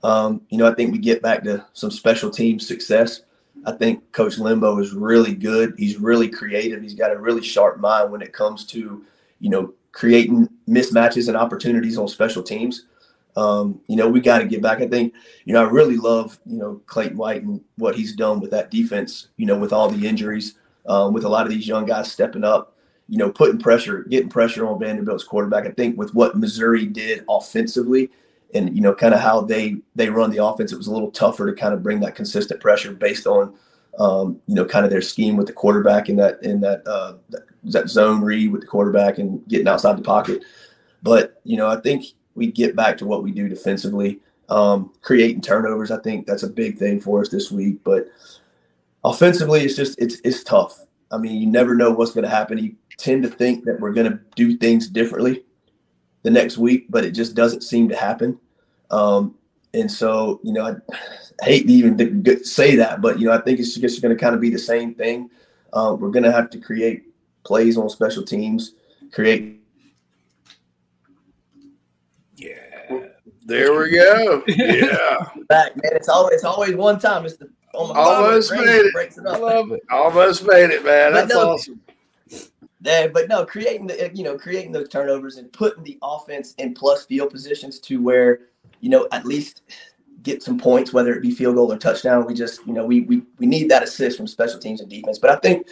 [0.03, 3.23] Um, you know, I think we get back to some special team success.
[3.67, 5.75] I think Coach Lembo is really good.
[5.79, 6.83] He's really creative.
[6.83, 9.05] He's got a really sharp mind when it comes to,
[9.41, 12.85] you know, creating mismatches and opportunities on special teams.
[13.37, 14.81] Um, you know, we got to get back.
[14.81, 15.13] I think,
[15.45, 18.71] you know, I really love, you know, Clayton White and what he's done with that
[18.71, 20.55] defense, you know, with all the injuries,
[20.87, 22.77] um, with a lot of these young guys stepping up,
[23.09, 25.67] you know, putting pressure, getting pressure on Vanderbilt's quarterback.
[25.67, 28.09] I think with what Missouri did offensively
[28.55, 31.11] and, you know, kind of how they, they run the offense, it was a little
[31.11, 33.53] tougher to kind of bring that consistent pressure based on,
[33.99, 37.15] um, you know, kind of their scheme with the quarterback in that, in that, uh,
[37.31, 40.45] that, that zone read with the quarterback and getting outside the pocket.
[41.03, 42.05] But, you know, I think,
[42.35, 45.91] we get back to what we do defensively, um, creating turnovers.
[45.91, 47.83] I think that's a big thing for us this week.
[47.85, 48.09] But
[49.05, 50.79] offensively, it's just it's it's tough.
[51.11, 52.59] I mean, you never know what's going to happen.
[52.59, 55.45] You tend to think that we're going to do things differently
[56.23, 58.39] the next week, but it just doesn't seem to happen.
[58.91, 59.37] Um,
[59.75, 60.65] and so, you know,
[61.43, 64.21] I hate to even say that, but you know, I think it's just going to
[64.21, 65.31] kind of be the same thing.
[65.73, 67.05] Uh, we're going to have to create
[67.45, 68.75] plays on special teams,
[69.13, 69.61] create
[73.45, 74.43] There we go.
[74.47, 75.29] Yeah.
[75.49, 75.93] Back, man.
[75.95, 77.27] It's always it's always one time.
[77.27, 78.93] It's the oh on the almost made it.
[78.95, 79.37] Breaks it up.
[79.37, 79.83] I love it.
[79.91, 81.13] Almost made it, man.
[81.13, 81.81] But That's no, awesome.
[82.81, 86.75] Yeah, but no, creating the you know creating those turnovers and putting the offense in
[86.75, 88.41] plus field positions to where
[88.81, 89.63] you know at least
[90.23, 92.27] get some points, whether it be field goal or touchdown.
[92.27, 95.19] We just you know we we we need that assist from special teams and defense.
[95.19, 95.67] But I think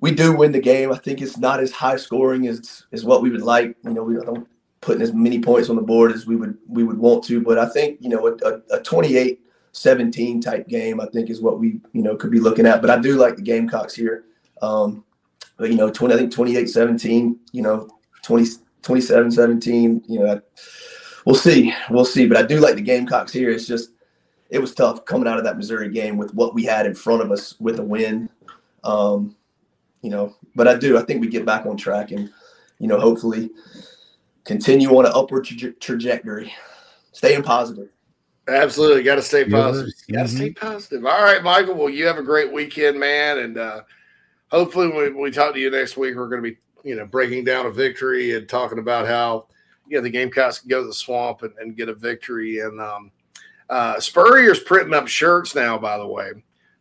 [0.00, 0.92] we do win the game.
[0.92, 3.76] I think it's not as high scoring as as what we would like.
[3.84, 4.48] You know, we don't
[4.88, 7.42] putting as many points on the board as we would we would want to.
[7.42, 9.38] But I think you know a, a 28
[9.72, 12.80] 17 type game I think is what we you know could be looking at.
[12.80, 14.24] But I do like the Gamecocks here.
[14.62, 15.04] Um,
[15.58, 17.38] but you know 20 I think 28 17.
[17.52, 17.88] You know
[18.22, 18.46] 20
[18.80, 20.04] 27 17.
[20.08, 20.40] You know
[21.26, 22.26] we'll see we'll see.
[22.26, 23.50] But I do like the Gamecocks here.
[23.50, 23.90] It's just
[24.48, 27.20] it was tough coming out of that Missouri game with what we had in front
[27.20, 28.30] of us with a win.
[28.84, 29.36] Um,
[30.00, 30.96] you know, but I do.
[30.96, 32.30] I think we get back on track and
[32.78, 33.50] you know hopefully
[34.48, 36.52] continue on an upward tra- trajectory.
[37.12, 37.90] Staying positive.
[38.48, 39.02] Absolutely.
[39.02, 39.92] Got to stay positive.
[40.08, 40.16] Yeah.
[40.16, 41.04] Got to stay positive.
[41.04, 41.74] All right, Michael.
[41.74, 43.40] Well, you have a great weekend, man.
[43.40, 43.82] And uh,
[44.50, 47.44] hopefully, when we talk to you next week, we're going to be, you know, breaking
[47.44, 49.48] down a victory and talking about how,
[49.86, 52.60] you know, the Gamecocks can go to the swamp and, and get a victory.
[52.60, 53.10] And um,
[53.68, 56.30] uh, Spurrier's printing up shirts now, by the way,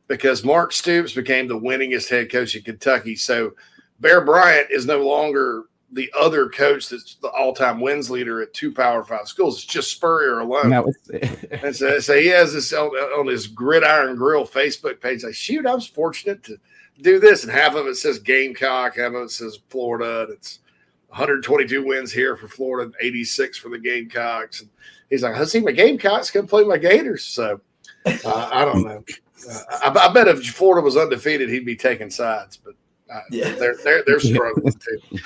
[0.07, 3.17] because Mark Stoops became the winningest head coach in Kentucky.
[3.17, 3.51] So
[3.99, 8.73] Bear Bryant is no longer the other coach that's the all-time wins leader at two
[8.73, 9.55] Power Five schools.
[9.55, 10.69] It's just Spurrier alone.
[10.69, 10.93] No,
[11.61, 15.23] and so, so, he has this on, on, his Gridiron Grille Facebook page.
[15.23, 16.57] Like, shoot, I was fortunate to
[17.01, 20.23] do this, and half of it says Gamecock, half of it says Florida.
[20.23, 20.59] And it's
[21.07, 24.61] 122 wins here for Florida, 86 for the Gamecocks.
[24.61, 24.69] And
[25.09, 27.23] he's like, I see my Gamecocks come play my Gators.
[27.23, 27.61] So
[28.05, 29.03] uh, I don't know.
[29.49, 32.73] Uh, I, I bet if Florida was undefeated, he'd be taking sides, but.
[33.13, 33.51] Uh, yeah.
[33.55, 35.19] they're they're they're struggling too.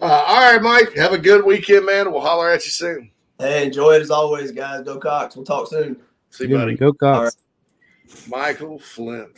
[0.00, 0.94] Uh, all right, Mike.
[0.96, 2.12] Have a good weekend, man.
[2.12, 3.10] We'll holler at you soon.
[3.38, 4.82] Hey, enjoy it as always, guys.
[4.84, 5.34] Go Cox.
[5.36, 5.96] We'll talk soon.
[6.30, 6.76] See you, buddy.
[6.76, 7.36] Go Cox.
[8.06, 8.28] Right.
[8.28, 9.32] Michael Flint.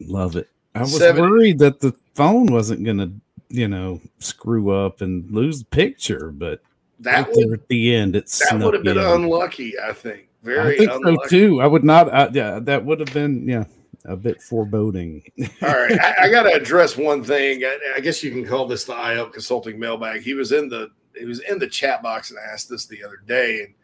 [0.00, 0.48] Love it.
[0.74, 1.20] I was 70.
[1.20, 3.12] worried that the phone wasn't going to,
[3.48, 6.62] you know, screw up and lose the picture, but
[7.00, 9.78] that right would, at the end, it's that would have been unlucky.
[9.78, 10.74] I think very.
[10.74, 11.16] I think unlucky.
[11.22, 11.60] so too.
[11.60, 12.08] I would not.
[12.08, 13.64] Uh, yeah, that would have been yeah
[14.04, 15.22] a bit foreboding.
[15.62, 17.64] All right, I, I got to address one thing.
[17.64, 20.22] I, I, guess you can call this the iHelp Consulting mailbag.
[20.22, 23.20] He was in the he was in the chat box and asked this the other
[23.26, 23.74] day, and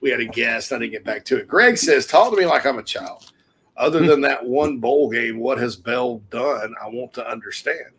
[0.00, 0.72] we had a guest.
[0.72, 1.48] I didn't get back to it.
[1.48, 3.32] Greg says, "Talk to me like I'm a child."
[3.76, 6.74] Other than that one bowl game, what has Bell done?
[6.82, 7.92] I want to understand.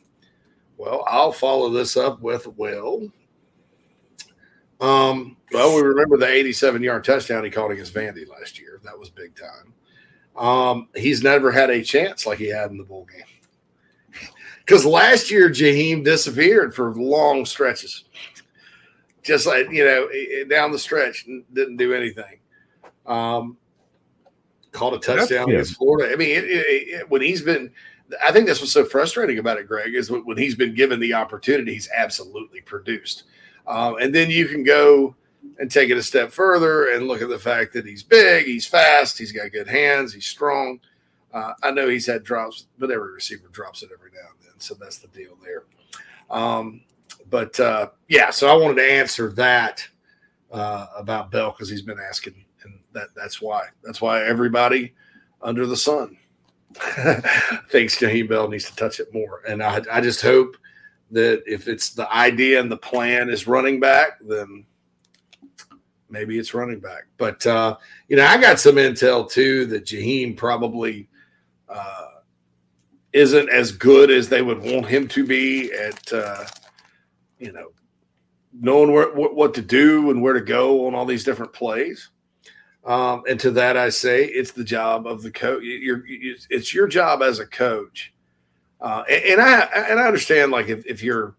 [0.77, 3.07] Well, I'll follow this up with well.
[4.79, 8.79] Um, well, we remember the 87 yard touchdown he caught against Vandy last year.
[8.83, 9.73] That was big time.
[10.37, 13.23] Um, he's never had a chance like he had in the bowl game.
[14.59, 18.03] Because last year, Jaheim disappeared for long stretches.
[19.23, 20.09] Just like, you know,
[20.49, 22.39] down the stretch, didn't do anything.
[23.05, 23.57] Um,
[24.71, 26.13] caught a touchdown against Florida.
[26.13, 27.71] I mean, it, it, it, when he's been,
[28.23, 31.13] I think that's what's so frustrating about it, Greg, is when he's been given the
[31.13, 33.23] opportunity, he's absolutely produced.
[33.65, 35.15] Um, and then you can go
[35.59, 38.65] and take it a step further and look at the fact that he's big, he's
[38.65, 40.79] fast, he's got good hands, he's strong.
[41.33, 44.59] Uh, I know he's had drops, but every receiver drops it every now and then.
[44.59, 45.63] So that's the deal there.
[46.29, 46.81] Um,
[47.29, 49.87] but uh, yeah, so I wanted to answer that
[50.51, 54.93] uh, about Bell because he's been asking, and that that's why that's why everybody
[55.41, 56.17] under the sun
[57.69, 60.55] thinks Jaheim Bell needs to touch it more, and I I just hope
[61.11, 64.65] that if it's the idea and the plan is running back, then
[66.09, 67.05] maybe it's running back.
[67.17, 67.77] But uh,
[68.07, 71.07] you know, I got some intel too that Jaheim probably
[71.69, 72.07] uh,
[73.13, 76.45] isn't as good as they would want him to be at uh,
[77.39, 77.71] you know
[78.59, 82.09] knowing where, what, what to do and where to go on all these different plays.
[82.85, 85.61] Um, and to that, I say it's the job of the coach.
[85.63, 88.13] It's your job as a coach.
[88.79, 89.59] Uh, and, and, I
[89.89, 91.35] and I understand like if, if you're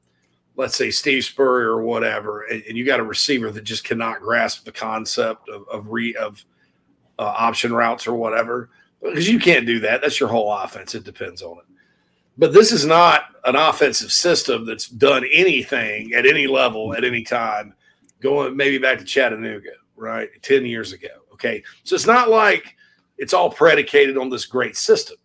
[0.58, 4.20] let's say Steve Spurrier or whatever, and, and, you got a receiver that just cannot
[4.20, 6.44] grasp the concept of of, re, of
[7.18, 8.68] uh, option routes or whatever,
[9.00, 10.02] because you can't do that.
[10.02, 10.94] That's your whole offense.
[10.94, 11.64] It depends on it.
[12.36, 17.22] But this is not an offensive system that's done anything at any level at any
[17.22, 17.74] time,
[18.20, 20.28] going maybe back to Chattanooga, right?
[20.42, 21.08] 10 years ago.
[21.32, 21.62] Okay.
[21.84, 22.76] So it's not like
[23.16, 25.16] it's all predicated on this great system.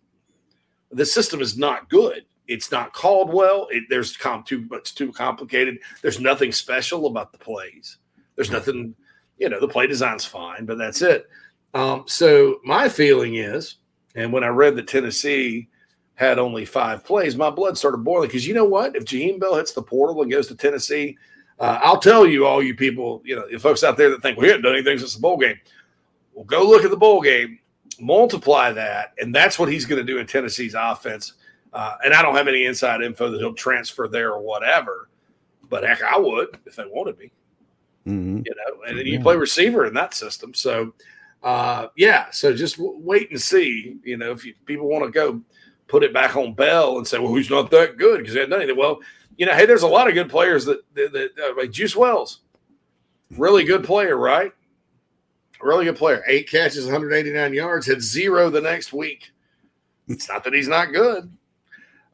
[0.90, 2.24] The system is not good.
[2.46, 3.68] It's not called well.
[3.70, 5.78] It, there's comp too much too complicated.
[6.02, 7.98] There's nothing special about the plays.
[8.36, 8.94] There's nothing,
[9.38, 11.28] you know, the play design's fine, but that's it.
[11.72, 13.76] Um, so my feeling is,
[14.14, 15.68] and when I read that Tennessee
[16.14, 18.94] had only five plays, my blood started boiling because you know what?
[18.94, 21.16] If Jaheim Bell hits the portal and goes to Tennessee,
[21.58, 24.38] uh, I'll tell you, all you people, you know, the folks out there that think
[24.38, 25.58] we haven't done anything since the bowl game,
[26.32, 27.58] well, go look at the bowl game,
[28.00, 31.34] multiply that, and that's what he's going to do in Tennessee's offense.
[31.74, 35.10] Uh, and I don't have any inside info that he'll transfer there or whatever,
[35.68, 37.32] but heck, I would if they wanted me.
[38.06, 38.42] Mm-hmm.
[38.46, 40.54] You know, and then you play receiver in that system.
[40.54, 40.94] So,
[41.42, 43.96] uh, yeah, so just w- wait and see.
[44.04, 45.40] You know, if you, people want to go
[45.88, 48.50] put it back on Bell and say, well, who's not that good because he had
[48.50, 48.76] nothing.
[48.76, 49.00] Well,
[49.36, 51.96] you know, hey, there's a lot of good players that, that, that uh, like Juice
[51.96, 52.40] Wells,
[53.32, 54.52] really good player, right?
[55.60, 56.22] Really good player.
[56.28, 59.32] Eight catches, 189 yards, had zero the next week.
[60.06, 61.32] It's not that he's not good.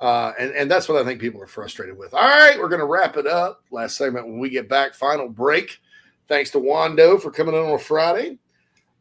[0.00, 2.14] Uh, and, and that's what I think people are frustrated with.
[2.14, 3.62] All right, we're going to wrap it up.
[3.70, 5.78] Last segment when we get back, final break.
[6.26, 8.38] Thanks to Wando for coming in on Friday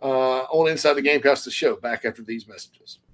[0.01, 1.75] uh, on Inside the Gamecocks, the show.
[1.75, 2.99] Back after these messages.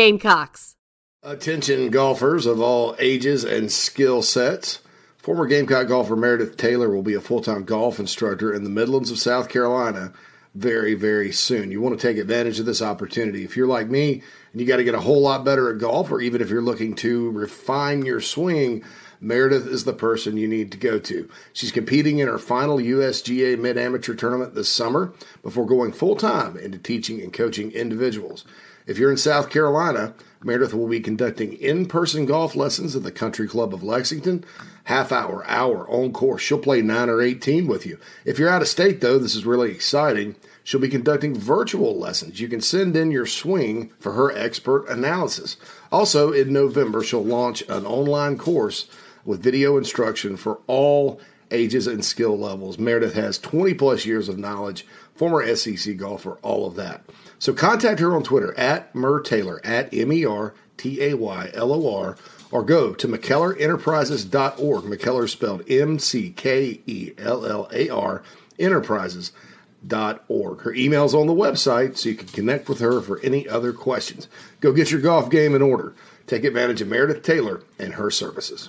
[0.00, 0.76] Gamecocks.
[1.22, 4.78] Attention golfers of all ages and skill sets.
[5.18, 9.10] Former Gamecock golfer Meredith Taylor will be a full time golf instructor in the Midlands
[9.10, 10.14] of South Carolina
[10.54, 11.70] very, very soon.
[11.70, 13.44] You want to take advantage of this opportunity.
[13.44, 14.22] If you're like me
[14.52, 16.62] and you got to get a whole lot better at golf, or even if you're
[16.62, 18.82] looking to refine your swing,
[19.20, 21.28] Meredith is the person you need to go to.
[21.52, 25.12] She's competing in her final USGA Mid Amateur tournament this summer
[25.42, 28.46] before going full time into teaching and coaching individuals.
[28.90, 33.12] If you're in South Carolina, Meredith will be conducting in person golf lessons at the
[33.12, 34.44] Country Club of Lexington.
[34.82, 36.42] Half hour, hour on course.
[36.42, 38.00] She'll play 9 or 18 with you.
[38.24, 40.34] If you're out of state, though, this is really exciting.
[40.64, 42.40] She'll be conducting virtual lessons.
[42.40, 45.56] You can send in your swing for her expert analysis.
[45.92, 48.88] Also, in November, she'll launch an online course
[49.24, 51.20] with video instruction for all
[51.52, 52.76] ages and skill levels.
[52.76, 54.84] Meredith has 20 plus years of knowledge,
[55.14, 57.04] former SEC golfer, all of that.
[57.40, 61.50] So contact her on Twitter at Mer Taylor, at M E R T A Y
[61.54, 62.16] L O R,
[62.52, 64.84] or go to McKellarEnterprises.org.
[64.84, 68.22] McKellar spelled M C K E L L A R
[68.58, 70.60] Enterprises.org.
[70.60, 74.28] Her email's on the website, so you can connect with her for any other questions.
[74.60, 75.94] Go get your golf game in order.
[76.26, 78.68] Take advantage of Meredith Taylor and her services.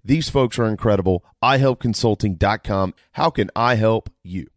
[0.03, 1.23] These folks are incredible.
[1.43, 2.93] iHelpConsulting.com.
[3.13, 4.47] How can I help you?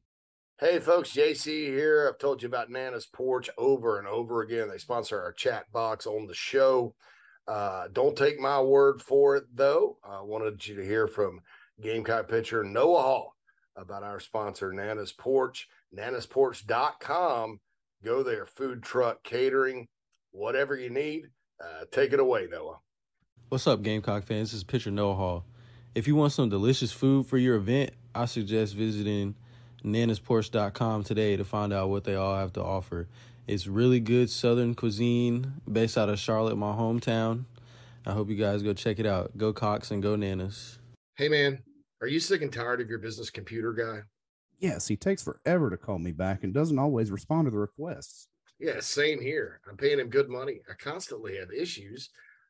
[0.58, 2.08] Hey, folks, JC here.
[2.08, 4.68] I've told you about Nana's Porch over and over again.
[4.68, 6.94] They sponsor our chat box on the show.
[7.46, 9.98] Uh, don't take my word for it, though.
[10.02, 11.40] I wanted you to hear from
[11.82, 13.34] Gamecock pitcher Noah Hall
[13.76, 17.60] about our sponsor, Nana's Porch, nanasporch.com.
[18.02, 19.88] Go there, food truck, catering,
[20.30, 21.24] whatever you need.
[21.62, 22.78] Uh, take it away, Noah.
[23.54, 24.50] What's up, Gamecock fans?
[24.50, 25.44] This is pitcher Noah Hall.
[25.94, 29.36] If you want some delicious food for your event, I suggest visiting
[29.84, 33.06] nanasporch.com today to find out what they all have to offer.
[33.46, 37.44] It's really good Southern cuisine based out of Charlotte, my hometown.
[38.04, 39.38] I hope you guys go check it out.
[39.38, 40.78] Go Cox and go Nanas.
[41.16, 41.62] Hey, man,
[42.00, 44.00] are you sick and tired of your business computer guy?
[44.58, 48.26] Yes, he takes forever to call me back and doesn't always respond to the requests.
[48.58, 49.60] Yeah, same here.
[49.70, 50.58] I'm paying him good money.
[50.68, 52.10] I constantly have issues,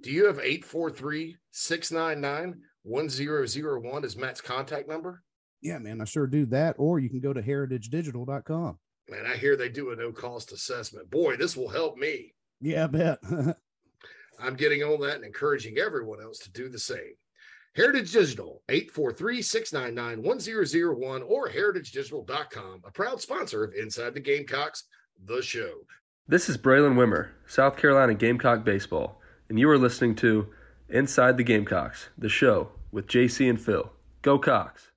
[0.00, 5.22] do you have 843 699 1001 as Matt's contact number?
[5.60, 6.76] Yeah, man, I sure do that.
[6.78, 8.78] Or you can go to heritagedigital.com.
[9.08, 11.10] Man, I hear they do a no cost assessment.
[11.10, 12.34] Boy, this will help me.
[12.60, 13.18] Yeah, I bet.
[14.40, 17.14] I'm getting on that and encouraging everyone else to do the same.
[17.74, 24.84] Heritage Digital, 843-699-1001 or heritagedigital.com, a proud sponsor of Inside the Gamecocks,
[25.24, 25.72] the show.
[26.26, 29.17] This is Braylon Wimmer, South Carolina Gamecock Baseball,
[29.48, 30.48] and you are listening to
[30.88, 33.90] Inside the Gamecocks, the show with JC and Phil.
[34.22, 34.90] Go Cox!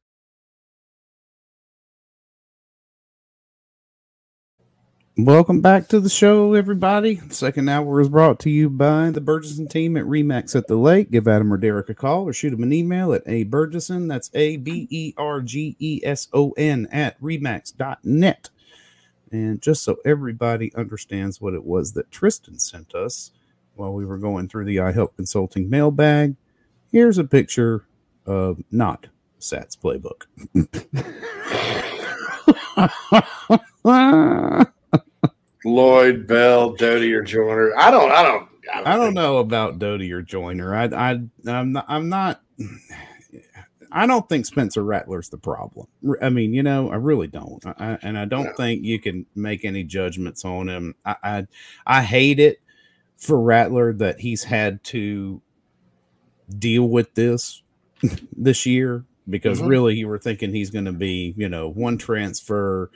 [5.18, 7.18] Welcome back to the show, everybody.
[7.30, 11.12] Second hour is brought to you by the Bergeson team at Remax at the Lake.
[11.12, 14.08] Give Adam or Derek a call or shoot him an email at abergeson.
[14.08, 18.50] That's A B E R G E S O N at remax.net.
[19.32, 23.32] And just so everybody understands what it was that Tristan sent us
[23.76, 26.36] while we were going through the iHelp Consulting mailbag,
[26.92, 27.86] here's a picture
[28.26, 29.08] of not
[29.40, 30.28] Sats playbook.
[35.66, 37.76] Lloyd Bell, Doty, or Joyner.
[37.78, 38.12] I don't.
[38.12, 38.50] I don't.
[38.72, 40.76] I don't, I don't know about Doty or Joyner.
[40.76, 41.86] I, I, I'm not.
[41.88, 42.42] I'm not.
[43.92, 45.88] I don't think Spencer Rattler's the problem.
[46.22, 47.66] I mean, you know, I really don't.
[47.66, 48.54] I, and I don't no.
[48.54, 50.96] think you can make any judgments on him.
[51.04, 51.48] I, I,
[51.86, 52.62] I hate it
[53.22, 55.42] for Rattler that he's had to
[56.50, 57.62] deal with this
[58.36, 59.70] this year because mm-hmm.
[59.70, 62.90] really you were thinking he's going to be, you know, one transfer,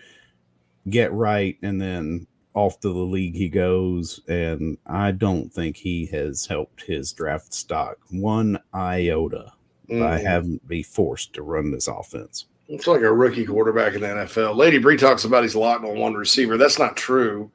[0.89, 4.19] get right, and then off to the league he goes.
[4.27, 9.53] And I don't think he has helped his draft stock one iota
[9.87, 9.99] mm-hmm.
[9.99, 12.45] by having to be forced to run this offense.
[12.67, 14.55] It's like a rookie quarterback in the NFL.
[14.55, 16.57] Lady Bree talks about he's locked on one receiver.
[16.57, 17.51] That's not true.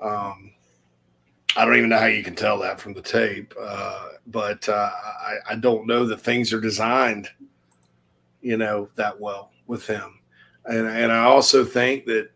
[0.00, 0.52] Um,
[1.56, 4.90] I don't even know how you can tell that from the tape, uh, but uh,
[5.20, 7.28] I, I, don't know that things are designed,
[8.40, 10.20] you know, that well with him.
[10.64, 12.30] And, and I also think that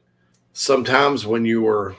[0.53, 1.97] sometimes when you were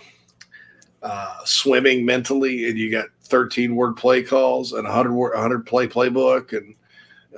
[1.01, 5.87] uh, swimming mentally and you got 13 word play calls and 100 word, 100 play
[5.87, 6.75] playbook and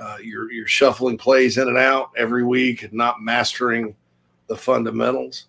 [0.01, 3.95] uh, you're, you're shuffling plays in and out every week and not mastering
[4.47, 5.47] the fundamentals,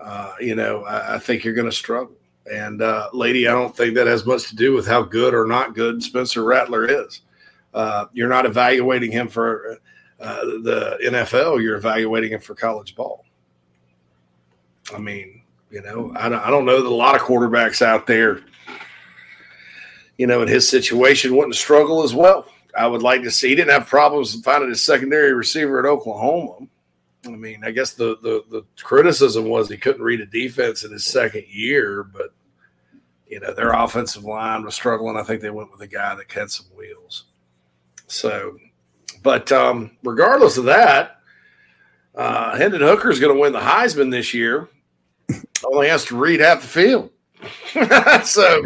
[0.00, 2.16] uh, you know, I, I think you're going to struggle.
[2.52, 5.46] And uh, lady, I don't think that has much to do with how good or
[5.46, 7.22] not good Spencer Rattler is.
[7.72, 9.78] Uh, you're not evaluating him for
[10.20, 11.62] uh, the NFL.
[11.62, 13.24] You're evaluating him for college ball.
[14.94, 18.06] I mean, you know, I don't, I don't know that a lot of quarterbacks out
[18.06, 18.40] there,
[20.18, 22.46] you know, in his situation wouldn't struggle as well.
[22.76, 23.48] I would like to see.
[23.48, 26.66] He didn't have problems finding a secondary receiver at Oklahoma.
[27.26, 30.92] I mean, I guess the, the the criticism was he couldn't read a defense in
[30.92, 32.34] his second year, but
[33.26, 35.16] you know their offensive line was struggling.
[35.16, 37.24] I think they went with a guy that had some wheels.
[38.06, 38.56] So,
[39.22, 41.20] but um, regardless of that,
[42.14, 44.68] uh, Hendon Hooker is going to win the Heisman this year.
[45.64, 47.10] Only has to read half the field.
[48.24, 48.62] so,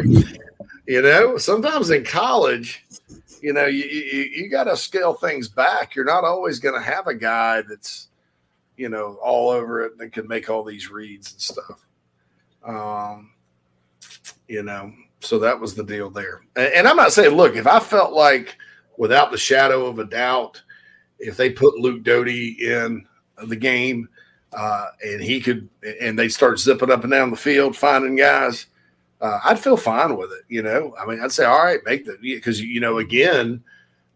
[0.87, 2.85] you know, sometimes in college,
[3.41, 5.95] you know, you you, you got to scale things back.
[5.95, 8.08] You're not always going to have a guy that's
[8.79, 11.85] you know, all over it and can make all these reads and stuff.
[12.63, 13.31] Um,
[14.47, 16.41] you know, so that was the deal there.
[16.55, 18.57] And, and I'm not saying, look, if I felt like
[18.97, 20.61] without the shadow of a doubt,
[21.19, 23.05] if they put Luke Doty in
[23.47, 24.07] the game
[24.53, 25.67] uh, and he could,
[26.01, 28.67] and they start zipping up and down the field finding guys,
[29.19, 30.45] uh, I'd feel fine with it.
[30.47, 33.61] You know, I mean, I'd say, all right, make the because you know, again,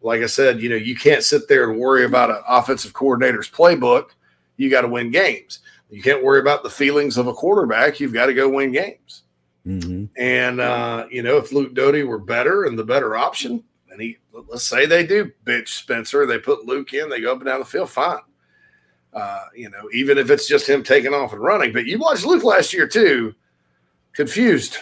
[0.01, 3.49] like I said, you know, you can't sit there and worry about an offensive coordinator's
[3.49, 4.11] playbook.
[4.57, 5.59] You got to win games.
[5.89, 7.99] You can't worry about the feelings of a quarterback.
[7.99, 9.23] You've got to go win games.
[9.65, 10.05] Mm-hmm.
[10.17, 14.17] And uh, you know, if Luke Doty were better and the better option, and he
[14.49, 17.59] let's say they do bitch Spencer, they put Luke in, they go up and down
[17.59, 18.19] the field, fine.
[19.13, 21.71] Uh, you know, even if it's just him taking off and running.
[21.71, 23.35] But you watched Luke last year too,
[24.13, 24.77] confused.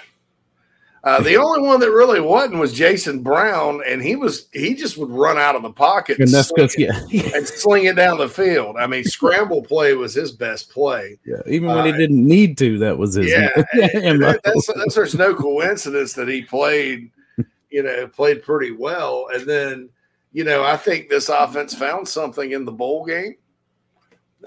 [1.03, 4.97] Uh, the only one that really wasn't was Jason Brown, and he was he just
[4.97, 8.29] would run out of the pocket And sling it- yeah, and sling it down the
[8.29, 8.75] field.
[8.77, 11.17] I mean, scramble play was his best play.
[11.25, 11.41] yeah.
[11.47, 13.27] Even when he Uh, didn't need to, that was his.
[13.31, 17.09] Yeah, that- that's, that's there's no coincidence that he played,
[17.71, 19.27] you know, played pretty well.
[19.33, 19.89] And then,
[20.33, 23.35] you know, I think this offense found something in the bowl game.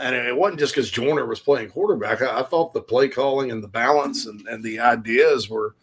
[0.00, 2.20] And it wasn't just because Joyner was playing quarterback.
[2.20, 5.76] I, I thought the play calling and the balance and, and the ideas were,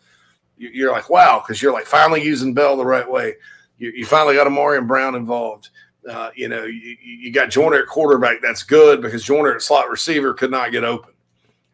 [0.70, 3.36] you're like, wow, because you're like finally using Bell the right way.
[3.78, 5.70] You, you finally got Ahmarean Brown involved.
[6.08, 8.42] Uh, you know, you, you got Joyner at quarterback.
[8.42, 11.14] That's good because Joyner at slot receiver could not get open.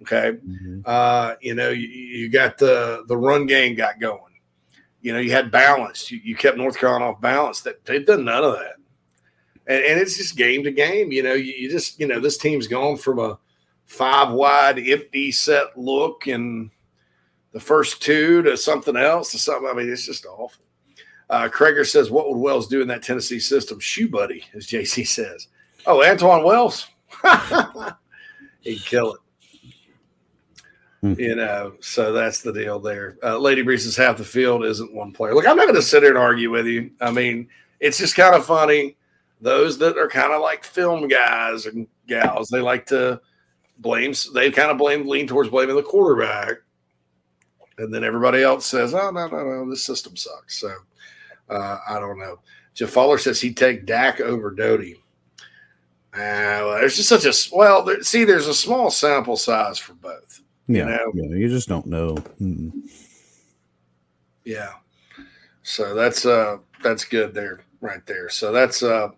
[0.01, 0.38] Okay.
[0.85, 4.22] Uh, you know, you, you got the the run game got going.
[5.01, 6.11] You know, you had balance.
[6.11, 7.61] You, you kept North Carolina off balance.
[7.61, 8.76] That they've done none of that.
[9.65, 11.11] And, and it's just game to game.
[11.11, 13.39] You know, you, you just you know this team's gone from a
[13.85, 16.69] five wide empty set look and
[17.51, 19.69] the first two to something else to something.
[19.69, 20.63] I mean, it's just awful.
[21.29, 25.05] Uh, Krager says, "What would Wells do in that Tennessee system?" Shoe buddy, as JC
[25.07, 25.47] says.
[25.85, 26.87] Oh, Antwane Wells,
[28.61, 29.21] he'd kill it.
[31.01, 33.17] You know, so that's the deal there.
[33.23, 35.35] Uh, Lady Bree says half the field isn't one player.
[35.35, 36.91] Look, I'm not going to sit here and argue with you.
[36.99, 37.47] I mean,
[37.79, 38.97] it's just kind of funny.
[39.39, 43.21] Those that are kind of like film guys and gals, they like to
[43.77, 44.13] blame.
[44.33, 46.57] They kind of blame, lean towards blaming the quarterback,
[47.77, 50.71] and then everybody else says, "Oh no, no, no, this system sucks." So
[51.49, 52.39] uh, I don't know.
[52.73, 54.95] Jeff Fowler says he'd take Dak over Doty.
[56.13, 56.17] Uh,
[56.65, 57.83] well, there's just such a well.
[57.83, 60.41] There, see, there's a small sample size for both.
[60.67, 61.11] Yeah, know?
[61.13, 62.15] yeah, you just don't know.
[62.41, 62.71] Mm.
[64.43, 64.73] Yeah.
[65.63, 68.29] So that's uh that's good there, right there.
[68.29, 69.09] So that's uh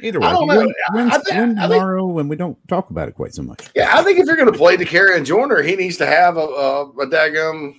[0.00, 0.72] Either I way, don't win, know.
[0.92, 3.68] win, I think- win I tomorrow, and we don't talk about it quite so much.
[3.76, 6.36] yeah, I think if you're going to play DeCarry and Joyner, he needs to have
[6.36, 7.74] a a, a daggum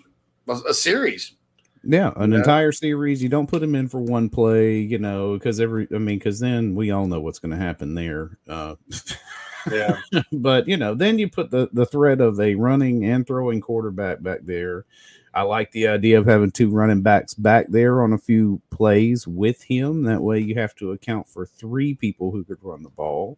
[0.48, 1.34] a, a series.
[1.84, 2.40] Yeah, an Yeah.
[2.40, 3.22] entire series.
[3.22, 5.88] You don't put him in for one play, you know, because every.
[5.94, 8.38] I mean, because then we all know what's going to happen there.
[8.50, 8.76] Uh,
[9.72, 9.98] Yeah.
[10.32, 14.22] but you know, then you put the the threat of a running and throwing quarterback
[14.22, 14.86] back there.
[15.34, 19.28] I like the idea of having two running backs back there on a few plays
[19.28, 20.04] with him.
[20.04, 23.38] That way, you have to account for three people who could run the ball.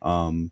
[0.00, 0.50] Um,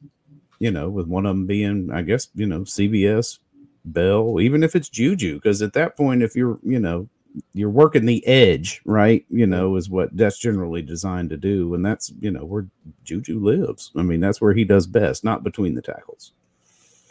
[0.58, 3.38] you know, with one of them being, I guess, you know, CBS,
[3.84, 7.08] Bell, even if it's Juju, because at that point, if you're, you know,
[7.54, 9.24] you're working the edge, right?
[9.30, 12.66] You know, is what that's generally designed to do, and that's you know where
[13.04, 13.90] Juju lives.
[13.96, 16.32] I mean, that's where he does best, not between the tackles.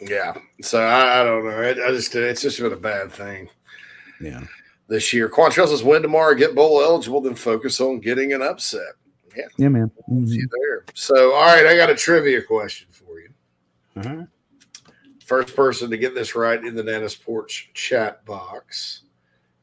[0.00, 0.34] Yeah.
[0.62, 1.50] So I, I don't know.
[1.50, 3.48] I, I just it's just been a bad thing
[4.20, 4.42] Yeah.
[4.88, 5.28] this year.
[5.28, 8.94] Quantrell says win tomorrow, get bowl eligible, then focus on getting an upset.
[9.36, 9.44] Yeah.
[9.56, 9.90] Yeah, man.
[10.26, 10.84] See you there.
[10.94, 13.28] So all right, I got a trivia question for you.
[13.96, 14.24] Uh-huh.
[15.26, 19.02] First person to get this right in the Nana's Porch chat box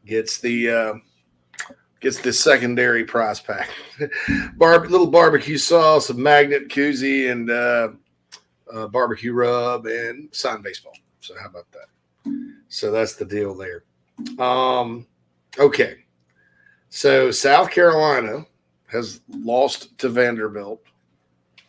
[0.05, 0.93] gets the uh,
[1.99, 3.69] gets the secondary prize pack.
[4.55, 7.89] Bar- little barbecue sauce, a magnet koozie, and uh,
[8.73, 10.93] uh, barbecue rub, and signed baseball.
[11.19, 11.87] So how about that?
[12.69, 13.83] So that's the deal there.
[14.37, 15.07] Um,
[15.57, 15.97] okay.
[16.89, 18.45] So South Carolina
[18.87, 20.81] has lost to Vanderbilt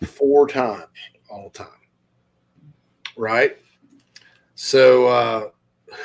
[0.07, 0.87] four times
[1.31, 1.69] all time.
[3.17, 3.59] Right?
[4.63, 5.49] So uh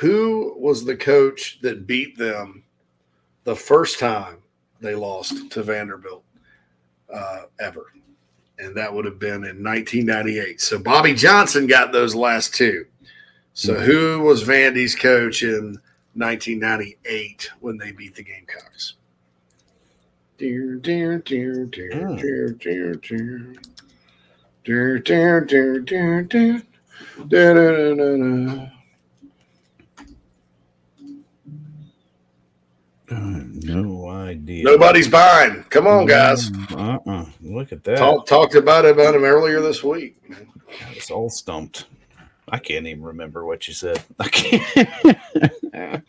[0.00, 2.64] who was the coach that beat them
[3.44, 4.38] the first time
[4.80, 6.24] they lost to Vanderbilt
[7.12, 7.92] uh, ever?
[8.58, 10.58] And that would have been in 1998.
[10.62, 12.86] So Bobby Johnson got those last two.
[13.52, 15.78] So who was Vandy's coach in
[16.14, 18.94] 1998 when they beat the Gamecocks?
[20.38, 23.54] Dear, dear, dear, dear, dear, dear, dear.
[24.64, 26.62] Dear, dear, dear, dear, dear.
[27.28, 28.66] Da, da, da, da, da.
[33.08, 34.64] No idea.
[34.64, 35.64] Nobody's buying.
[35.70, 36.50] Come on, guys.
[36.70, 37.26] Uh-uh.
[37.40, 37.96] Look at that.
[37.98, 40.16] Talk, talked about it about him earlier this week.
[40.92, 41.86] It's all stumped.
[42.48, 44.02] I can't even remember what you said.
[44.18, 46.04] I can't.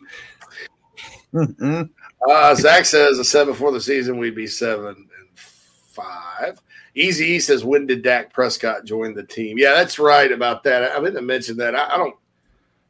[1.34, 6.60] Uh, Zach says, I said before the season we'd be seven and five.
[6.98, 9.56] Easy E says, when did Dak Prescott join the team?
[9.56, 10.96] Yeah, that's right about that.
[10.96, 11.74] I meant to mention that.
[11.74, 12.16] I, I don't,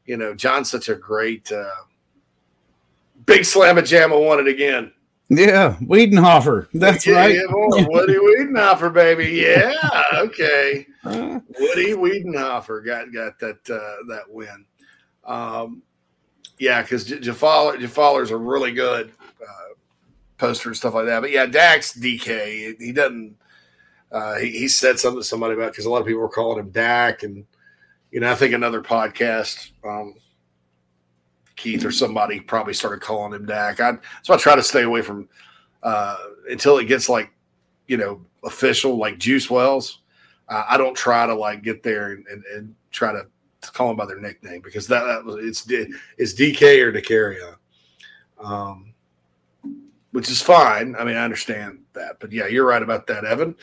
[0.06, 1.70] you know, John's such a great uh,
[3.26, 4.92] big slam at Jamma won it again.
[5.28, 6.68] Yeah, Widenhofer.
[6.72, 7.34] That's yeah, right.
[7.34, 9.26] Yeah, boy, Woody Widenhofer, baby.
[9.26, 9.74] Yeah,
[10.14, 10.86] okay.
[11.04, 14.64] Woody Widenhofer got got that uh, that win.
[15.24, 15.82] Um,
[16.58, 19.12] yeah, because Jaffaler, Jaffaler's a really good
[19.42, 19.74] uh,
[20.38, 21.20] poster and stuff like that.
[21.20, 23.36] But yeah, Dax DK, he doesn't.
[24.10, 26.58] Uh, he, he said something to somebody about because a lot of people were calling
[26.58, 27.44] him Dak, and
[28.10, 30.14] you know, I think another podcast, um,
[31.56, 33.80] Keith or somebody probably started calling him Dak.
[33.80, 35.28] I so I try to stay away from
[35.82, 36.16] uh,
[36.48, 37.30] until it gets like
[37.86, 40.00] you know official, like Juice Wells.
[40.48, 43.26] Uh, I don't try to like get there and, and, and try to,
[43.60, 45.66] to call them by their nickname because that, that was it's
[46.16, 47.56] it's DK or Dakereon,
[48.42, 48.94] um,
[50.12, 50.96] which is fine.
[50.98, 53.54] I mean, I understand that, but yeah, you're right about that, Evan.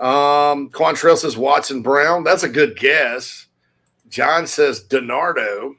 [0.00, 2.24] Um, Quantrell says Watson Brown.
[2.24, 3.46] That's a good guess.
[4.08, 5.74] John says DiNardo.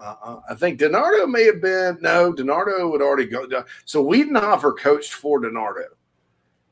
[0.00, 2.32] Uh, I think DiNardo may have been no.
[2.32, 3.46] DiNardo would already go.
[3.84, 5.86] So Widenhofer coached for DiNardo,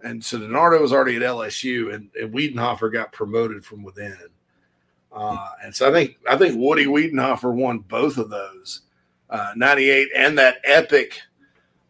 [0.03, 4.19] and so DiNardo was already at LSU, and, and got promoted from within.
[5.13, 8.83] Uh, and so I think I think Woody Widenhofer won both of those,
[9.31, 11.21] uh, ninety eight and that epic,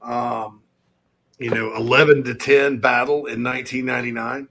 [0.03, 0.61] um,
[1.39, 4.49] you know, eleven to ten battle in nineteen ninety nine.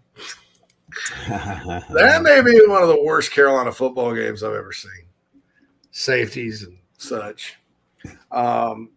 [1.28, 5.06] that may be one of the worst Carolina football games I've ever seen.
[5.92, 7.58] Safeties and such.
[8.32, 8.90] Um,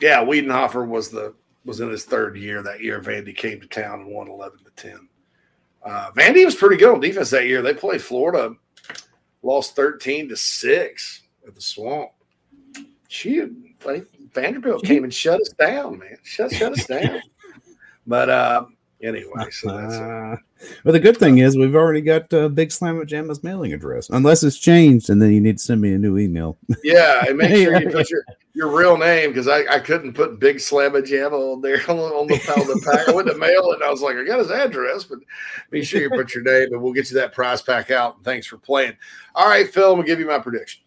[0.00, 1.34] yeah, Widenhofer was the
[1.64, 3.00] was in his third year that year.
[3.00, 5.08] Vandy came to town and won eleven to ten.
[5.82, 7.62] Uh, Vandy was pretty good on defense that year.
[7.62, 8.54] They played Florida,
[9.42, 12.10] lost thirteen to six at the Swamp.
[13.08, 13.46] She
[13.84, 16.18] like Vanderbilt came and shut us down, man.
[16.22, 17.20] Shut shut us down.
[18.08, 18.66] But uh,
[19.02, 20.36] anyway, so that's uh,
[20.84, 20.92] well.
[20.92, 24.42] The good thing is we've already got uh, Big Slam at Jamma's mailing address, unless
[24.42, 26.58] it's changed, and then you need to send me a new email.
[26.82, 28.24] Yeah, and make sure you put your,
[28.54, 31.96] your real name because I, I couldn't put Big Slam Slamma Jamma on there on,
[31.96, 33.08] the, on the pack.
[33.08, 35.18] I went to mail it and I was like, I got his address, but
[35.70, 38.16] be sure you put your name and we'll get you that prize pack out.
[38.16, 38.96] And thanks for playing.
[39.34, 40.82] All right, Phil, I'm gonna give you my prediction.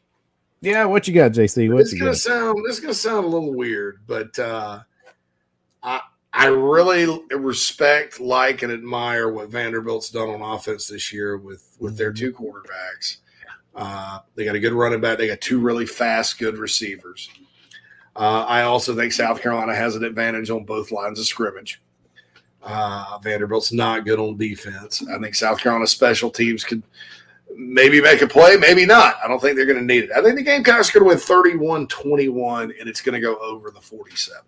[0.61, 1.72] Yeah, what you got, JC?
[1.72, 2.18] What This is gonna got?
[2.18, 4.80] sound this is gonna sound a little weird, but uh,
[6.40, 11.98] I really respect, like, and admire what Vanderbilt's done on offense this year with with
[11.98, 13.18] their two quarterbacks.
[13.76, 15.18] Uh, they got a good running back.
[15.18, 17.30] They got two really fast, good receivers.
[18.16, 21.82] Uh, I also think South Carolina has an advantage on both lines of scrimmage.
[22.64, 25.06] Uh, Vanderbilt's not good on defense.
[25.14, 26.84] I think South Carolina special teams could
[27.53, 29.16] maybe make a play, maybe not.
[29.22, 30.11] I don't think they're going to need it.
[30.11, 33.20] I think the game Gamecocks are going to win 31 21, and it's going to
[33.20, 34.41] go over the 47.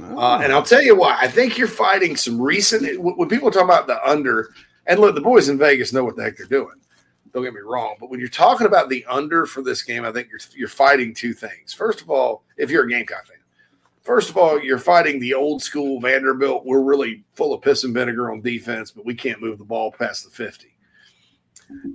[0.00, 1.16] Uh, and I'll tell you why.
[1.18, 3.00] I think you're fighting some recent.
[3.00, 4.52] When people talk about the under,
[4.86, 6.74] and look, the boys in Vegas know what the heck they're doing.
[7.32, 10.12] Don't get me wrong, but when you're talking about the under for this game, I
[10.12, 11.72] think you're you're fighting two things.
[11.72, 13.36] First of all, if you're a Gamecock fan,
[14.02, 16.64] first of all, you're fighting the old school Vanderbilt.
[16.64, 19.92] We're really full of piss and vinegar on defense, but we can't move the ball
[19.92, 20.74] past the 50.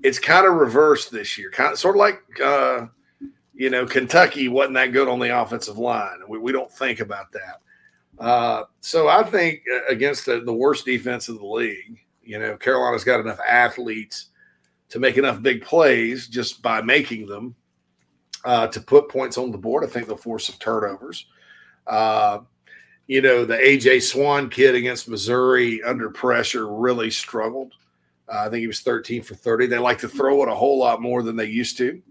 [0.03, 2.85] It's kind of reversed this year, kind of sort of like uh,
[3.55, 6.19] you know Kentucky wasn't that good on the offensive line.
[6.27, 7.61] We, we don't think about that.
[8.19, 12.55] Uh, so I think uh, against the, the worst defense of the league, you know,
[12.57, 14.27] Carolina's got enough athletes
[14.89, 17.55] to make enough big plays just by making them
[18.45, 19.83] uh, to put points on the board.
[19.83, 21.25] I think they'll force some turnovers.
[21.87, 22.39] Uh,
[23.07, 27.73] you know, the AJ Swann kid against Missouri under pressure really struggled.
[28.29, 29.67] Uh, I think he was 13 for 30.
[29.67, 32.01] They like to throw it a whole lot more than they used to.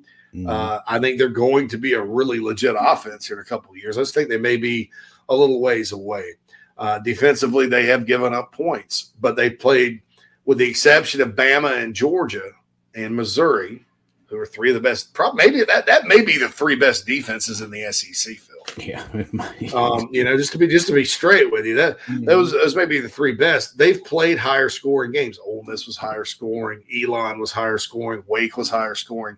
[0.48, 3.70] Uh, I think they're going to be a really legit offense here in a couple
[3.70, 3.98] of years.
[3.98, 4.90] I just think they may be
[5.32, 6.24] a little ways away.
[6.78, 10.02] Uh, defensively, they have given up points, but they played,
[10.44, 12.50] with the exception of Bama and Georgia
[12.94, 13.84] and Missouri,
[14.26, 15.12] who are three of the best.
[15.12, 18.36] Probably maybe that that may be the three best defenses in the SEC.
[18.38, 19.06] Phil, Yeah,
[19.74, 22.74] um, you know, just to be just to be straight with you, that those those
[22.74, 23.76] may be the three best.
[23.76, 25.38] They've played higher scoring games.
[25.44, 26.82] Ole Miss was higher scoring.
[27.02, 28.24] Elon was higher scoring.
[28.26, 29.36] Wake was higher scoring.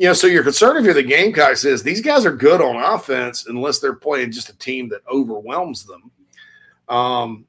[0.00, 2.74] You know, so your concern if you're the Gamecocks is these guys are good on
[2.74, 6.10] offense unless they're playing just a team that overwhelms them.
[6.88, 7.44] Um,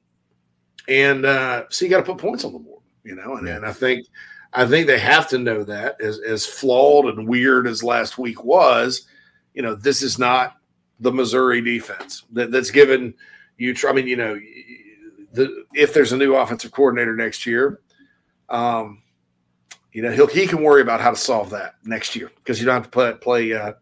[0.89, 3.65] and uh, so you got to put points on the board, you know, and, and
[3.65, 4.05] I think
[4.51, 8.43] I think they have to know that as as flawed and weird as last week
[8.43, 9.07] was,
[9.53, 10.57] you know, this is not
[10.99, 13.13] the Missouri defense that, that's given
[13.59, 13.73] you.
[13.87, 14.37] I mean, you know,
[15.31, 17.79] the, if there's a new offensive coordinator next year,
[18.49, 19.03] um,
[19.93, 22.65] you know, he'll he can worry about how to solve that next year because you
[22.65, 23.73] don't have to play play uh,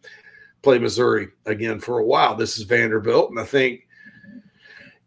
[0.61, 2.35] play Missouri again for a while.
[2.35, 3.87] This is Vanderbilt, and I think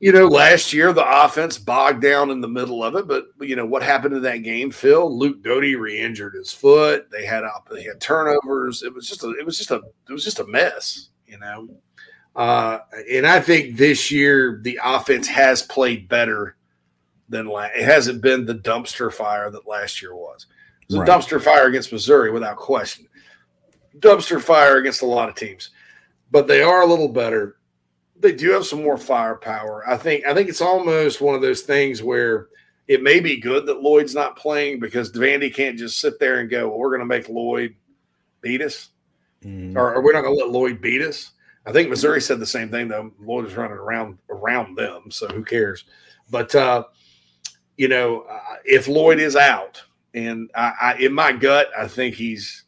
[0.02, 3.54] you know, last year the offense bogged down in the middle of it, but you
[3.54, 4.72] know what happened in that game?
[4.72, 7.08] Phil Luke Doty re-injured his foot.
[7.10, 8.82] They had they had turnovers.
[8.82, 11.10] It was just a, it was just a, it was just a mess.
[11.24, 11.68] You know,
[12.34, 12.80] Uh,
[13.10, 16.56] and I think this year the offense has played better
[17.28, 17.76] than last.
[17.76, 20.46] It hasn't been the dumpster fire that last year was.
[20.92, 21.08] Was Right.
[21.08, 23.06] a dumpster fire against Missouri without question.
[23.98, 25.70] Dumpster fire against a lot of teams,
[26.30, 27.56] but they are a little better.
[28.18, 29.84] They do have some more firepower.
[29.88, 30.24] I think.
[30.26, 32.48] I think it's almost one of those things where
[32.88, 36.50] it may be good that Lloyd's not playing because Vandy can't just sit there and
[36.50, 37.74] go, well, "We're going to make Lloyd
[38.40, 38.90] beat us,"
[39.76, 41.32] or, or we're not going to let Lloyd beat us.
[41.66, 43.12] I think Missouri said the same thing though.
[43.20, 45.84] Lloyd was running around around them, so who cares?
[46.30, 46.84] But uh,
[47.76, 49.82] you know, uh, if Lloyd is out,
[50.14, 52.64] and I, I, in my gut, I think he's.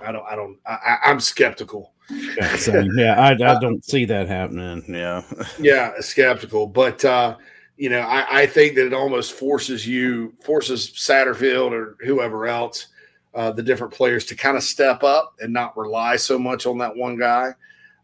[0.00, 0.24] I don't.
[0.26, 0.58] I don't.
[0.66, 1.92] I, I'm skeptical.
[2.10, 4.84] Yeah, yeah, I, I don't see that happening.
[4.88, 5.22] Yeah.
[5.58, 6.66] yeah, skeptical.
[6.66, 7.36] But uh,
[7.76, 12.88] you know, I, I think that it almost forces you, forces Satterfield or whoever else,
[13.34, 16.78] uh, the different players to kind of step up and not rely so much on
[16.78, 17.50] that one guy.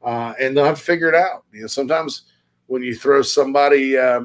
[0.03, 1.45] Uh, and they'll have to figure it out.
[1.53, 2.23] You know, sometimes
[2.67, 4.23] when you throw somebody uh,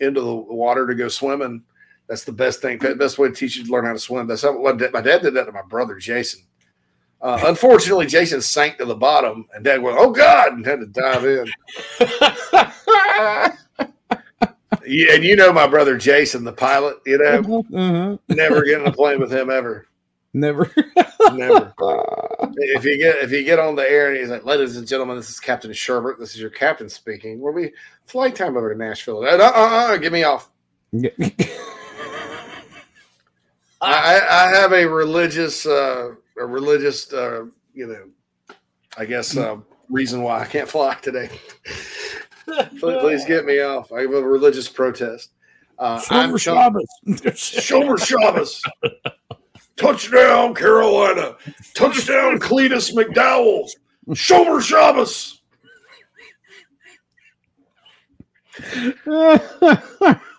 [0.00, 1.62] into the water to go swimming,
[2.08, 4.26] that's the best thing, best way to teach you to learn how to swim.
[4.26, 6.42] That's how my dad, did that to my brother Jason.
[7.20, 10.86] Uh, unfortunately, Jason sank to the bottom, and Dad went, "Oh God!" and had to
[10.86, 11.46] dive in.
[14.86, 16.98] Yeah, and you know my brother Jason, the pilot.
[17.06, 18.16] You know, Uh-huh.
[18.28, 19.86] never get in a plane with him ever.
[20.34, 20.70] Never.
[21.32, 21.72] Never.
[22.58, 25.16] if you get if you get on the air and he's like, "Ladies and gentlemen,
[25.16, 26.18] this is Captain Shurburtt.
[26.18, 27.40] This is your captain speaking.
[27.40, 27.70] We'll be
[28.06, 29.20] flight time over to Nashville.
[29.24, 30.50] Uh, uh, uh, uh, get me off.
[30.92, 31.10] I,
[33.80, 38.56] I I have a religious uh, a religious uh, you know,
[38.96, 39.56] I guess uh,
[39.88, 41.28] reason why I can't fly today.
[42.44, 43.92] please, please get me off.
[43.92, 45.30] I have a religious protest.
[45.78, 46.86] Uh, Shomer Shabbos.
[47.06, 48.62] Shomer Shabbos.
[49.76, 51.36] Touchdown, Carolina.
[51.74, 53.68] Touchdown, Cletus McDowell.
[54.10, 55.40] Shomer Shabbos.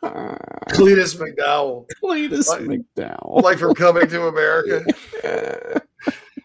[0.70, 1.86] Cletus McDowell.
[2.04, 3.42] Cletus Like- McDowell.
[3.42, 4.84] Like from Coming to America.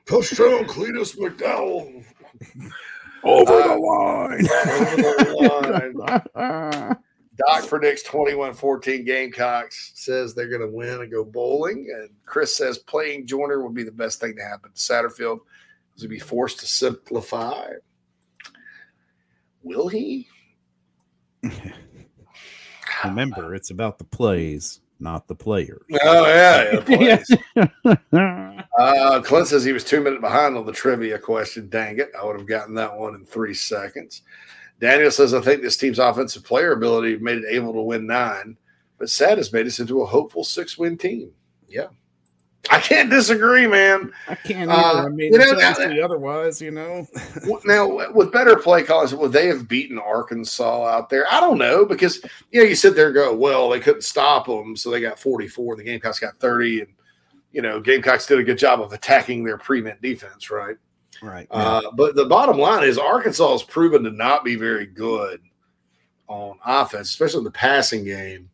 [0.07, 2.05] Touchdown, Cletus McDowell.
[3.23, 4.47] Over Uh, the line.
[5.37, 5.93] Over the
[6.35, 6.97] line.
[7.49, 11.87] Doc predicts 21 14 Gamecocks, says they're going to win and go bowling.
[11.95, 15.39] And Chris says playing Joyner would be the best thing to happen to Satterfield
[15.89, 17.69] because he'd be forced to simplify.
[19.63, 20.29] Will he?
[23.05, 25.83] Remember, it's about the plays, not the players.
[26.03, 26.81] Oh, yeah.
[26.89, 27.25] yeah,
[27.81, 28.05] plays.
[28.79, 31.69] uh, Clint says he was two minutes behind on the trivia question.
[31.69, 32.11] Dang it.
[32.19, 34.23] I would have gotten that one in three seconds.
[34.81, 38.57] Daniel says, I think this team's offensive player ability made it able to win nine,
[38.99, 41.33] but Sad has made us into a hopeful six win team.
[41.69, 41.89] Yeah.
[42.69, 44.13] I can't disagree, man.
[44.29, 44.71] I can't.
[44.71, 45.07] Uh, either.
[45.07, 47.07] I mean, you know, now- otherwise, you know.
[47.65, 51.27] now with better play calls, would they have beaten Arkansas out there?
[51.33, 54.47] I don't know because you know you sit there and go, well, they couldn't stop
[54.47, 55.75] them, so they got 44.
[55.75, 56.91] and The Gamecocks got 30, and
[57.53, 60.77] you know Gamecocks did a good job of attacking their prevent defense, right?
[61.23, 61.47] Right.
[61.51, 65.41] Uh, but the bottom line is Arkansas has proven to not be very good
[66.29, 68.50] on offense, especially in the passing game,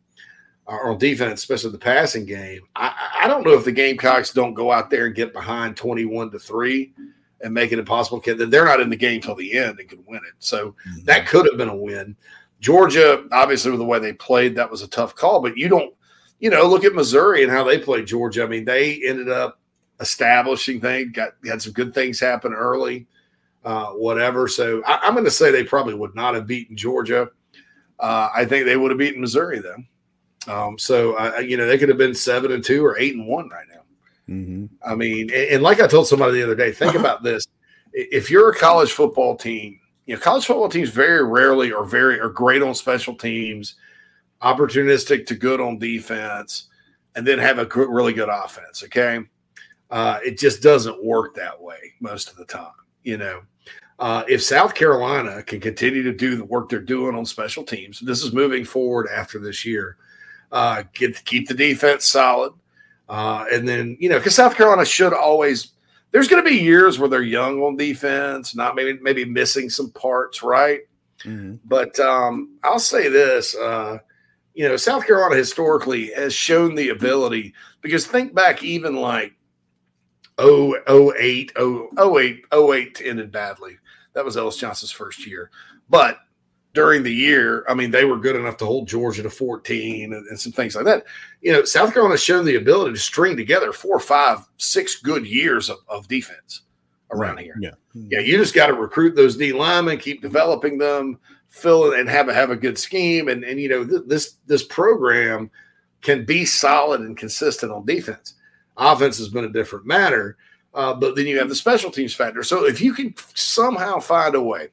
[0.67, 2.61] on defense, especially the passing game.
[2.75, 6.31] I, I- don't know if the Gamecocks don't go out there and get behind 21
[6.31, 6.93] to 3
[7.41, 8.21] and make it impossible.
[8.25, 10.33] That they're not in the game till the end and could win it.
[10.39, 12.15] So that could have been a win.
[12.59, 15.41] Georgia, obviously, with the way they played, that was a tough call.
[15.41, 15.93] But you don't,
[16.39, 18.43] you know, look at Missouri and how they played Georgia.
[18.43, 19.59] I mean, they ended up
[19.99, 23.07] establishing things, got had some good things happen early,
[23.65, 24.47] uh, whatever.
[24.47, 27.29] So I, I'm going to say they probably would not have beaten Georgia.
[27.99, 29.77] Uh, I think they would have beaten Missouri though.
[30.47, 33.27] Um, so I, you know, they could have been seven and two or eight and
[33.27, 34.33] one right now.
[34.33, 34.65] Mm-hmm.
[34.85, 37.47] I mean, and, and like I told somebody the other day, think about this:
[37.93, 42.19] if you're a college football team, you know, college football teams very rarely are very
[42.19, 43.75] are great on special teams,
[44.41, 46.67] opportunistic to good on defense,
[47.15, 48.83] and then have a good, really good offense.
[48.83, 49.19] Okay,
[49.91, 52.71] uh, it just doesn't work that way most of the time.
[53.03, 53.41] You know,
[53.99, 57.99] uh, if South Carolina can continue to do the work they're doing on special teams,
[57.99, 59.97] this is moving forward after this year.
[60.51, 62.53] Uh, get keep the defense solid,
[63.09, 65.73] uh, and then you know because South Carolina should always.
[66.11, 69.91] There's going to be years where they're young on defense, not maybe maybe missing some
[69.91, 70.81] parts, right?
[71.65, 73.97] But um, I'll say this: uh,
[74.53, 79.37] you know, South Carolina historically has shown the ability because think back even like
[80.37, 83.77] oh, 08, 0, 08, 08 ended badly.
[84.13, 85.51] That was Ellis Johnson's first year.
[85.89, 86.19] But
[86.77, 90.27] during the year, I mean, they were good enough to hold Georgia to 14 and,
[90.27, 91.05] and some things like that.
[91.41, 95.25] You know, South Carolina has shown the ability to string together four, five, six good
[95.25, 96.61] years of, of defense
[97.09, 97.55] around here.
[97.59, 97.71] Yeah.
[97.95, 101.17] Yeah, you just got to recruit those D linemen, keep developing them,
[101.49, 103.27] fill it, and have a have a good scheme.
[103.27, 105.49] And and you know th- this this program
[106.03, 108.35] can be solid and consistent on defense.
[108.77, 110.37] Offense has been a different matter,
[110.75, 112.43] uh, but then you have the special teams factor.
[112.43, 114.69] So if you can somehow find a way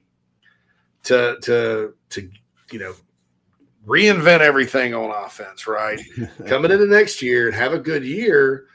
[1.04, 2.30] to to to
[2.72, 2.94] you know
[3.86, 6.00] reinvent everything on offense, right?
[6.46, 8.66] Coming into next year and have a good year,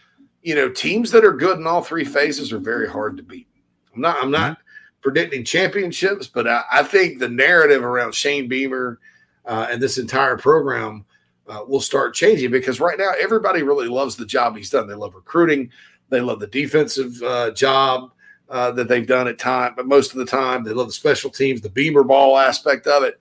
[0.43, 3.47] you know, teams that are good in all three phases are very hard to beat.
[3.93, 4.59] I'm not I'm not
[5.01, 8.99] predicting championships, but I, I think the narrative around Shane Beamer
[9.45, 11.05] uh, and this entire program
[11.47, 14.87] uh, will start changing because right now everybody really loves the job he's done.
[14.87, 15.71] They love recruiting,
[16.09, 18.11] they love the defensive uh, job
[18.49, 21.29] uh, that they've done at time, but most of the time they love the special
[21.29, 23.19] teams, the Beamer ball aspect of it.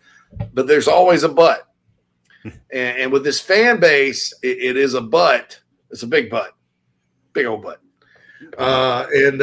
[0.52, 1.68] But there's always a but,
[2.44, 5.58] and, and with this fan base, it, it is a but.
[5.90, 6.52] It's a big but,
[7.32, 7.80] big old but
[8.56, 9.38] uh, and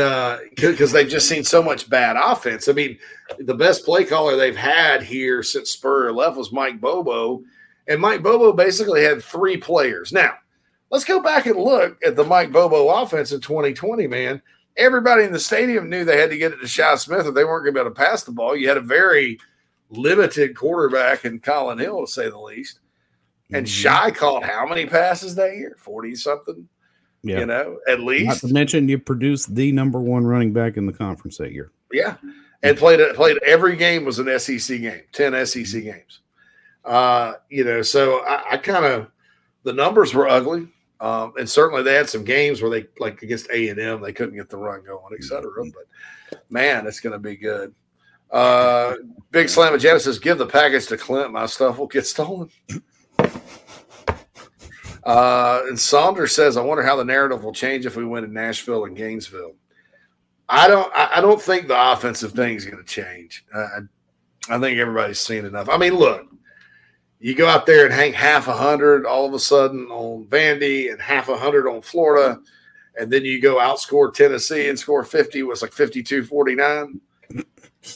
[0.55, 2.67] because they've just seen so much bad offense.
[2.67, 2.97] I mean,
[3.39, 7.43] the best play caller they've had here since Spurrier left was Mike Bobo,
[7.87, 10.11] and Mike Bobo basically had three players.
[10.11, 10.35] Now,
[10.89, 14.07] let's go back and look at the Mike Bobo offense in 2020.
[14.07, 14.41] Man,
[14.77, 17.43] everybody in the stadium knew they had to get it to Shi Smith, or they
[17.43, 18.55] weren't going to be able to pass the ball.
[18.55, 19.39] You had a very
[19.89, 22.79] limited quarterback in Collin Hill, to say the least.
[23.53, 25.75] And Shy caught how many passes that year?
[25.77, 26.67] 40 something
[27.21, 27.39] Yeah.
[27.39, 28.43] you know, at least.
[28.43, 31.71] Not to mention you produced the number one running back in the conference that year.
[31.91, 32.15] Yeah.
[32.63, 36.21] And played it played every game was an SEC game, 10 SEC games.
[36.83, 39.07] Uh, you know, so I, I kind of
[39.63, 40.67] the numbers were ugly.
[41.01, 44.13] Um, and certainly they had some games where they like against A and M, they
[44.13, 45.63] couldn't get the run going, et cetera.
[45.65, 47.73] But man, it's gonna be good.
[48.31, 48.95] Uh
[49.31, 52.49] Big Slam Janice says, give the package to Clint, my stuff will get stolen.
[55.05, 58.33] Uh, and Saunders says, "I wonder how the narrative will change if we win in
[58.33, 59.53] Nashville and Gainesville."
[60.49, 60.91] I don't.
[60.95, 63.45] I I don't think the offensive thing is going to change.
[63.53, 63.67] Uh,
[64.49, 65.69] I, I think everybody's seen enough.
[65.69, 66.25] I mean, look,
[67.19, 70.91] you go out there and hang half a hundred all of a sudden on Vandy
[70.91, 72.39] and half a hundred on Florida,
[72.99, 76.99] and then you go outscore Tennessee and score fifty was like 52-49,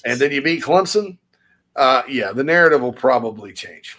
[0.06, 1.18] and then you beat Clemson.
[1.76, 3.96] Uh, yeah, the narrative will probably change.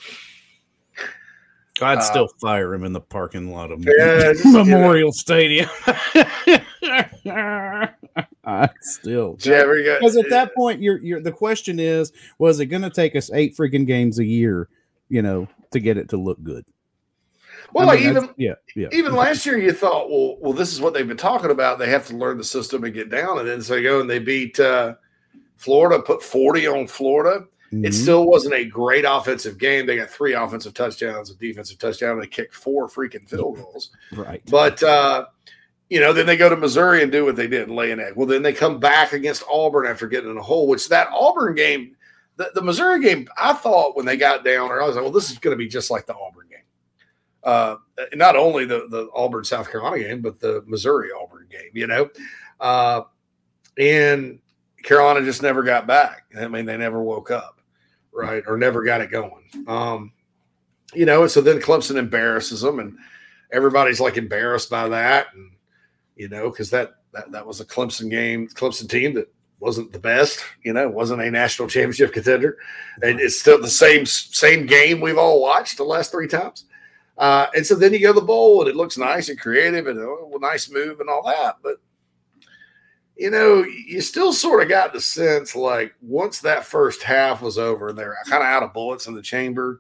[1.83, 4.53] I'd Uh, still fire him in the parking lot of Yeah, just, you.
[4.65, 5.69] Memorial Stadium.
[8.45, 12.67] I'd still Yeah, got- because at that point, you're, you're the question is, was it
[12.67, 14.69] going to take us eight freaking games a year,
[15.11, 16.65] you know, to get it to look good?
[17.75, 20.53] Well, I like mean, that's- even yeah, yeah, even last year, you thought, well, well,
[20.55, 21.79] this is what they've been talking about.
[21.79, 24.09] They have to learn the system and get down, and then so they go and
[24.09, 24.95] they beat uh,
[25.57, 27.45] Florida, put forty on Florida.
[27.73, 27.95] It Mhm.
[27.95, 29.87] still wasn't a great offensive game.
[29.87, 33.91] They got three offensive touchdowns, a defensive touchdown, and they kicked four freaking field goals.
[34.17, 34.43] right.
[34.51, 35.27] But uh,
[35.89, 38.01] you know, then they go to Missouri and do what they did and lay an
[38.01, 38.15] egg.
[38.17, 41.55] Well, then they come back against Auburn after getting in a hole, which that Auburn
[41.55, 41.95] game,
[42.41, 45.13] the, the Missouri game, I thought when they got down, or I was like, well,
[45.13, 46.59] this is going to be just like the Auburn game.
[47.45, 47.77] Uh,
[48.15, 51.71] not only the the Auburn South Carolina game, but the Missouri Auburn game.
[51.75, 52.09] You know,
[52.59, 53.03] uh,
[53.79, 54.39] and
[54.83, 56.33] Carolina just never got back.
[56.39, 57.61] I mean, they never woke up,
[58.11, 59.45] right, or never got it going.
[59.67, 60.13] Um,
[60.95, 62.97] you know, and so then Clemson embarrasses them, and
[63.53, 65.53] everybody's like embarrassed by that, and
[66.17, 69.31] you know, because that, that that was a Clemson game, Clemson team that
[69.61, 72.59] wasn't the best, you know, wasn't a national championship contender,
[73.03, 76.65] and it's still the same same game we've all watched the last three times.
[77.19, 79.87] Uh, and so then you go to the bowl, and it looks nice and creative,
[79.87, 81.77] and oh, nice move and all that, but
[83.21, 87.59] you know, you still sort of got the sense like once that first half was
[87.59, 89.79] over and they're kind of out of bullets in the chamber.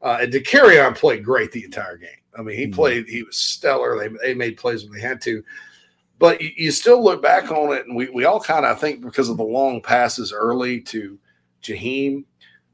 [0.00, 2.08] Uh, and Dakereon played great the entire game.
[2.38, 3.98] I mean, he played, he was stellar.
[3.98, 5.44] They, they made plays when they had to.
[6.20, 8.78] But you, you still look back on it, and we, we all kind of, I
[8.78, 11.18] think, because of the long passes early to
[11.62, 12.24] Jaheim,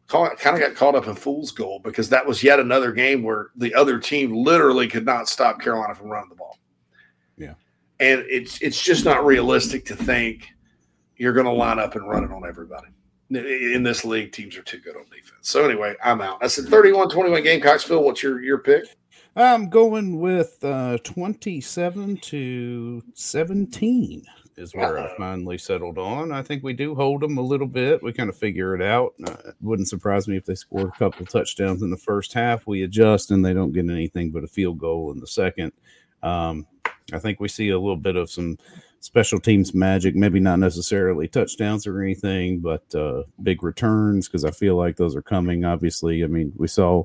[0.09, 3.51] kind of got caught up in fool's gold because that was yet another game where
[3.56, 6.59] the other team literally could not stop Carolina from running the ball.
[7.36, 7.55] Yeah.
[8.01, 10.48] And it's it's just not realistic to think
[11.16, 12.89] you're going to line up and run it on everybody.
[13.31, 15.32] In this league, teams are too good on defense.
[15.43, 16.39] So anyway, I'm out.
[16.43, 17.82] I said 31-21 Gamecocks.
[17.82, 18.85] Phil, what's your your pick?
[19.37, 24.25] I'm going with uh, 27 to 17
[24.57, 26.33] is where I finally settled on.
[26.33, 28.03] I think we do hold them a little bit.
[28.03, 29.13] We kind of figure it out.
[29.23, 32.67] Uh, it wouldn't surprise me if they score a couple touchdowns in the first half.
[32.67, 35.73] We adjust and they don't get anything but a field goal in the second.
[36.23, 36.67] Um,
[37.13, 38.57] I think we see a little bit of some
[39.01, 44.51] special teams magic, maybe not necessarily touchdowns or anything, but uh, big returns because I
[44.51, 45.67] feel like those are coming.
[45.67, 47.05] Obviously, I mean, we saw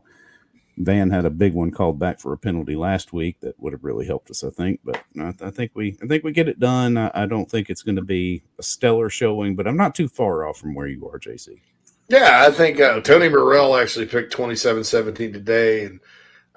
[0.78, 3.84] Van had a big one called back for a penalty last week that would have
[3.84, 4.80] really helped us, I think.
[4.84, 6.98] But I, I think we, I think we get it done.
[6.98, 10.08] I, I don't think it's going to be a stellar showing, but I'm not too
[10.08, 11.60] far off from where you are, JC.
[12.08, 16.00] Yeah, I think uh, Tony Burrell actually picked 27-17 today, and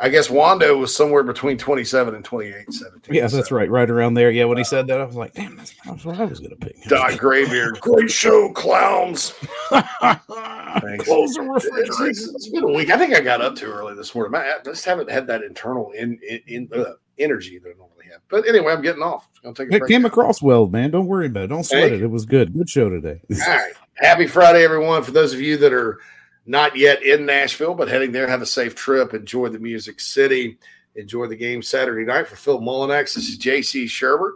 [0.04, 3.14] I guess Wando was somewhere between 27 and 28 17.
[3.14, 4.30] Yeah, that's right, right around there.
[4.30, 6.50] Yeah, when he said that, I was like, damn, that's, that's what I was going
[6.50, 6.76] to pick.
[6.84, 9.30] Doc Graybeard, great show, clowns.
[9.70, 11.04] Thanks.
[11.06, 12.10] Close the refrigerator.
[12.10, 12.90] it's- it's been a week.
[12.90, 14.34] I think I got up too early this morning.
[14.38, 18.20] I just haven't had that internal in, in, in uh, energy that I normally have.
[18.28, 19.26] But anyway, I'm getting off.
[19.42, 19.90] I'm take a It break.
[19.90, 20.90] came across well, man.
[20.90, 21.46] Don't worry about it.
[21.48, 21.94] Don't sweat Hey.
[21.96, 22.02] it.
[22.02, 22.52] It was good.
[22.52, 23.22] Good show today.
[23.32, 23.72] All right.
[23.94, 25.02] Happy Friday, everyone.
[25.02, 25.98] For those of you that are
[26.46, 29.14] not yet in Nashville, but heading there, have a safe trip.
[29.14, 30.58] Enjoy the Music City.
[30.96, 32.28] Enjoy the game Saturday night.
[32.28, 34.34] For Phil Mullinax, this is JC Shurburtt.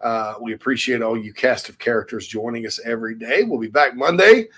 [0.00, 3.42] Uh, we appreciate all you cast of characters joining us every day.
[3.42, 4.48] We'll be back Monday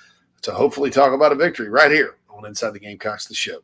[0.42, 3.60] to hopefully talk about a victory right here on Inside the Gamecocks, the show.